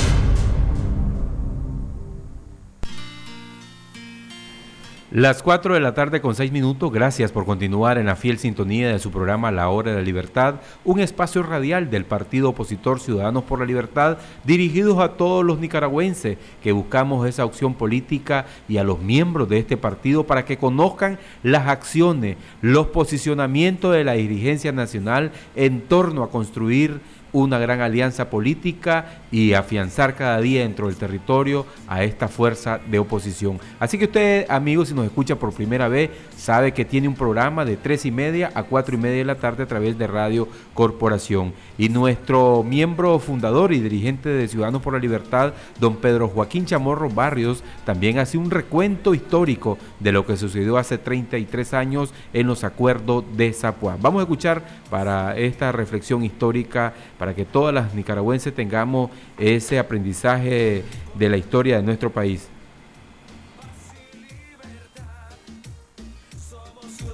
Las 5.11 5.43
4 5.43 5.75
de 5.75 5.79
la 5.79 5.93
tarde 5.93 6.21
con 6.21 6.33
6 6.33 6.51
minutos, 6.51 6.91
gracias 6.91 7.31
por 7.31 7.45
continuar 7.45 7.99
en 7.99 8.07
la 8.07 8.15
fiel 8.15 8.39
sintonía 8.39 8.91
de 8.91 8.97
su 8.97 9.11
programa 9.11 9.51
La 9.51 9.69
Hora 9.69 9.91
de 9.91 9.97
la 9.97 10.03
Libertad, 10.03 10.55
un 10.83 10.99
espacio 10.99 11.43
radial 11.43 11.91
del 11.91 12.03
partido 12.03 12.49
opositor 12.49 12.99
Ciudadanos 12.99 13.43
por 13.43 13.59
la 13.59 13.65
Libertad, 13.65 14.17
dirigidos 14.43 14.97
a 14.97 15.09
todos 15.09 15.45
los 15.45 15.59
nicaragüenses 15.59 16.39
que 16.63 16.71
buscamos 16.71 17.27
esa 17.27 17.45
opción 17.45 17.75
política 17.75 18.47
y 18.67 18.77
a 18.77 18.83
los 18.83 18.99
miembros 19.03 19.47
de 19.47 19.59
este 19.59 19.77
partido 19.77 20.23
para 20.25 20.45
que 20.45 20.57
conozcan 20.57 21.19
las 21.43 21.67
acciones, 21.67 22.37
los 22.61 22.87
posicionamientos 22.87 23.93
de 23.93 24.03
la 24.03 24.13
dirigencia 24.13 24.71
nacional 24.71 25.31
en 25.55 25.81
torno 25.81 26.23
a 26.23 26.31
construir 26.31 27.01
una 27.33 27.59
gran 27.59 27.81
alianza 27.81 28.29
política 28.29 29.23
y 29.31 29.53
afianzar 29.53 30.15
cada 30.15 30.39
día 30.39 30.61
dentro 30.61 30.87
del 30.87 30.95
territorio 30.95 31.65
a 31.87 32.03
esta 32.03 32.27
fuerza 32.27 32.79
de 32.89 32.99
oposición. 32.99 33.59
Así 33.79 33.97
que 33.97 34.05
usted, 34.05 34.45
amigos, 34.49 34.89
si 34.89 34.93
nos 34.93 35.05
escucha 35.05 35.35
por 35.35 35.53
primera 35.53 35.87
vez, 35.87 36.11
sabe 36.37 36.71
que 36.71 36.85
tiene 36.85 37.07
un 37.07 37.15
programa 37.15 37.65
de 37.65 37.75
tres 37.75 38.05
y 38.05 38.11
media 38.11 38.51
a 38.53 38.63
cuatro 38.63 38.95
y 38.95 38.99
media 38.99 39.17
de 39.17 39.25
la 39.25 39.35
tarde 39.35 39.63
a 39.63 39.67
través 39.67 39.97
de 39.97 40.07
Radio 40.07 40.47
Corporación. 40.73 41.53
Y 41.77 41.89
nuestro 41.89 42.63
miembro 42.63 43.17
fundador 43.19 43.73
y 43.73 43.79
dirigente 43.79 44.29
de 44.29 44.47
Ciudadanos 44.47 44.81
por 44.81 44.93
la 44.93 44.99
Libertad, 44.99 45.53
don 45.79 45.97
Pedro 45.97 46.27
Joaquín 46.27 46.65
Chamorro 46.65 47.09
Barrios, 47.09 47.63
también 47.85 48.19
hace 48.19 48.37
un 48.37 48.51
recuento 48.51 49.15
histórico 49.15 49.77
de 49.99 50.11
lo 50.11 50.25
que 50.25 50.37
sucedió 50.37 50.77
hace 50.77 50.97
33 50.97 51.73
años 51.73 52.13
en 52.33 52.47
los 52.47 52.63
acuerdos 52.63 53.23
de 53.35 53.51
Zapuán. 53.53 53.97
Vamos 54.01 54.19
a 54.19 54.23
escuchar 54.23 54.63
para 54.89 55.35
esta 55.37 55.71
reflexión 55.71 56.23
histórica, 56.23 56.93
para 57.23 57.33
que 57.33 57.45
todas 57.45 57.73
las 57.73 57.95
nicaragüenses 57.95 58.53
tengamos 58.53 59.09
ese 59.39 59.79
aprendizaje 59.79 60.83
de 61.15 61.29
la 61.29 61.37
historia 61.37 61.77
de 61.77 61.83
nuestro 61.83 62.09
país. 62.09 62.49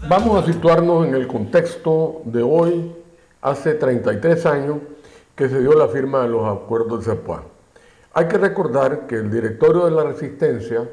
Vamos 0.10 0.43
a 0.43 0.47
situarnos 0.51 1.05
en 1.05 1.14
el 1.14 1.28
contexto 1.28 2.24
de 2.26 2.41
hoy, 2.41 2.91
hace 3.39 3.76
33 3.76 4.47
años, 4.47 4.78
que 5.36 5.47
se 5.47 5.62
dio 5.62 5.74
la 5.74 5.88
firma 5.88 6.24
de 6.24 6.30
los 6.30 6.43
acuerdos 6.47 7.05
de 7.05 7.12
Zapuán. 7.12 7.43
Hay 8.14 8.28
que 8.28 8.39
recordar 8.39 9.05
que 9.05 9.14
el 9.14 9.30
directorio 9.30 9.86
de 9.86 9.91
la 9.91 10.05
Resistencia, 10.05 10.89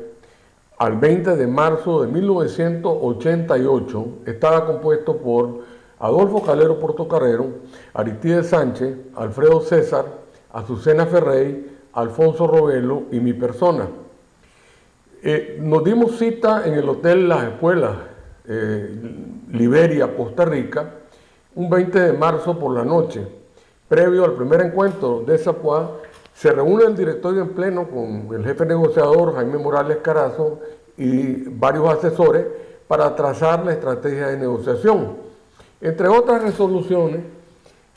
al 0.76 0.98
20 0.98 1.36
de 1.36 1.46
marzo 1.46 2.02
de 2.02 2.08
1988, 2.12 4.08
estaba 4.26 4.66
compuesto 4.66 5.16
por 5.16 5.75
Adolfo 5.98 6.42
Calero 6.42 6.78
Portocarrero, 6.78 7.46
Aristides 7.94 8.48
Sánchez, 8.48 8.96
Alfredo 9.14 9.60
César, 9.60 10.04
Azucena 10.52 11.06
Ferrey, 11.06 11.78
Alfonso 11.92 12.46
Robelo 12.46 13.04
y 13.10 13.20
mi 13.20 13.32
persona. 13.32 13.88
Eh, 15.22 15.58
nos 15.60 15.82
dimos 15.82 16.18
cita 16.18 16.66
en 16.66 16.74
el 16.74 16.88
Hotel 16.88 17.28
Las 17.28 17.44
Espuelas, 17.44 17.96
eh, 18.46 18.94
Liberia, 19.50 20.14
Costa 20.14 20.44
Rica, 20.44 20.90
un 21.54 21.70
20 21.70 22.00
de 22.00 22.12
marzo 22.12 22.58
por 22.58 22.74
la 22.74 22.84
noche. 22.84 23.26
Previo 23.88 24.24
al 24.24 24.32
primer 24.32 24.60
encuentro 24.60 25.22
de 25.26 25.38
Zapuá, 25.38 25.98
se 26.34 26.52
reúne 26.52 26.84
el 26.84 26.94
directorio 26.94 27.42
en 27.42 27.54
pleno 27.54 27.88
con 27.88 28.28
el 28.34 28.44
jefe 28.44 28.66
negociador 28.66 29.34
Jaime 29.34 29.56
Morales 29.56 29.98
Carazo 30.02 30.60
y 30.98 31.48
varios 31.48 31.88
asesores 31.88 32.44
para 32.86 33.14
trazar 33.14 33.64
la 33.64 33.72
estrategia 33.72 34.28
de 34.28 34.36
negociación. 34.36 35.25
Entre 35.80 36.08
otras 36.08 36.42
resoluciones, 36.42 37.20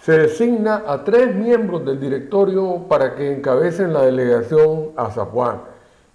se 0.02 0.18
designa 0.18 0.84
a 0.88 1.04
tres 1.04 1.36
miembros 1.36 1.86
del 1.86 2.00
directorio 2.00 2.86
para 2.88 3.16
que 3.16 3.34
encabecen 3.34 3.94
la 3.94 4.04
delegación 4.04 4.92
a 4.96 5.10
Zapuán, 5.12 5.62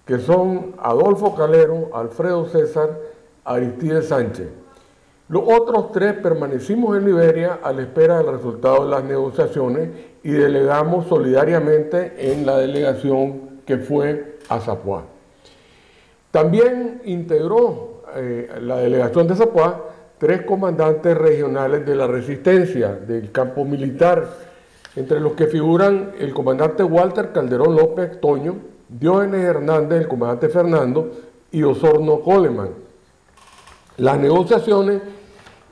que 0.05 0.19
son 0.19 0.75
Adolfo 0.79 1.35
Calero, 1.35 1.89
Alfredo 1.93 2.47
César, 2.47 2.97
Aristides 3.43 4.07
Sánchez. 4.07 4.47
Los 5.27 5.43
otros 5.47 5.91
tres 5.91 6.13
permanecimos 6.13 6.97
en 6.97 7.05
Liberia 7.05 7.59
a 7.63 7.71
la 7.71 7.81
espera 7.81 8.17
del 8.17 8.31
resultado 8.31 8.85
de 8.85 8.91
las 8.91 9.03
negociaciones 9.03 9.89
y 10.23 10.31
delegamos 10.31 11.07
solidariamente 11.07 12.31
en 12.31 12.45
la 12.45 12.57
delegación 12.57 13.61
que 13.65 13.77
fue 13.77 14.37
a 14.49 14.59
Zapuán. 14.59 15.05
También 16.29 17.01
integró 17.05 18.03
eh, 18.15 18.49
la 18.61 18.77
delegación 18.77 19.27
de 19.27 19.35
Zapuán 19.35 19.75
tres 20.17 20.43
comandantes 20.43 21.17
regionales 21.17 21.85
de 21.85 21.95
la 21.95 22.07
resistencia 22.07 22.93
del 22.93 23.31
campo 23.31 23.65
militar, 23.65 24.27
entre 24.95 25.19
los 25.19 25.33
que 25.33 25.47
figuran 25.47 26.13
el 26.19 26.33
comandante 26.33 26.83
Walter 26.83 27.31
Calderón 27.31 27.75
López 27.75 28.19
Toño, 28.21 28.55
Diógenes 28.87 29.43
Hernández, 29.43 30.01
el 30.01 30.07
comandante 30.07 30.47
Fernando 30.49 31.11
y 31.51 31.63
Osorno 31.63 32.21
Coleman. 32.21 32.69
Las 33.97 34.17
negociaciones 34.19 35.01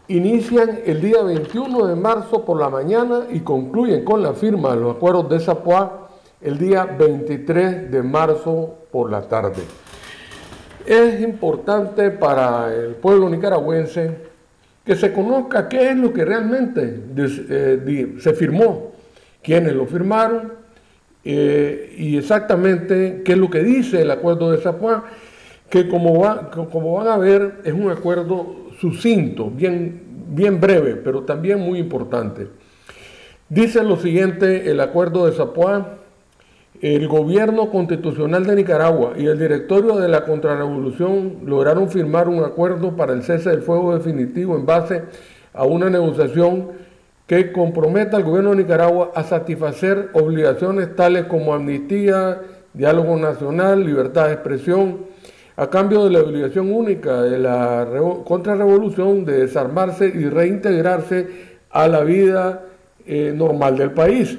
inician 0.07 0.81
el 0.85 1.01
día 1.01 1.23
21 1.23 1.87
de 1.87 1.95
marzo 1.95 2.43
por 2.43 2.59
la 2.59 2.69
mañana 2.69 3.27
y 3.29 3.39
concluyen 3.39 4.03
con 4.03 4.21
la 4.21 4.33
firma 4.33 4.71
de 4.75 4.81
los 4.81 4.95
acuerdos 4.95 5.29
de 5.29 5.39
Zapoá 5.39 6.09
el 6.41 6.57
día 6.57 6.85
23 6.85 7.89
de 7.89 8.03
marzo 8.03 8.75
por 8.91 9.09
la 9.09 9.21
tarde. 9.21 9.63
Es 10.85 11.21
importante 11.21 12.11
para 12.11 12.73
el 12.73 12.95
pueblo 12.95 13.29
nicaragüense 13.29 14.32
que 14.83 14.95
se 14.95 15.13
conozca 15.13 15.69
qué 15.69 15.91
es 15.91 15.97
lo 15.97 16.11
que 16.11 16.25
realmente 16.25 17.03
eh, 17.15 18.15
se 18.19 18.33
firmó, 18.33 18.93
quiénes 19.41 19.73
lo 19.73 19.85
firmaron 19.85 20.53
eh, 21.23 21.95
y 21.97 22.17
exactamente 22.17 23.21
qué 23.23 23.33
es 23.33 23.37
lo 23.37 23.49
que 23.49 23.63
dice 23.63 24.01
el 24.01 24.11
acuerdo 24.11 24.51
de 24.51 24.57
Zapuán, 24.57 25.03
que 25.69 25.87
como, 25.87 26.19
va, 26.19 26.51
como 26.51 26.93
van 26.93 27.07
a 27.07 27.17
ver 27.17 27.61
es 27.63 27.73
un 27.73 27.89
acuerdo 27.89 28.67
sucinto, 28.79 29.49
bien, 29.49 30.01
bien 30.29 30.59
breve, 30.59 30.95
pero 30.95 31.23
también 31.23 31.59
muy 31.59 31.79
importante. 31.79 32.47
Dice 33.47 33.83
lo 33.83 33.97
siguiente 33.97 34.69
el 34.69 34.79
acuerdo 34.81 35.25
de 35.25 35.31
Zapuán, 35.31 36.02
el 36.83 37.07
gobierno 37.07 37.69
constitucional 37.69 38.45
de 38.45 38.57
Nicaragua 38.57 39.13
y 39.15 39.27
el 39.27 39.39
directorio 39.39 39.95
de 39.95 40.09
la 40.09 40.25
contrarrevolución 40.25 41.37
lograron 41.45 41.89
firmar 41.89 42.27
un 42.27 42.43
acuerdo 42.43 42.97
para 42.97 43.13
el 43.13 43.23
cese 43.23 43.51
del 43.51 43.61
fuego 43.61 43.95
definitivo 43.97 44.57
en 44.57 44.65
base 44.65 45.03
a 45.53 45.63
una 45.63 45.89
negociación 45.89 46.71
que 47.25 47.53
comprometa 47.53 48.17
al 48.17 48.25
gobierno 48.25 48.49
de 48.49 48.57
Nicaragua 48.57 49.13
a 49.15 49.23
satisfacer 49.23 50.09
obligaciones 50.11 50.93
tales 50.93 51.23
como 51.27 51.53
amnistía, 51.53 52.41
diálogo 52.73 53.15
nacional, 53.15 53.85
libertad 53.85 54.27
de 54.27 54.33
expresión, 54.33 55.05
a 55.55 55.69
cambio 55.69 56.03
de 56.03 56.09
la 56.09 56.19
obligación 56.19 56.69
única 56.69 57.21
de 57.21 57.39
la 57.39 57.87
contrarrevolución 58.25 59.23
de 59.23 59.39
desarmarse 59.39 60.07
y 60.07 60.27
reintegrarse 60.27 61.29
a 61.69 61.87
la 61.87 62.01
vida 62.01 62.63
eh, 63.05 63.31
normal 63.33 63.77
del 63.77 63.91
país. 63.91 64.37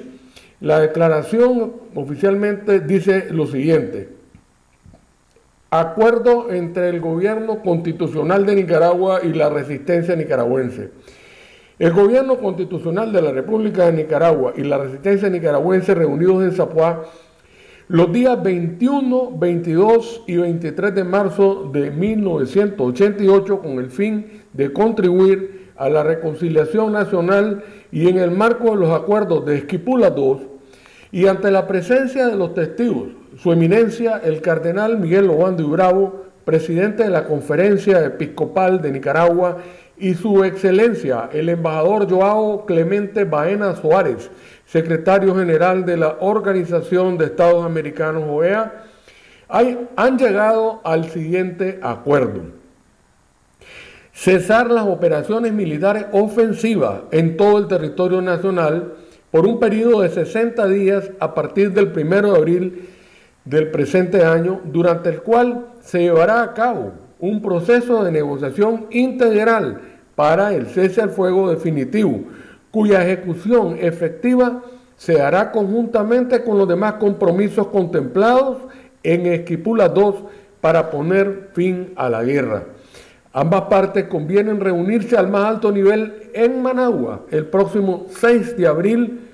La 0.61 0.79
declaración 0.79 1.73
oficialmente 1.95 2.79
dice 2.79 3.27
lo 3.31 3.45
siguiente. 3.47 4.09
Acuerdo 5.69 6.51
entre 6.51 6.89
el 6.89 7.01
gobierno 7.01 7.61
constitucional 7.61 8.45
de 8.45 8.55
Nicaragua 8.55 9.19
y 9.23 9.33
la 9.33 9.49
resistencia 9.49 10.15
nicaragüense. 10.15 10.91
El 11.77 11.91
gobierno 11.91 12.37
constitucional 12.37 13.11
de 13.11 13.21
la 13.21 13.31
República 13.31 13.85
de 13.85 13.93
Nicaragua 13.93 14.53
y 14.55 14.63
la 14.63 14.77
resistencia 14.77 15.29
nicaragüense 15.29 15.93
reunidos 15.93 16.43
en 16.43 16.53
Zapuá 16.53 17.03
los 17.87 18.11
días 18.11 18.41
21, 18.41 19.37
22 19.37 20.23
y 20.25 20.37
23 20.37 20.95
de 20.95 21.03
marzo 21.03 21.69
de 21.71 21.91
1988 21.91 23.59
con 23.59 23.73
el 23.73 23.91
fin 23.91 24.41
de 24.53 24.73
contribuir 24.73 25.54
a 25.77 25.89
la 25.89 26.03
reconciliación 26.03 26.93
nacional 26.93 27.63
y 27.91 28.07
en 28.09 28.17
el 28.17 28.31
marco 28.31 28.71
de 28.71 28.77
los 28.77 28.91
acuerdos 28.91 29.45
de 29.45 29.57
Esquipula 29.57 30.13
II 30.15 30.47
y 31.11 31.27
ante 31.27 31.51
la 31.51 31.67
presencia 31.67 32.27
de 32.27 32.35
los 32.35 32.53
testigos, 32.53 33.09
su 33.37 33.51
eminencia 33.51 34.21
el 34.23 34.41
cardenal 34.41 34.99
Miguel 34.99 35.29
Obando 35.29 35.63
y 35.63 35.67
Bravo, 35.67 36.25
presidente 36.43 37.03
de 37.03 37.09
la 37.09 37.25
Conferencia 37.25 38.03
Episcopal 38.05 38.81
de 38.81 38.91
Nicaragua, 38.91 39.57
y 39.97 40.13
su 40.13 40.43
excelencia 40.43 41.29
el 41.31 41.47
embajador 41.47 42.09
Joao 42.09 42.65
Clemente 42.65 43.23
Baena 43.23 43.75
Suárez, 43.75 44.29
secretario 44.65 45.35
general 45.35 45.85
de 45.85 45.97
la 45.97 46.17
Organización 46.19 47.17
de 47.17 47.25
Estados 47.25 47.65
Americanos 47.65 48.23
OEA, 48.27 48.83
han 49.47 50.17
llegado 50.17 50.81
al 50.83 51.09
siguiente 51.09 51.79
acuerdo. 51.81 52.64
Cesar 54.15 54.71
las 54.71 54.85
operaciones 54.85 55.51
militares 55.51 56.05
ofensivas 56.13 57.01
en 57.11 57.35
todo 57.35 57.57
el 57.57 57.67
territorio 57.67 58.21
nacional 58.21 58.93
por 59.29 59.45
un 59.45 59.59
periodo 59.59 60.01
de 60.01 60.09
60 60.09 60.67
días 60.67 61.11
a 61.19 61.35
partir 61.35 61.73
del 61.73 61.91
1 61.93 62.31
de 62.31 62.37
abril 62.37 62.89
del 63.43 63.71
presente 63.71 64.23
año, 64.23 64.61
durante 64.63 65.09
el 65.09 65.21
cual 65.21 65.67
se 65.81 65.99
llevará 65.99 66.43
a 66.43 66.53
cabo 66.53 66.93
un 67.19 67.41
proceso 67.41 68.05
de 68.05 68.11
negociación 68.13 68.87
integral 68.89 69.81
para 70.15 70.53
el 70.53 70.67
cese 70.67 71.01
al 71.01 71.09
fuego 71.09 71.49
definitivo, 71.49 72.21
cuya 72.71 73.03
ejecución 73.03 73.77
efectiva 73.81 74.63
se 74.95 75.21
hará 75.21 75.51
conjuntamente 75.51 76.41
con 76.41 76.57
los 76.57 76.69
demás 76.69 76.93
compromisos 76.93 77.67
contemplados 77.67 78.59
en 79.03 79.25
Esquipula 79.25 79.91
II 79.93 80.13
para 80.61 80.89
poner 80.89 81.49
fin 81.53 81.91
a 81.97 82.09
la 82.09 82.23
guerra. 82.23 82.63
Ambas 83.37 83.63
partes 83.63 84.05
convienen 84.05 84.61
reunirse 84.61 85.17
al 85.17 85.27
más 85.27 85.43
alto 85.43 85.69
nivel 85.69 86.29
en 86.33 86.61
Managua 86.61 87.25
el 87.31 87.47
próximo 87.47 88.05
6 88.09 88.55
de 88.55 88.65
abril 88.65 89.27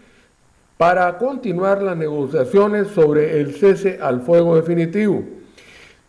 para 0.75 1.19
continuar 1.19 1.83
las 1.83 1.95
negociaciones 1.95 2.87
sobre 2.87 3.39
el 3.39 3.53
cese 3.53 3.99
al 4.01 4.21
fuego 4.21 4.55
definitivo. 4.55 5.23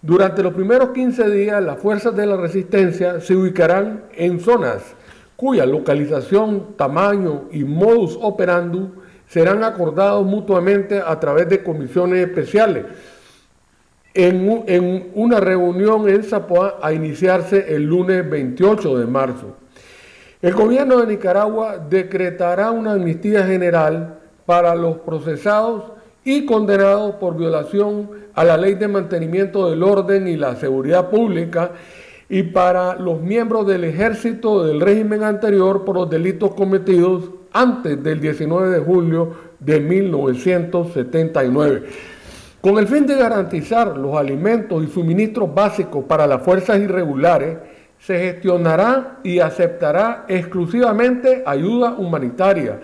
Durante 0.01 0.43
los 0.43 0.55
primeros 0.55 0.89
15 0.89 1.29
días, 1.29 1.63
las 1.63 1.81
fuerzas 1.81 2.17
de 2.17 2.25
la 2.25 2.39
resistencia 2.39 3.21
se 3.21 3.37
ubicarán 3.37 4.05
en 4.17 4.41
zonas 4.41 4.95
cuya 5.37 5.67
localización, 5.67 6.69
tamaño 6.79 7.43
y 7.53 7.63
modus 7.63 8.19
operandi 8.23 8.89
serán 9.29 9.65
acordados 9.65 10.25
mutuamente 10.25 11.03
a 11.07 11.21
través 11.21 11.47
de 11.51 11.63
comisiones 11.63 12.27
especiales 12.27 12.87
en, 14.15 15.11
una 15.15 15.41
reunión 15.41 16.09
en 16.09 16.23
Zapoá 16.23 16.79
a 16.83 16.93
iniciarse 16.93 17.75
el 17.75 17.85
lunes 17.85 18.29
28 18.29 18.99
de 18.99 19.07
marzo. 19.07 19.57
El 20.41 20.55
gobierno 20.55 20.99
de 20.99 21.07
Nicaragua 21.07 21.79
decretará 21.79 22.71
una 22.71 22.93
amnistía 22.93 23.47
general 23.47 24.19
para 24.45 24.75
los 24.75 24.99
procesados 24.99 25.85
y 26.25 26.47
condenados 26.47 27.17
por 27.17 27.37
violación 27.37 28.11
a 28.35 28.45
la 28.45 28.57
ley 28.57 28.75
de 28.75 28.89
mantenimiento 28.89 29.71
del 29.71 29.83
orden 29.83 30.29
y 30.29 30.37
la 30.37 30.57
seguridad 30.57 31.11
pública 31.11 31.73
y 32.29 32.43
para 32.45 32.97
los 32.97 33.21
miembros 33.21 33.67
del 33.67 33.85
ejército 33.85 34.65
del 34.65 34.81
régimen 34.81 35.23
anterior 35.23 35.85
por 35.85 35.97
los 35.97 36.11
delitos 36.11 36.55
cometidos 36.55 37.31
antes 37.53 38.03
del 38.03 38.21
19 38.21 38.71
de 38.71 38.81
julio 38.81 39.35
de 39.61 39.81
1979. 39.81 41.83
Con 42.63 42.79
el 42.79 42.87
fin 42.87 43.09
de 43.09 43.17
garantizar 43.17 43.99
los 43.99 44.15
alimentos 44.15 44.85
y 44.85 44.87
suministros 44.87 45.53
básicos 45.53 46.05
para 46.05 46.29
las 46.29 46.43
fuerzas 46.43 46.79
irregulares, 46.79 47.59
se 47.99 48.17
gestionará 48.17 49.19
y 49.25 49.41
aceptará 49.41 50.27
exclusivamente 50.29 51.43
ayuda 51.45 51.97
humanitaria 51.99 52.79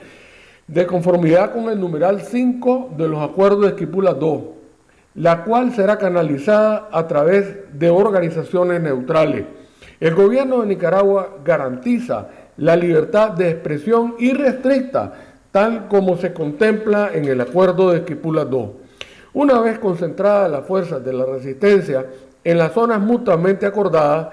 de 0.67 0.85
conformidad 0.85 1.53
con 1.53 1.69
el 1.69 1.79
numeral 1.79 2.23
5 2.23 2.95
de 2.99 3.07
los 3.07 3.23
acuerdos 3.23 3.61
de 3.61 3.69
Esquipula 3.69 4.17
II, 4.21 4.47
la 5.15 5.45
cual 5.45 5.73
será 5.73 5.97
canalizada 5.97 6.89
a 6.91 7.07
través 7.07 7.59
de 7.73 7.89
organizaciones 7.89 8.83
neutrales. 8.83 9.45
El 10.01 10.17
gobierno 10.17 10.61
de 10.61 10.67
Nicaragua 10.67 11.37
garantiza 11.45 12.27
la 12.57 12.75
libertad 12.75 13.31
de 13.31 13.51
expresión 13.51 14.17
irrestricta, 14.19 15.13
tal 15.53 15.87
como 15.87 16.17
se 16.17 16.33
contempla 16.33 17.11
en 17.15 17.27
el 17.27 17.41
acuerdo 17.41 17.93
de 17.93 17.99
Esquipula 17.99 18.45
II. 18.51 18.88
Una 19.35 19.61
vez 19.61 19.79
concentradas 19.79 20.51
las 20.51 20.67
fuerzas 20.67 21.05
de 21.05 21.13
la 21.13 21.27
resistencia 21.27 22.07
en 22.45 22.59
las 22.59 22.73
zonas 22.73 23.01
mutuamente 23.01 23.67
acordadas, 23.67 24.29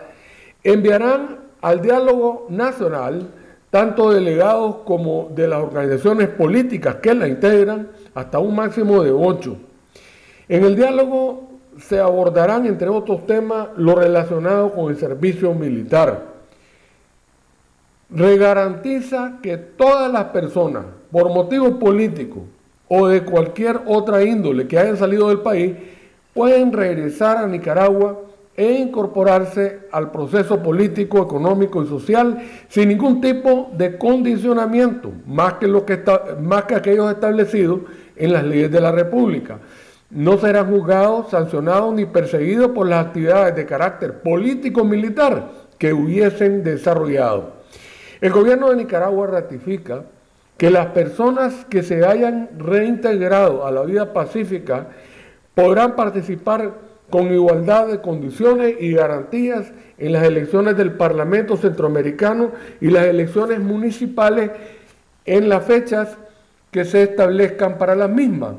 enviarán 0.63 1.39
al 1.61 1.81
diálogo 1.81 2.47
nacional 2.49 3.27
tanto 3.69 4.11
delegados 4.11 4.77
como 4.85 5.29
de 5.35 5.49
las 5.49 5.59
organizaciones 5.59 6.29
políticas 6.29 6.95
que 6.95 7.13
la 7.13 7.27
integran, 7.27 7.89
hasta 8.13 8.39
un 8.39 8.55
máximo 8.55 9.03
de 9.03 9.11
ocho. 9.11 9.57
En 10.47 10.63
el 10.63 10.77
diálogo 10.77 11.49
se 11.77 11.99
abordarán, 11.99 12.65
entre 12.65 12.87
otros 12.87 13.25
temas, 13.25 13.67
lo 13.75 13.95
relacionado 13.95 14.71
con 14.71 14.89
el 14.89 14.97
servicio 14.97 15.53
militar. 15.53 16.23
Regarantiza 18.09 19.39
que 19.41 19.57
todas 19.57 20.09
las 20.09 20.25
personas, 20.25 20.85
por 21.11 21.29
motivos 21.33 21.71
políticos 21.71 22.43
o 22.87 23.07
de 23.07 23.23
cualquier 23.23 23.81
otra 23.85 24.23
índole 24.23 24.67
que 24.67 24.77
hayan 24.77 24.97
salido 24.97 25.29
del 25.29 25.39
país, 25.39 25.73
pueden 26.33 26.71
regresar 26.71 27.37
a 27.37 27.47
Nicaragua 27.47 28.21
e 28.57 28.71
incorporarse 28.71 29.81
al 29.91 30.11
proceso 30.11 30.61
político, 30.63 31.21
económico 31.21 31.83
y 31.83 31.87
social 31.87 32.41
sin 32.69 32.89
ningún 32.89 33.19
tipo 33.19 33.69
de 33.75 33.97
condicionamiento, 33.97 35.11
más 35.27 35.55
que, 35.55 35.67
que 35.85 36.03
más 36.41 36.63
que 36.63 36.75
aquellos 36.75 37.11
establecidos 37.11 37.81
en 38.15 38.31
las 38.31 38.43
leyes 38.43 38.71
de 38.71 38.81
la 38.81 38.91
República. 38.91 39.59
No 40.09 40.37
serán 40.37 40.71
juzgados, 40.71 41.31
sancionados 41.31 41.93
ni 41.93 42.05
perseguidos 42.05 42.71
por 42.71 42.87
las 42.87 43.07
actividades 43.07 43.55
de 43.55 43.65
carácter 43.65 44.21
político-militar 44.21 45.49
que 45.77 45.91
hubiesen 45.91 46.63
desarrollado. 46.63 47.55
El 48.21 48.31
gobierno 48.31 48.69
de 48.69 48.77
Nicaragua 48.77 49.27
ratifica 49.27 50.03
que 50.57 50.69
las 50.69 50.87
personas 50.87 51.65
que 51.65 51.83
se 51.83 52.05
hayan 52.05 52.49
reintegrado 52.57 53.65
a 53.65 53.71
la 53.71 53.83
vida 53.83 54.13
pacífica 54.13 54.87
podrán 55.53 55.95
participar 55.95 56.73
con 57.09 57.31
igualdad 57.33 57.87
de 57.87 58.01
condiciones 58.01 58.75
y 58.79 58.93
garantías 58.93 59.71
en 59.97 60.13
las 60.13 60.23
elecciones 60.23 60.75
del 60.77 60.93
Parlamento 60.93 61.55
Centroamericano 61.57 62.51
y 62.81 62.89
las 62.89 63.05
elecciones 63.05 63.59
municipales 63.59 64.51
en 65.25 65.49
las 65.49 65.65
fechas 65.65 66.17
que 66.71 66.85
se 66.85 67.03
establezcan 67.03 67.77
para 67.77 67.95
las 67.95 68.09
mismas, 68.09 68.55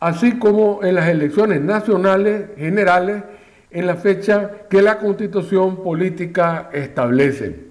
así 0.00 0.38
como 0.38 0.82
en 0.82 0.94
las 0.94 1.08
elecciones 1.08 1.60
nacionales 1.60 2.46
generales 2.56 3.22
en 3.70 3.86
la 3.86 3.96
fecha 3.96 4.50
que 4.70 4.80
la 4.80 4.98
constitución 4.98 5.82
política 5.82 6.70
establece. 6.72 7.65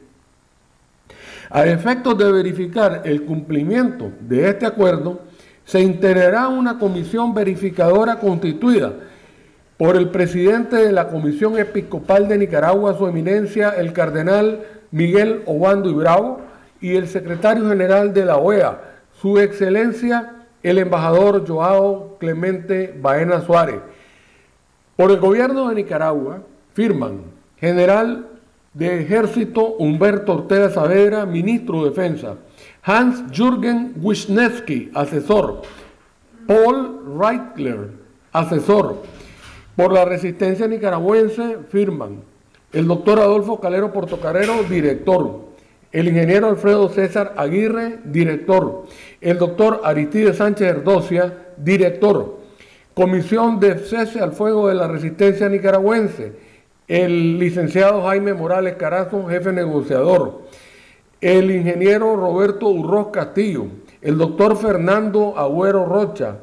A 1.56 1.66
efectos 1.68 2.18
de 2.18 2.30
verificar 2.30 3.04
el 3.06 3.24
cumplimiento 3.24 4.12
de 4.20 4.50
este 4.50 4.66
acuerdo, 4.66 5.22
se 5.64 5.80
integrará 5.80 6.50
una 6.50 6.78
comisión 6.78 7.34
verificadora 7.34 8.20
constituida 8.20 8.92
por 9.78 9.96
el 9.96 10.10
presidente 10.10 10.76
de 10.76 10.92
la 10.92 11.08
Comisión 11.08 11.58
Episcopal 11.58 12.28
de 12.28 12.40
Nicaragua, 12.40 12.98
su 12.98 13.08
eminencia, 13.08 13.70
el 13.70 13.94
cardenal 13.94 14.66
Miguel 14.92 15.44
Obando 15.46 15.90
y 15.90 15.94
Bravo, 15.94 16.42
y 16.82 16.98
el 16.98 17.08
secretario 17.08 17.70
general 17.70 18.14
de 18.14 18.26
la 18.26 18.36
OEA, 18.36 18.82
su 19.14 19.40
excelencia, 19.40 20.34
el 20.62 20.78
embajador 20.78 21.48
Joao 21.48 22.18
Clemente 22.20 22.94
Baena 23.02 23.40
Suárez. 23.40 23.80
Por 24.98 25.10
el 25.10 25.22
gobierno 25.22 25.70
de 25.70 25.76
Nicaragua 25.76 26.42
firman 26.74 27.22
general 27.56 28.26
de 28.76 29.02
ejército 29.02 29.76
Humberto 29.80 30.34
Ortega 30.34 30.70
Saavedra, 30.70 31.26
ministro 31.26 31.84
de 31.84 31.90
Defensa, 31.90 32.36
Hans 32.84 33.24
Jürgen 33.32 33.94
Wisniewski, 34.02 34.92
asesor, 34.94 35.62
Paul 36.46 37.18
Reichler, 37.18 37.90
asesor. 38.32 39.02
Por 39.76 39.92
la 39.92 40.06
resistencia 40.06 40.68
nicaragüense 40.68 41.58
firman. 41.70 42.22
El 42.72 42.88
doctor 42.88 43.20
Adolfo 43.20 43.60
Calero 43.60 43.92
Portocarrero, 43.92 44.64
director, 44.70 45.46
el 45.92 46.10
ingeniero 46.10 46.48
Alfredo 46.48 46.90
César 46.90 47.34
Aguirre, 47.38 48.00
director, 48.04 48.86
el 49.22 49.38
doctor 49.38 49.82
Aristides 49.86 50.38
Sánchez 50.38 50.68
Erdocia, 50.68 51.48
director, 51.58 52.40
Comisión 52.94 53.60
de 53.60 53.80
Cese 53.80 54.20
al 54.20 54.34
Fuego 54.34 54.68
de 54.68 54.76
la 54.76 54.88
Resistencia 54.88 55.48
Nicaragüense, 55.48 56.34
el 56.88 57.40
licenciado 57.40 58.04
Jaime 58.04 58.34
Morales 58.34 58.76
Carazo, 58.76 59.26
jefe 59.28 59.52
negociador, 59.52 60.44
el 61.22 61.50
ingeniero 61.52 62.16
Roberto 62.16 62.68
Urroz 62.68 63.08
Castillo, 63.12 63.66
el 64.02 64.18
doctor 64.18 64.56
Fernando 64.58 65.38
Agüero 65.38 65.86
Rocha, 65.86 66.38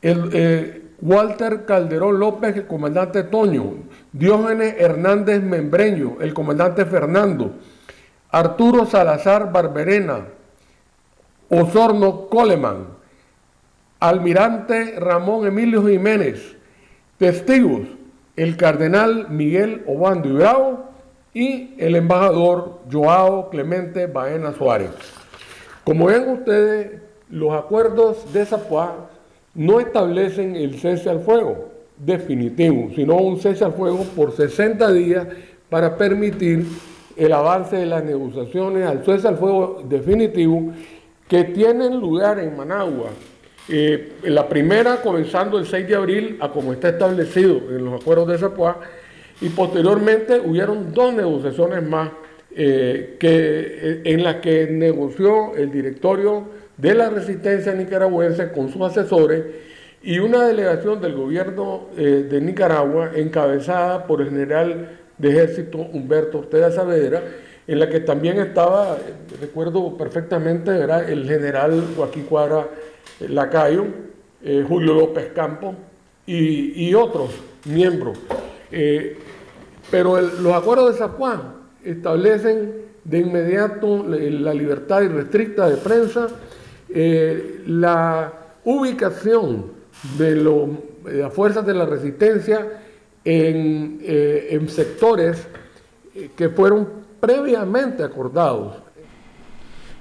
el 0.00 0.30
eh, 0.32 0.82
Walter 1.02 1.64
Calderón 1.66 2.18
López, 2.18 2.56
el 2.56 2.66
comandante 2.66 3.24
Toño, 3.24 3.74
Diógenes 4.12 4.76
Hernández 4.78 5.42
Membreño, 5.42 6.16
el 6.20 6.32
comandante 6.32 6.86
Fernando, 6.86 7.52
Arturo 8.30 8.86
Salazar 8.86 9.52
Barberena, 9.52 10.26
Osorno 11.50 12.26
Coleman, 12.26 12.86
Almirante 14.00 14.98
Ramón 14.98 15.46
Emilio 15.46 15.86
Jiménez, 15.86 16.56
testigos, 17.18 17.97
el 18.38 18.56
cardenal 18.56 19.28
Miguel 19.30 19.82
Obando 19.86 20.28
y 20.28 20.32
Bravo 20.32 20.84
y 21.34 21.74
el 21.76 21.96
embajador 21.96 22.78
Joao 22.90 23.50
Clemente 23.50 24.06
Baena 24.06 24.52
Suárez. 24.52 24.90
Como 25.82 26.06
ven 26.06 26.28
ustedes, 26.28 27.02
los 27.30 27.52
acuerdos 27.52 28.32
de 28.32 28.46
Zapuá 28.46 29.08
no 29.54 29.80
establecen 29.80 30.54
el 30.54 30.78
cese 30.78 31.10
al 31.10 31.20
fuego 31.20 31.70
definitivo, 31.96 32.90
sino 32.94 33.16
un 33.16 33.40
cese 33.40 33.64
al 33.64 33.72
fuego 33.72 34.04
por 34.14 34.30
60 34.30 34.92
días 34.92 35.26
para 35.68 35.96
permitir 35.96 36.64
el 37.16 37.32
avance 37.32 37.74
de 37.74 37.86
las 37.86 38.04
negociaciones 38.04 38.86
al 38.86 39.04
cese 39.04 39.26
al 39.26 39.36
fuego 39.36 39.82
definitivo 39.88 40.72
que 41.26 41.42
tienen 41.42 41.98
lugar 41.98 42.38
en 42.38 42.56
Managua. 42.56 43.10
Eh, 43.70 44.12
la 44.22 44.48
primera 44.48 45.02
comenzando 45.02 45.58
el 45.58 45.66
6 45.66 45.86
de 45.88 45.94
abril, 45.94 46.38
a 46.40 46.50
como 46.50 46.72
está 46.72 46.88
establecido 46.88 47.60
en 47.68 47.84
los 47.84 48.00
acuerdos 48.00 48.28
de 48.28 48.38
Zapuá, 48.38 48.80
y 49.42 49.50
posteriormente 49.50 50.40
hubieron 50.40 50.92
dos 50.94 51.12
negociaciones 51.12 51.82
más 51.82 52.10
eh, 52.56 53.18
eh, 53.20 54.02
en 54.04 54.24
las 54.24 54.36
que 54.36 54.68
negoció 54.68 55.54
el 55.54 55.70
directorio 55.70 56.48
de 56.78 56.94
la 56.94 57.10
resistencia 57.10 57.74
nicaragüense 57.74 58.52
con 58.52 58.72
sus 58.72 58.82
asesores 58.82 59.44
y 60.02 60.18
una 60.18 60.46
delegación 60.46 61.00
del 61.00 61.14
gobierno 61.14 61.88
de 61.96 62.40
Nicaragua 62.40 63.10
encabezada 63.16 64.06
por 64.06 64.22
el 64.22 64.30
general 64.30 64.96
de 65.18 65.28
ejército 65.28 65.78
Humberto 65.78 66.38
Ortega 66.38 66.70
Saavedra, 66.70 67.20
en 67.66 67.80
la 67.80 67.88
que 67.88 67.98
también 68.00 68.38
estaba, 68.38 68.96
recuerdo 69.40 69.96
perfectamente, 69.96 70.70
era 70.70 71.00
el 71.00 71.28
general 71.28 71.84
Joaquín 71.96 72.22
Cuadra 72.24 72.68
Lacayo, 73.20 73.86
eh, 74.42 74.64
Julio 74.66 74.94
López 74.94 75.32
Campos 75.34 75.74
y, 76.26 76.92
otros 76.94 77.30
miembros. 77.64 78.18
Eh, 78.70 79.16
pero 79.90 80.20
los 80.20 80.52
acuerdos 80.52 80.92
de 80.92 80.98
San 80.98 81.12
Juan 81.12 81.40
establecen 81.82 82.72
de 83.04 83.18
inmediato 83.18 84.04
la 84.06 84.52
libertad 84.52 85.00
irrestricta 85.00 85.68
de 85.68 85.76
prensa, 85.78 86.28
eh, 86.90 87.62
la 87.66 88.32
ubicación 88.64 89.72
de 90.18 90.36
las 91.04 91.32
fuerzas 91.32 91.64
de 91.64 91.74
la 91.74 91.86
resistencia 91.86 92.80
en, 93.24 93.98
en 94.02 94.68
sectores 94.68 95.46
que 96.36 96.50
fueron 96.50 96.86
previamente 97.20 98.02
acordados 98.02 98.76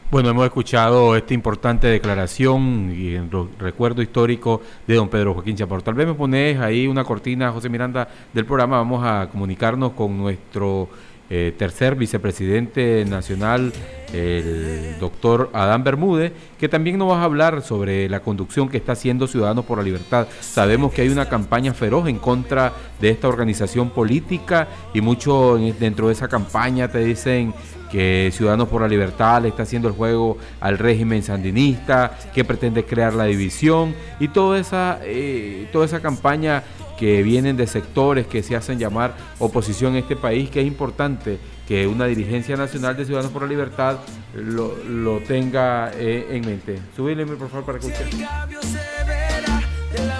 bueno, 0.09 0.29
hemos 0.29 0.45
escuchado 0.45 1.17
esta 1.17 1.33
importante 1.33 1.87
declaración 1.87 2.93
y 2.95 3.17
recuerdo 3.59 4.01
histórico 4.01 4.61
de 4.87 4.95
don 4.95 5.09
Pedro 5.09 5.33
Joaquín 5.33 5.57
Chaparro. 5.57 5.81
Tal 5.81 5.95
vez 5.95 6.07
me 6.07 6.13
pones 6.13 6.57
ahí 6.59 6.87
una 6.87 7.03
cortina, 7.03 7.51
José 7.51 7.67
Miranda, 7.67 8.07
del 8.33 8.45
programa. 8.45 8.77
Vamos 8.77 9.05
a 9.05 9.27
comunicarnos 9.29 9.91
con 9.91 10.17
nuestro 10.17 10.87
eh, 11.29 11.53
tercer 11.57 11.95
vicepresidente 11.95 13.03
nacional, 13.03 13.73
el 14.13 14.97
doctor 14.97 15.49
Adán 15.51 15.83
Bermúdez, 15.83 16.31
que 16.57 16.69
también 16.69 16.97
nos 16.97 17.11
va 17.11 17.19
a 17.19 17.25
hablar 17.25 17.61
sobre 17.61 18.07
la 18.07 18.21
conducción 18.21 18.69
que 18.69 18.77
está 18.77 18.93
haciendo 18.93 19.27
Ciudadanos 19.27 19.65
por 19.65 19.77
la 19.77 19.83
Libertad. 19.83 20.27
Sabemos 20.39 20.93
que 20.93 21.01
hay 21.01 21.09
una 21.09 21.27
campaña 21.27 21.73
feroz 21.73 22.07
en 22.07 22.17
contra 22.17 22.71
de 23.01 23.09
esta 23.09 23.27
organización 23.27 23.89
política 23.89 24.69
y 24.93 25.01
mucho 25.01 25.57
dentro 25.77 26.07
de 26.07 26.13
esa 26.13 26.29
campaña 26.29 26.87
te 26.87 26.99
dicen 26.99 27.53
que 27.91 28.31
Ciudadanos 28.33 28.67
por 28.67 28.81
la 28.81 28.87
Libertad 28.87 29.41
le 29.41 29.49
está 29.49 29.63
haciendo 29.63 29.87
el 29.87 29.93
juego 29.93 30.37
al 30.59 30.77
régimen 30.77 31.23
sandinista, 31.23 32.17
que 32.33 32.43
pretende 32.43 32.85
crear 32.85 33.13
la 33.13 33.25
división 33.25 33.95
y 34.19 34.29
toda 34.29 34.59
esa, 34.59 34.99
eh, 35.03 35.67
toda 35.71 35.85
esa 35.85 36.01
campaña 36.01 36.63
que 36.97 37.21
vienen 37.23 37.55
de 37.55 37.67
sectores 37.67 38.27
que 38.27 38.43
se 38.43 38.55
hacen 38.55 38.79
llamar 38.79 39.15
oposición 39.39 39.93
en 39.93 39.99
este 39.99 40.15
país, 40.15 40.49
que 40.49 40.61
es 40.61 40.67
importante 40.67 41.37
que 41.67 41.85
una 41.85 42.05
dirigencia 42.05 42.57
nacional 42.57 42.97
de 42.97 43.05
Ciudadanos 43.05 43.31
por 43.31 43.43
la 43.43 43.47
Libertad 43.47 43.97
lo, 44.33 45.19
tenga 45.27 45.91
eh, 45.93 46.27
en 46.31 46.45
mente. 46.45 46.79
Súbile, 46.95 47.25
por 47.25 47.49
favor, 47.49 47.65
para 47.65 47.79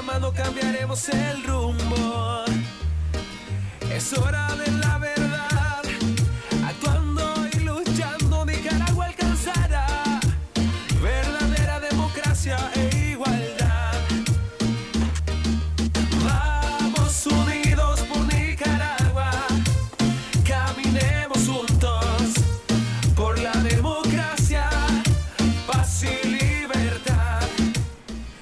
mano 0.06 0.34
cambiaremos 0.34 1.10
el 1.10 1.44
rumbo. 1.44 2.44
Es 3.92 4.18
hora 4.18 4.47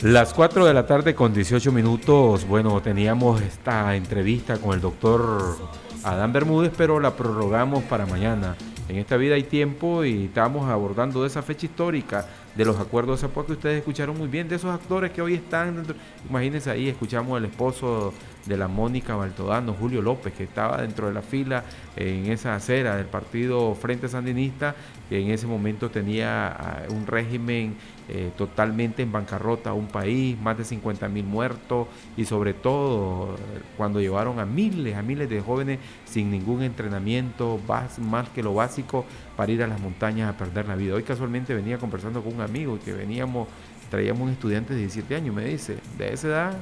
Las 0.05 0.35
4 0.35 0.67
de 0.67 0.73
la 0.75 0.85
tarde 0.85 1.15
con 1.15 1.33
18 1.33 1.71
minutos, 1.71 2.47
bueno, 2.47 2.79
teníamos 2.79 3.41
esta 3.41 3.95
entrevista 3.95 4.59
con 4.59 4.75
el 4.75 4.79
doctor 4.79 5.57
Adán 6.03 6.31
Bermúdez, 6.31 6.71
pero 6.77 6.99
la 6.99 7.15
prorrogamos 7.15 7.83
para 7.85 8.05
mañana. 8.05 8.55
En 8.87 8.97
esta 8.97 9.17
vida 9.17 9.33
hay 9.33 9.41
tiempo 9.41 10.05
y 10.05 10.25
estamos 10.25 10.69
abordando 10.69 11.25
esa 11.25 11.41
fecha 11.41 11.65
histórica 11.65 12.27
de 12.53 12.65
los 12.65 12.79
acuerdos 12.79 13.19
de 13.19 13.27
Zapuá 13.27 13.47
que 13.47 13.53
ustedes 13.53 13.79
escucharon 13.79 14.15
muy 14.15 14.27
bien, 14.27 14.47
de 14.47 14.57
esos 14.57 14.71
actores 14.71 15.09
que 15.09 15.23
hoy 15.23 15.33
están, 15.33 15.75
dentro, 15.75 15.95
imagínense 16.29 16.69
ahí, 16.69 16.87
escuchamos 16.87 17.39
el 17.39 17.45
esposo 17.45 18.13
de 18.45 18.57
la 18.57 18.67
Mónica 18.67 19.15
Baltodano, 19.15 19.73
Julio 19.73 20.01
López, 20.01 20.33
que 20.33 20.43
estaba 20.43 20.81
dentro 20.81 21.07
de 21.07 21.13
la 21.13 21.21
fila 21.21 21.63
en 21.95 22.31
esa 22.31 22.55
acera 22.55 22.95
del 22.95 23.07
partido 23.07 23.73
Frente 23.75 24.07
Sandinista, 24.07 24.75
que 25.09 25.19
en 25.19 25.31
ese 25.31 25.47
momento 25.47 25.89
tenía 25.89 26.47
ah, 26.47 26.83
un 26.89 27.07
régimen 27.07 27.75
eh, 28.07 28.31
totalmente 28.37 29.01
en 29.01 29.11
bancarrota, 29.11 29.73
un 29.73 29.87
país, 29.87 30.39
más 30.39 30.57
de 30.57 30.63
50 30.63 31.07
mil 31.09 31.25
muertos 31.25 31.87
y 32.15 32.25
sobre 32.25 32.53
todo 32.53 33.35
cuando 33.77 33.99
llevaron 33.99 34.39
a 34.39 34.45
miles, 34.45 34.95
a 34.95 35.01
miles 35.01 35.27
de 35.29 35.41
jóvenes 35.41 35.79
sin 36.05 36.29
ningún 36.29 36.61
entrenamiento, 36.61 37.59
más 37.67 38.29
que 38.29 38.43
lo 38.43 38.53
básico 38.53 39.05
para 39.35 39.51
ir 39.51 39.63
a 39.63 39.67
las 39.67 39.79
montañas 39.79 40.29
a 40.29 40.37
perder 40.37 40.67
la 40.67 40.75
vida. 40.75 40.93
Hoy 40.93 41.03
casualmente 41.03 41.53
venía 41.53 41.77
conversando 41.77 42.21
con 42.21 42.35
un 42.35 42.41
amigo 42.41 42.77
que 42.83 42.93
veníamos, 42.93 43.47
traíamos 43.89 44.21
un 44.23 44.29
estudiante 44.29 44.73
de 44.73 44.81
17 44.81 45.15
años, 45.15 45.33
me 45.33 45.45
dice, 45.45 45.77
de 45.97 46.13
esa 46.13 46.27
edad 46.27 46.57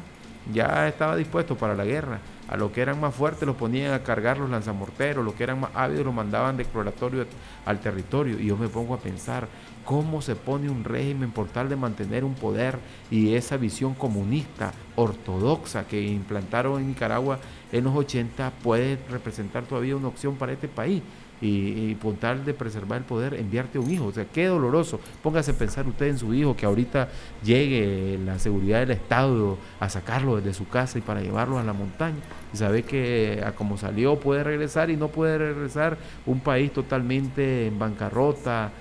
ya 0.52 0.88
estaba 0.88 1.16
dispuesto 1.16 1.56
para 1.56 1.76
la 1.76 1.86
guerra 1.86 2.20
a 2.48 2.58
los 2.58 2.72
que 2.72 2.82
eran 2.82 3.00
más 3.00 3.16
fuertes 3.16 3.48
los 3.48 3.56
ponían 3.56 3.94
a 3.94 4.04
cargar 4.04 4.38
los 4.38 4.50
lanzamorteros, 4.50 5.24
los 5.24 5.34
que 5.34 5.44
eran 5.44 5.62
más 5.62 5.72
ávidos 5.74 6.06
los 6.06 6.14
mandaban 6.14 6.58
de 6.58 6.64
exploratorio 6.64 7.26
al 7.66 7.80
territorio. 7.80 8.40
Y 8.40 8.48
yo 8.48 8.58
me 8.58 8.68
pongo 8.68 8.94
a 8.94 9.00
pensar, 9.00 9.48
cómo 9.86 10.22
se 10.22 10.36
pone 10.36 10.70
un 10.70 10.84
régimen 10.84 11.32
por 11.32 11.48
tal 11.48 11.68
de 11.68 11.76
mantener 11.76 12.24
un 12.24 12.36
poder 12.36 12.80
y 13.12 13.34
esa 13.34 13.58
visión 13.58 13.94
comunista 13.94 14.72
ortodoxa 14.96 15.88
que 15.88 16.02
implantaron 16.02 16.80
en 16.80 16.88
Nicaragua 16.90 17.40
en 17.72 17.84
los 17.84 17.96
80 17.96 18.52
puede 18.62 18.98
representar 19.10 19.64
todavía 19.64 19.96
una 19.96 20.08
opción 20.08 20.36
para 20.36 20.54
este 20.54 20.68
país 20.68 21.02
y, 21.44 21.96
por 21.96 22.16
tal 22.16 22.46
de 22.46 22.54
preservar 22.54 23.00
el 23.00 23.04
poder, 23.04 23.34
enviarte 23.34 23.78
un 23.78 23.92
hijo. 23.92 24.06
O 24.06 24.12
sea, 24.12 24.26
qué 24.26 24.46
doloroso. 24.46 25.00
Póngase 25.22 25.52
a 25.52 25.54
pensar 25.58 25.88
usted 25.88 26.08
en 26.08 26.18
su 26.18 26.34
hijo 26.34 26.56
que 26.56 26.66
ahorita 26.66 27.10
llegue 27.44 28.18
la 28.24 28.40
seguridad 28.40 28.80
del 28.80 28.92
Estado 28.92 29.58
a 29.80 29.90
sacarlo 29.90 30.38
desde 30.38 30.54
su 30.54 30.68
casa 30.68 30.98
y 30.98 31.02
para 31.02 31.22
llevarlo 31.22 31.60
a 31.60 31.64
la 31.64 31.74
montaña. 31.74 32.20
Y 32.54 32.58
sabe 32.58 32.84
que 32.84 33.44
a 33.46 33.52
como 33.52 33.78
salió 33.78 34.20
puede 34.20 34.44
regresar 34.44 34.90
y 34.90 34.96
no 34.96 35.10
puede 35.10 35.38
regresar 35.38 35.98
un 36.26 36.40
país 36.40 36.72
totalmente 36.72 37.68
en 37.68 37.78
bancarrota, 37.78 38.72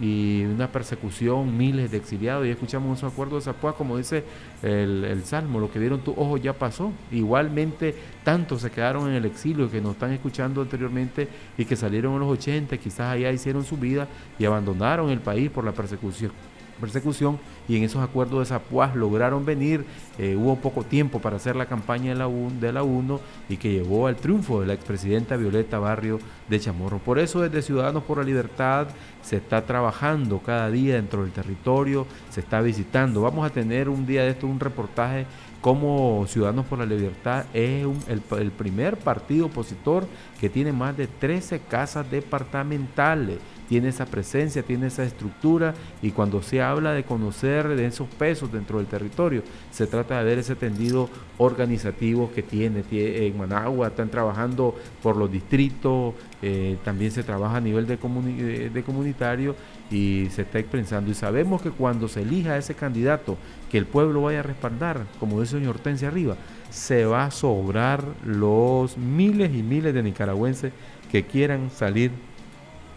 y 0.00 0.44
una 0.44 0.70
persecución, 0.70 1.56
miles 1.56 1.90
de 1.90 1.96
exiliados, 1.96 2.46
y 2.46 2.50
escuchamos 2.50 2.98
esos 2.98 3.12
acuerdos 3.12 3.44
de 3.44 3.52
Zapua, 3.52 3.74
como 3.74 3.96
dice 3.96 4.24
el, 4.62 5.22
Salmo, 5.24 5.58
lo 5.58 5.70
que 5.70 5.78
vieron 5.78 6.00
tus 6.00 6.16
ojos 6.16 6.40
ya 6.40 6.52
pasó. 6.52 6.92
Igualmente, 7.10 7.94
tantos 8.24 8.62
se 8.62 8.70
quedaron 8.70 9.08
en 9.08 9.14
el 9.14 9.24
exilio 9.24 9.70
que 9.70 9.80
nos 9.80 9.92
están 9.92 10.12
escuchando 10.12 10.62
anteriormente 10.62 11.28
y 11.56 11.64
que 11.64 11.76
salieron 11.76 12.14
en 12.14 12.20
los 12.20 12.30
80, 12.30 12.76
quizás 12.78 13.14
allá 13.14 13.32
hicieron 13.32 13.64
su 13.64 13.76
vida 13.76 14.08
y 14.38 14.44
abandonaron 14.44 15.10
el 15.10 15.20
país 15.20 15.50
por 15.50 15.64
la 15.64 15.72
persecución 15.72 16.32
persecución 16.78 17.38
y 17.68 17.76
en 17.76 17.84
esos 17.84 18.02
acuerdos 18.02 18.40
de 18.40 18.46
Zapuaz 18.46 18.96
lograron 18.96 19.44
venir, 19.44 19.84
eh, 20.18 20.36
hubo 20.36 20.56
poco 20.56 20.82
tiempo 20.82 21.20
para 21.20 21.36
hacer 21.36 21.56
la 21.56 21.66
campaña 21.66 22.12
de 22.12 22.18
la, 22.18 22.28
de 22.28 22.72
la 22.72 22.82
UNO 22.82 23.20
y 23.48 23.56
que 23.56 23.72
llevó 23.72 24.06
al 24.06 24.16
triunfo 24.16 24.60
de 24.60 24.66
la 24.66 24.74
expresidenta 24.74 25.36
Violeta 25.36 25.78
Barrio 25.78 26.18
de 26.48 26.60
Chamorro. 26.60 26.98
Por 26.98 27.18
eso 27.18 27.40
desde 27.40 27.62
Ciudadanos 27.62 28.04
por 28.04 28.18
la 28.18 28.24
Libertad 28.24 28.88
se 29.22 29.36
está 29.36 29.64
trabajando 29.66 30.38
cada 30.38 30.70
día 30.70 30.94
dentro 30.94 31.22
del 31.22 31.32
territorio, 31.32 32.06
se 32.30 32.40
está 32.40 32.60
visitando. 32.60 33.22
Vamos 33.22 33.46
a 33.46 33.52
tener 33.52 33.88
un 33.88 34.06
día 34.06 34.22
de 34.22 34.30
esto 34.30 34.46
un 34.46 34.60
reportaje 34.60 35.26
como 35.68 36.24
Ciudadanos 36.26 36.64
por 36.64 36.78
la 36.78 36.86
Libertad 36.86 37.44
es 37.52 37.86
el, 38.08 38.50
primer 38.52 38.96
partido 38.96 39.44
opositor 39.46 40.06
que 40.40 40.48
tiene 40.48 40.72
más 40.72 40.96
de 40.96 41.06
13 41.06 41.60
casas 41.60 42.10
departamentales 42.10 43.36
tiene 43.68 43.88
esa 43.88 44.06
presencia, 44.06 44.62
tiene 44.62 44.86
esa 44.86 45.04
estructura 45.04 45.74
y 46.00 46.12
cuando 46.12 46.40
se 46.40 46.62
habla 46.62 46.92
de 46.92 47.04
conocer 47.04 47.68
de 47.68 47.84
esos 47.84 48.08
pesos 48.08 48.50
dentro 48.50 48.78
del 48.78 48.86
territorio, 48.86 49.42
se 49.70 49.86
trata 49.86 50.18
de 50.18 50.24
ver 50.24 50.38
ese 50.38 50.56
tendido 50.56 51.10
organizativo 51.36 52.30
que 52.34 52.42
tiene. 52.42 52.82
En 52.90 53.36
Managua 53.36 53.88
están 53.88 54.08
trabajando 54.08 54.74
por 55.02 55.18
los 55.18 55.30
distritos, 55.30 56.14
eh, 56.40 56.78
también 56.82 57.10
se 57.10 57.22
trabaja 57.22 57.58
a 57.58 57.60
nivel 57.60 57.86
de 57.86 58.82
comunitario 58.82 59.54
y 59.90 60.28
se 60.30 60.42
está 60.42 60.58
expresando. 60.58 61.10
Y 61.10 61.14
sabemos 61.14 61.62
que 61.62 61.70
cuando 61.70 62.08
se 62.08 62.22
elija 62.22 62.56
ese 62.56 62.74
candidato 62.74 63.36
que 63.70 63.78
el 63.78 63.86
pueblo 63.86 64.22
vaya 64.22 64.40
a 64.40 64.42
respaldar, 64.42 65.06
como 65.18 65.40
dice 65.40 65.58
señor 65.58 65.76
Hortensia 65.76 66.08
arriba, 66.08 66.36
se 66.70 67.04
va 67.04 67.24
a 67.24 67.30
sobrar 67.30 68.04
los 68.24 68.98
miles 68.98 69.54
y 69.54 69.62
miles 69.62 69.94
de 69.94 70.02
nicaragüenses 70.02 70.72
que 71.10 71.24
quieran 71.24 71.70
salir 71.70 72.10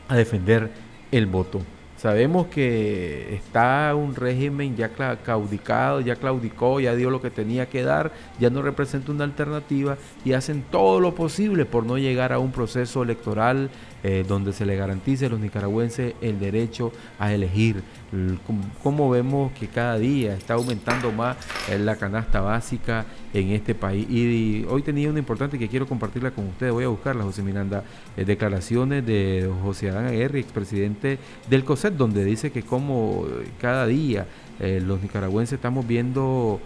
a 0.08 0.16
defender 0.16 0.72
el 1.12 1.26
voto. 1.26 1.62
Sabemos 2.02 2.48
que 2.48 3.36
está 3.36 3.94
un 3.94 4.16
régimen 4.16 4.76
ya 4.76 4.89
caudicado, 5.24 6.02
ya 6.02 6.16
claudicó, 6.16 6.80
ya 6.80 6.96
dio 6.96 7.12
lo 7.12 7.22
que 7.22 7.30
tenía 7.30 7.70
que 7.70 7.84
dar, 7.84 8.12
ya 8.39 8.50
no 8.50 8.64
representa 8.64 9.12
una 9.12 9.24
alternativa 9.24 9.98
y 10.26 10.34
hacen 10.34 10.64
todo 10.72 11.00
lo 11.00 11.14
posible 11.14 11.66
por 11.66 11.86
no 11.86 12.00
llegar 12.00 12.34
a 12.34 12.39
un 12.39 12.52
proceso 12.52 13.04
electoral 13.04 13.70
eh, 14.04 14.26
donde 14.28 14.52
se 14.52 14.66
le 14.66 14.76
garantice 14.76 15.28
a 15.28 15.30
los 15.30 15.39
nicaragüenses 15.39 16.16
el 16.22 16.39
derecho 16.39 16.91
a 17.20 17.34
elegir. 17.34 17.84
Como 18.82 19.10
vemos 19.10 19.52
que 19.54 19.68
cada 19.68 19.97
día 19.99 20.34
está 20.34 20.56
aumentando 20.56 21.12
más 21.12 21.38
eh, 21.70 21.78
la 21.78 21.95
canasta 21.95 22.41
básica 22.41 23.06
en 23.32 23.49
este 23.49 23.76
país. 23.76 24.10
Y, 24.10 24.66
hoy 24.70 24.82
tenía 24.82 25.10
una 25.10 25.20
importante 25.20 25.60
que 25.60 25.68
quiero 25.68 25.88
compartirla 25.88 26.32
con 26.32 26.47
ustedes. 26.47 26.74
Voy 26.74 26.84
a 26.84 26.88
buscarla, 26.88 27.24
José 27.24 27.43
Miranda. 27.43 27.84
Eh, 28.18 28.26
declaraciones 28.26 29.06
de 29.06 29.47
José 29.64 29.91
Adán 29.91 30.08
Aguirre, 30.08 30.39
expresidente 30.39 31.20
del 31.47 31.64
COSET, 31.64 31.93
donde 31.93 32.26
dice 32.26 32.52
que 32.52 32.64
como 32.64 33.26
cada 33.60 33.86
día 33.86 34.26
los 34.60 35.02
nicaragüenses 35.02 35.54
estamos 35.54 35.88
viendo 35.88 36.60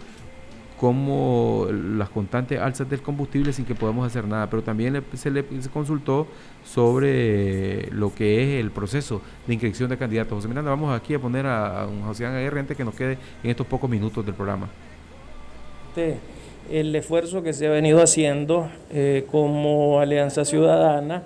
como 0.78 1.66
las 1.70 2.10
constantes 2.10 2.60
alzas 2.60 2.88
del 2.88 3.00
combustible 3.00 3.52
sin 3.52 3.64
que 3.64 3.74
podamos 3.74 4.06
hacer 4.06 4.26
nada, 4.26 4.48
pero 4.50 4.62
también 4.62 5.02
se 5.14 5.30
le 5.30 5.44
consultó 5.72 6.26
sobre 6.64 7.90
lo 7.92 8.14
que 8.14 8.42
es 8.42 8.60
el 8.60 8.70
proceso 8.70 9.22
de 9.46 9.54
inscripción 9.54 9.88
de 9.88 9.96
candidatos. 9.96 10.34
José 10.34 10.48
Miranda, 10.48 10.70
vamos 10.70 10.94
aquí 10.94 11.14
a 11.14 11.18
poner 11.18 11.46
a, 11.46 11.86
un 11.86 12.02
José 12.02 12.26
Ángel 12.26 12.58
antes 12.58 12.76
que 12.76 12.84
nos 12.84 12.94
quede 12.94 13.18
en 13.42 13.50
estos 13.50 13.66
pocos 13.66 13.88
minutos 13.88 14.24
del 14.24 14.34
programa. 14.34 14.68
El 16.70 16.94
esfuerzo 16.94 17.42
que 17.42 17.54
se 17.54 17.66
ha 17.66 17.70
venido 17.70 18.02
haciendo 18.02 18.68
eh, 18.90 19.24
como 19.30 20.00
Alianza 20.00 20.44
Ciudadana 20.44 21.22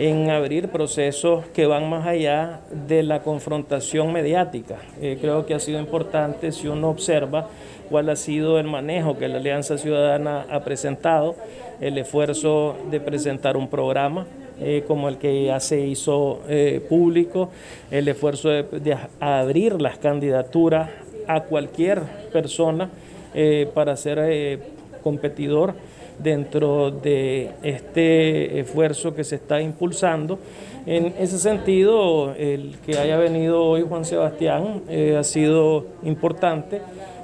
en 0.00 0.30
abrir 0.30 0.68
procesos 0.68 1.44
que 1.48 1.66
van 1.66 1.90
más 1.90 2.06
allá 2.06 2.60
de 2.88 3.02
la 3.02 3.20
confrontación 3.20 4.14
mediática. 4.14 4.76
Eh, 4.98 5.18
creo 5.20 5.44
que 5.44 5.52
ha 5.52 5.60
sido 5.60 5.78
importante 5.78 6.52
si 6.52 6.68
uno 6.68 6.88
observa 6.88 7.48
cuál 7.90 8.08
ha 8.08 8.16
sido 8.16 8.58
el 8.58 8.66
manejo 8.66 9.18
que 9.18 9.28
la 9.28 9.36
Alianza 9.36 9.76
Ciudadana 9.76 10.46
ha 10.50 10.64
presentado, 10.64 11.36
el 11.82 11.98
esfuerzo 11.98 12.78
de 12.90 12.98
presentar 12.98 13.58
un 13.58 13.68
programa 13.68 14.26
eh, 14.58 14.84
como 14.88 15.06
el 15.10 15.18
que 15.18 15.44
ya 15.44 15.60
se 15.60 15.80
hizo 15.80 16.40
eh, 16.48 16.82
público, 16.88 17.50
el 17.90 18.08
esfuerzo 18.08 18.48
de, 18.48 18.96
abrir 19.20 19.82
las 19.82 19.98
candidaturas 19.98 20.88
a 21.26 21.42
cualquier 21.42 22.00
persona 22.32 22.88
para 23.74 23.96
ser 23.96 24.58
competidor 25.04 25.74
dentro 26.22 26.90
de 26.90 27.50
este 27.62 28.60
esfuerzo 28.60 29.14
que 29.14 29.24
se 29.24 29.36
está 29.36 29.60
impulsando. 29.60 30.38
En 30.86 31.14
ese 31.18 31.38
sentido, 31.38 32.34
el 32.34 32.76
que 32.84 32.98
haya 32.98 33.18
venido 33.18 33.64
hoy 33.64 33.82
Juan 33.82 34.04
Sebastián 34.04 34.82
ha 35.18 35.22
sido 35.22 35.86
importante 36.02 36.80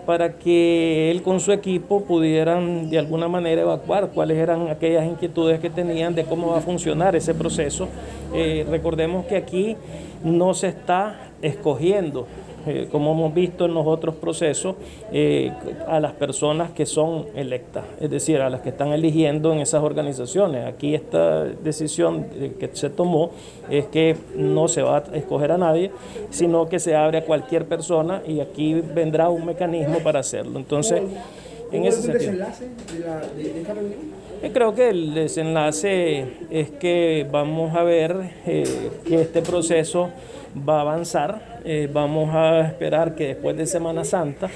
para 0.07 0.38
que 0.38 1.11
él 1.11 1.22
con 1.22 1.40
su 1.40 1.53
equipo 1.53 2.05
pudieran 2.05 2.88
de 2.88 2.99
alguna 2.99 3.26
manera 3.26 3.62
evacuar 3.62 4.11
cuáles 4.14 4.38
eran 4.38 4.68
aquellas 4.68 5.05
inquietudes 5.05 5.59
que 5.59 5.68
tenían 5.68 6.14
de 6.14 6.24
cómo 6.24 6.53
va 6.53 6.59
a 6.59 6.61
funcionar 6.61 7.16
ese 7.16 7.34
proceso. 7.34 7.88
Eh, 8.32 8.64
recordemos 8.70 9.26
que 9.26 9.36
aquí 9.36 9.76
no 10.22 10.55
se 10.55 10.68
está 10.68 11.30
escogiendo 11.42 12.26
eh, 12.67 12.89
como 12.91 13.12
hemos 13.12 13.35
visto 13.35 13.64
en 13.64 13.75
los 13.75 13.87
otros 13.87 14.14
procesos, 14.17 14.77
eh, 15.12 15.53
a 15.87 16.01
las 16.01 16.12
personas 16.12 16.71
que 16.73 16.87
son 16.87 17.27
electas, 17.35 17.85
es 18.01 18.11
decir, 18.11 18.41
a 18.41 18.51
las 18.51 18.61
que 18.61 18.71
están 18.71 18.93
eligiendo 18.93 19.53
en 19.53 19.61
esas 19.61 19.83
organizaciones. 19.83 20.67
Aquí 20.67 20.95
esta 20.95 21.45
decisión 21.45 22.27
que 22.59 22.71
se 22.73 22.91
tomó 22.91 23.31
es 23.71 23.87
que 23.87 24.17
no 24.35 24.69
se 24.69 24.83
va 24.83 24.99
a 24.99 25.17
escoger 25.17 25.53
a 25.53 25.59
nadie, 25.59 25.91
sino 26.31 26.69
que 26.69 26.79
se 26.79 26.95
abre 26.97 27.19
a 27.19 27.25
cualquier 27.25 27.67
persona 27.67 28.23
y 28.27 28.41
aquí 28.41 28.75
vendrá 28.75 29.29
un 29.29 29.47
mecanismo 29.47 29.99
para 30.01 30.21
hacerlo. 30.21 30.59
Entonces, 30.59 31.03
en 31.73 31.85
ese 31.85 32.03
sentido. 32.03 32.33
desenlace 32.33 32.64
de, 33.37 33.61
esta 33.61 33.75
reunión? 33.75 34.26
Eh, 34.43 34.51
creo 34.53 34.74
que 34.74 34.91
el 34.91 35.14
desenlace 35.14 36.26
es 36.51 36.70
que 36.70 37.26
vamos 37.30 37.74
a 37.76 37.82
ver 37.82 38.30
que 38.45 39.20
este 39.20 39.43
proceso 39.43 40.11
va 40.57 40.78
a 40.78 40.80
avanzar. 40.82 41.61
Eh, 41.64 41.89
vamos 41.93 42.32
a 42.32 42.61
esperar 42.61 43.14
que 43.14 43.28
después 43.28 43.57
de 43.57 43.66
Semana 43.66 44.05
Santa 44.05 44.49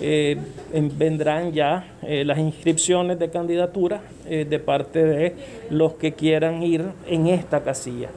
eh, 0.00 0.36
vendrán 0.72 1.52
ya 1.52 1.96
eh, 2.02 2.24
las 2.24 2.38
inscripciones 2.38 3.18
de 3.18 3.30
candidatura 3.30 4.00
de 4.26 4.58
parte 4.58 5.04
de 5.04 5.34
los 5.70 5.92
que 5.94 6.12
quieran 6.12 6.62
ir 6.62 6.84
en 7.06 7.28
esta 7.28 7.62
casilla. 7.62 8.08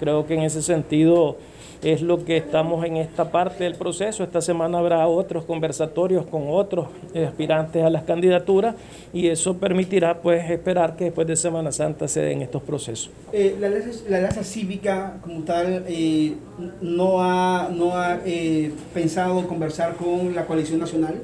Creo 0.00 0.26
que 0.26 0.34
en 0.34 0.42
ese 0.42 0.62
sentido 0.62 1.36
es 1.82 2.02
lo 2.02 2.24
que 2.24 2.36
estamos 2.36 2.84
en 2.84 2.96
esta 2.96 3.30
parte 3.30 3.64
del 3.64 3.74
proceso. 3.74 4.24
Esta 4.24 4.40
semana 4.40 4.78
habrá 4.78 5.06
otros 5.06 5.44
conversatorios 5.44 6.26
con 6.26 6.44
otros 6.48 6.88
aspirantes 7.14 7.84
a 7.84 7.90
las 7.90 8.02
candidaturas 8.02 8.74
y 9.12 9.28
eso 9.28 9.56
permitirá 9.56 10.20
pues 10.20 10.50
esperar 10.50 10.96
que 10.96 11.04
después 11.04 11.26
de 11.26 11.36
Semana 11.36 11.72
Santa 11.72 12.08
se 12.08 12.20
den 12.20 12.42
estos 12.42 12.62
procesos. 12.62 13.10
Eh, 13.32 13.56
la, 13.60 13.68
alianza, 13.68 14.42
cívica 14.42 15.18
como 15.22 15.42
tal 15.42 15.84
eh, 15.88 16.34
no 16.80 17.22
ha, 17.22 17.68
no 17.72 17.96
ha 17.96 18.20
eh, 18.24 18.72
pensado 18.92 19.46
conversar 19.46 19.94
con 19.94 20.34
la 20.34 20.46
coalición 20.46 20.80
nacional. 20.80 21.22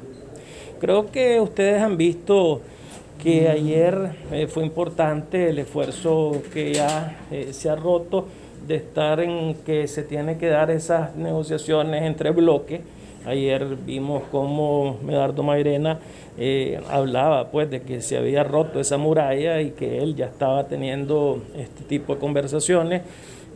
Creo 0.79 1.11
que 1.11 1.39
ustedes 1.39 1.81
han 1.81 1.97
visto 1.97 2.61
que 3.23 3.47
ayer 3.47 4.11
fue 4.49 4.65
importante 4.65 5.49
el 5.49 5.59
esfuerzo 5.59 6.41
que 6.53 6.73
ya 6.73 7.17
se 7.51 7.69
ha 7.69 7.75
roto 7.75 8.25
de 8.67 8.75
estar 8.75 9.19
en 9.19 9.55
que 9.65 9.87
se 9.87 10.03
tiene 10.03 10.37
que 10.37 10.47
dar 10.47 10.71
esas 10.71 11.15
negociaciones 11.15 12.03
entre 12.03 12.31
bloques 12.31 12.81
Ayer 13.25 13.75
vimos 13.75 14.21
cómo 14.31 14.99
Medardo 15.03 15.41
Mairena 15.41 15.97
eh, 16.37 16.79
hablaba 16.91 17.49
pues 17.49 17.71
de 17.71 17.81
que 17.81 18.01
se 18.01 18.17
había 18.17 18.43
roto 18.43 18.79
esa 18.79 18.97
muralla 18.97 19.61
y 19.61 19.71
que 19.71 19.97
él 19.97 20.15
ya 20.15 20.27
estaba 20.27 20.67
teniendo 20.67 21.41
este 21.57 21.83
tipo 21.85 22.13
de 22.13 22.19
conversaciones. 22.19 23.01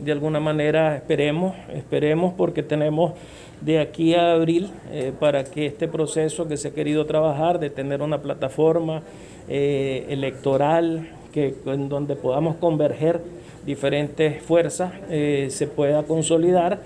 De 0.00 0.10
alguna 0.10 0.40
manera 0.40 0.96
esperemos, 0.96 1.54
esperemos 1.72 2.34
porque 2.36 2.64
tenemos 2.64 3.12
de 3.60 3.78
aquí 3.78 4.14
a 4.14 4.32
abril 4.32 4.70
eh, 4.90 5.12
para 5.20 5.44
que 5.44 5.66
este 5.66 5.86
proceso 5.86 6.48
que 6.48 6.56
se 6.56 6.68
ha 6.68 6.70
querido 6.72 7.06
trabajar 7.06 7.60
de 7.60 7.70
tener 7.70 8.02
una 8.02 8.20
plataforma 8.22 9.02
eh, 9.48 10.04
electoral 10.08 11.10
que, 11.32 11.54
en 11.66 11.88
donde 11.88 12.16
podamos 12.16 12.56
converger 12.56 13.20
diferentes 13.64 14.42
fuerzas 14.42 14.92
se 15.08 15.66
pueda 15.66 16.02
consolidar 16.02 16.80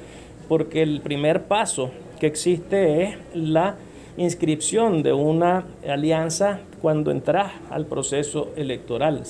porque 0.49 0.83
el 0.83 1.01
primer 1.01 1.45
paso 1.45 1.91
que 2.21 2.27
existe 2.27 3.03
es 3.03 3.17
la 3.35 3.77
inscripción 4.17 5.03
de 5.03 5.13
una 5.13 5.65
alianza 5.89 6.61
cuando 6.81 7.11
entras 7.11 7.53
al 7.71 7.87
proceso 7.87 8.53
electoral. 8.57 9.25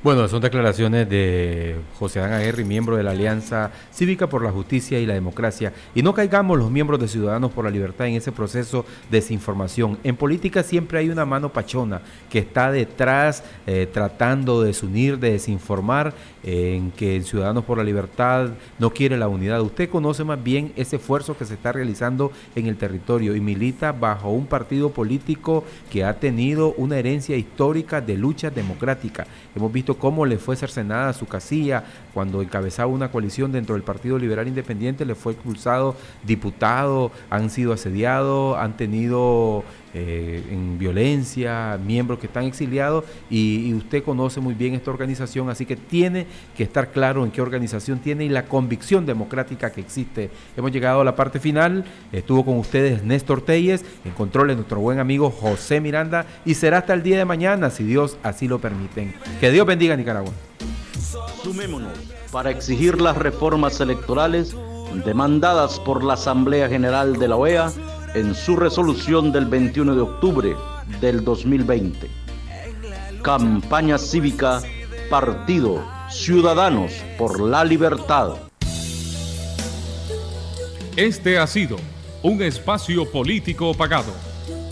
Bueno, 0.00 0.28
son 0.28 0.40
declaraciones 0.40 1.08
de 1.08 1.74
José 1.98 2.20
Adán 2.20 2.34
Aguirre, 2.34 2.62
miembro 2.62 2.96
de 2.96 3.02
la 3.02 3.10
Alianza 3.10 3.72
Cívica 3.92 4.28
por 4.28 4.44
la 4.44 4.52
Justicia 4.52 5.00
y 5.00 5.06
la 5.06 5.14
Democracia. 5.14 5.72
Y 5.92 6.02
no 6.02 6.14
caigamos 6.14 6.56
los 6.56 6.70
miembros 6.70 7.00
de 7.00 7.08
Ciudadanos 7.08 7.50
por 7.50 7.64
la 7.64 7.70
Libertad 7.72 8.06
en 8.06 8.14
ese 8.14 8.30
proceso 8.30 8.86
de 9.10 9.18
desinformación. 9.18 9.98
En 10.04 10.14
política 10.14 10.62
siempre 10.62 11.00
hay 11.00 11.08
una 11.08 11.26
mano 11.26 11.52
pachona 11.52 12.00
que 12.30 12.38
está 12.38 12.70
detrás 12.70 13.42
eh, 13.66 13.88
tratando 13.92 14.60
de 14.60 14.68
desunir, 14.68 15.18
de 15.18 15.32
desinformar, 15.32 16.14
en 16.44 16.92
que 16.92 17.20
Ciudadanos 17.22 17.64
por 17.64 17.78
la 17.78 17.84
Libertad 17.84 18.50
no 18.78 18.90
quiere 18.90 19.18
la 19.18 19.26
unidad. 19.26 19.60
Usted 19.60 19.90
conoce 19.90 20.22
más 20.22 20.42
bien 20.42 20.72
ese 20.76 20.96
esfuerzo 20.96 21.36
que 21.36 21.44
se 21.44 21.54
está 21.54 21.72
realizando 21.72 22.30
en 22.54 22.66
el 22.66 22.76
territorio 22.76 23.34
y 23.34 23.40
milita 23.40 23.90
bajo 23.92 24.30
un 24.30 24.46
partido 24.46 24.90
político 24.90 25.64
que 25.90 26.04
ha 26.04 26.20
tenido 26.20 26.72
una 26.74 26.96
herencia 26.98 27.36
histórica 27.36 28.00
de 28.00 28.16
lucha 28.16 28.50
democrática. 28.50 29.26
Hemos 29.56 29.72
visto 29.72 29.87
cómo 29.96 30.26
le 30.26 30.38
fue 30.38 30.56
cercenada 30.56 31.12
su 31.12 31.26
casilla 31.26 31.84
cuando 32.12 32.42
encabezaba 32.42 32.92
una 32.92 33.10
coalición 33.10 33.52
dentro 33.52 33.74
del 33.74 33.84
Partido 33.84 34.18
Liberal 34.18 34.48
Independiente, 34.48 35.04
le 35.04 35.14
fue 35.14 35.32
expulsado 35.32 35.96
diputado, 36.24 37.12
han 37.30 37.48
sido 37.48 37.72
asediados, 37.72 38.58
han 38.58 38.76
tenido 38.76 39.64
eh, 39.94 40.44
en 40.50 40.78
violencia, 40.78 41.78
miembros 41.84 42.18
que 42.18 42.26
están 42.26 42.44
exiliados 42.44 43.04
y, 43.30 43.72
usted 43.78 44.02
conoce 44.02 44.40
muy 44.40 44.54
bien 44.54 44.74
esta 44.74 44.90
organización, 44.90 45.50
así 45.50 45.64
que 45.64 45.76
tiene 45.76 46.26
que 46.56 46.64
estar 46.64 46.90
claro 46.90 47.24
en 47.24 47.30
qué 47.30 47.40
organización 47.40 48.00
tiene 48.00 48.24
y 48.24 48.28
la 48.28 48.44
convicción 48.46 49.06
democrática 49.06 49.70
que 49.70 49.80
existe. 49.80 50.30
Hemos 50.56 50.72
llegado 50.72 51.00
a 51.00 51.04
la 51.04 51.14
parte 51.14 51.38
final, 51.38 51.84
estuvo 52.12 52.44
con 52.44 52.58
ustedes 52.58 53.04
Néstor 53.04 53.40
Telles, 53.42 53.84
en 54.04 54.12
control 54.12 54.48
nuestro 54.56 54.80
buen 54.80 54.98
amigo 54.98 55.30
José 55.30 55.80
Miranda 55.80 56.26
y 56.44 56.54
será 56.54 56.78
hasta 56.78 56.94
el 56.94 57.02
día 57.02 57.18
de 57.18 57.24
mañana, 57.24 57.70
si 57.70 57.84
Dios 57.84 58.16
así 58.22 58.48
lo 58.48 58.58
permiten. 58.58 59.14
Que 59.40 59.50
Dios 59.50 59.66
bendiga 59.66 59.96
Nicaragua. 59.96 60.32
Sumémonos 61.42 61.98
para 62.32 62.50
exigir 62.50 63.00
las 63.00 63.16
reformas 63.16 63.80
electorales 63.80 64.54
demandadas 65.04 65.78
por 65.80 66.02
la 66.04 66.14
Asamblea 66.14 66.68
General 66.68 67.18
de 67.18 67.28
la 67.28 67.36
OEA 67.36 67.72
en 68.18 68.34
su 68.34 68.56
resolución 68.56 69.30
del 69.30 69.46
21 69.46 69.94
de 69.94 70.00
octubre 70.00 70.56
del 71.00 71.24
2020. 71.24 72.08
Campaña 73.22 73.96
cívica, 73.96 74.60
partido, 75.08 75.84
ciudadanos 76.10 76.92
por 77.16 77.40
la 77.40 77.64
libertad. 77.64 78.34
Este 80.96 81.38
ha 81.38 81.46
sido 81.46 81.76
un 82.22 82.42
espacio 82.42 83.08
político 83.10 83.72
pagado. 83.74 84.12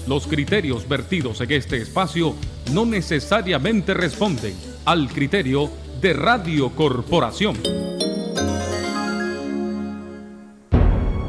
Los 0.09 0.27
criterios 0.27 0.89
vertidos 0.89 1.41
en 1.41 1.53
este 1.53 1.77
espacio 1.77 2.35
no 2.73 2.85
necesariamente 2.85 3.95
responden 3.95 4.55
al 4.85 5.09
criterio 5.09 5.71
de 6.01 6.13
Radio 6.15 6.71
Corporación. 6.71 7.57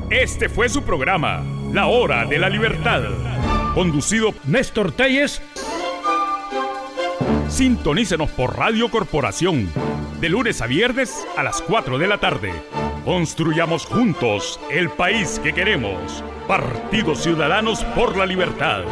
Este 0.09 0.49
fue 0.49 0.69
su 0.69 0.81
programa 0.83 1.56
la 1.77 1.85
Hora 1.85 2.25
de 2.25 2.39
la 2.39 2.49
Libertad. 2.49 3.03
Conducido 3.75 4.33
Néstor 4.45 4.93
Telles. 4.93 5.43
Sintonícenos 7.49 8.31
por 8.31 8.57
Radio 8.57 8.89
Corporación. 8.89 9.71
De 10.19 10.27
lunes 10.27 10.63
a 10.63 10.65
viernes 10.65 11.27
a 11.37 11.43
las 11.43 11.61
4 11.61 11.99
de 11.99 12.07
la 12.07 12.17
tarde. 12.17 12.51
Construyamos 13.05 13.85
juntos 13.85 14.59
el 14.71 14.89
país 14.89 15.39
que 15.43 15.53
queremos. 15.53 16.23
Partidos 16.47 17.21
Ciudadanos 17.21 17.83
por 17.93 18.17
la 18.17 18.25
Libertad. 18.25 18.83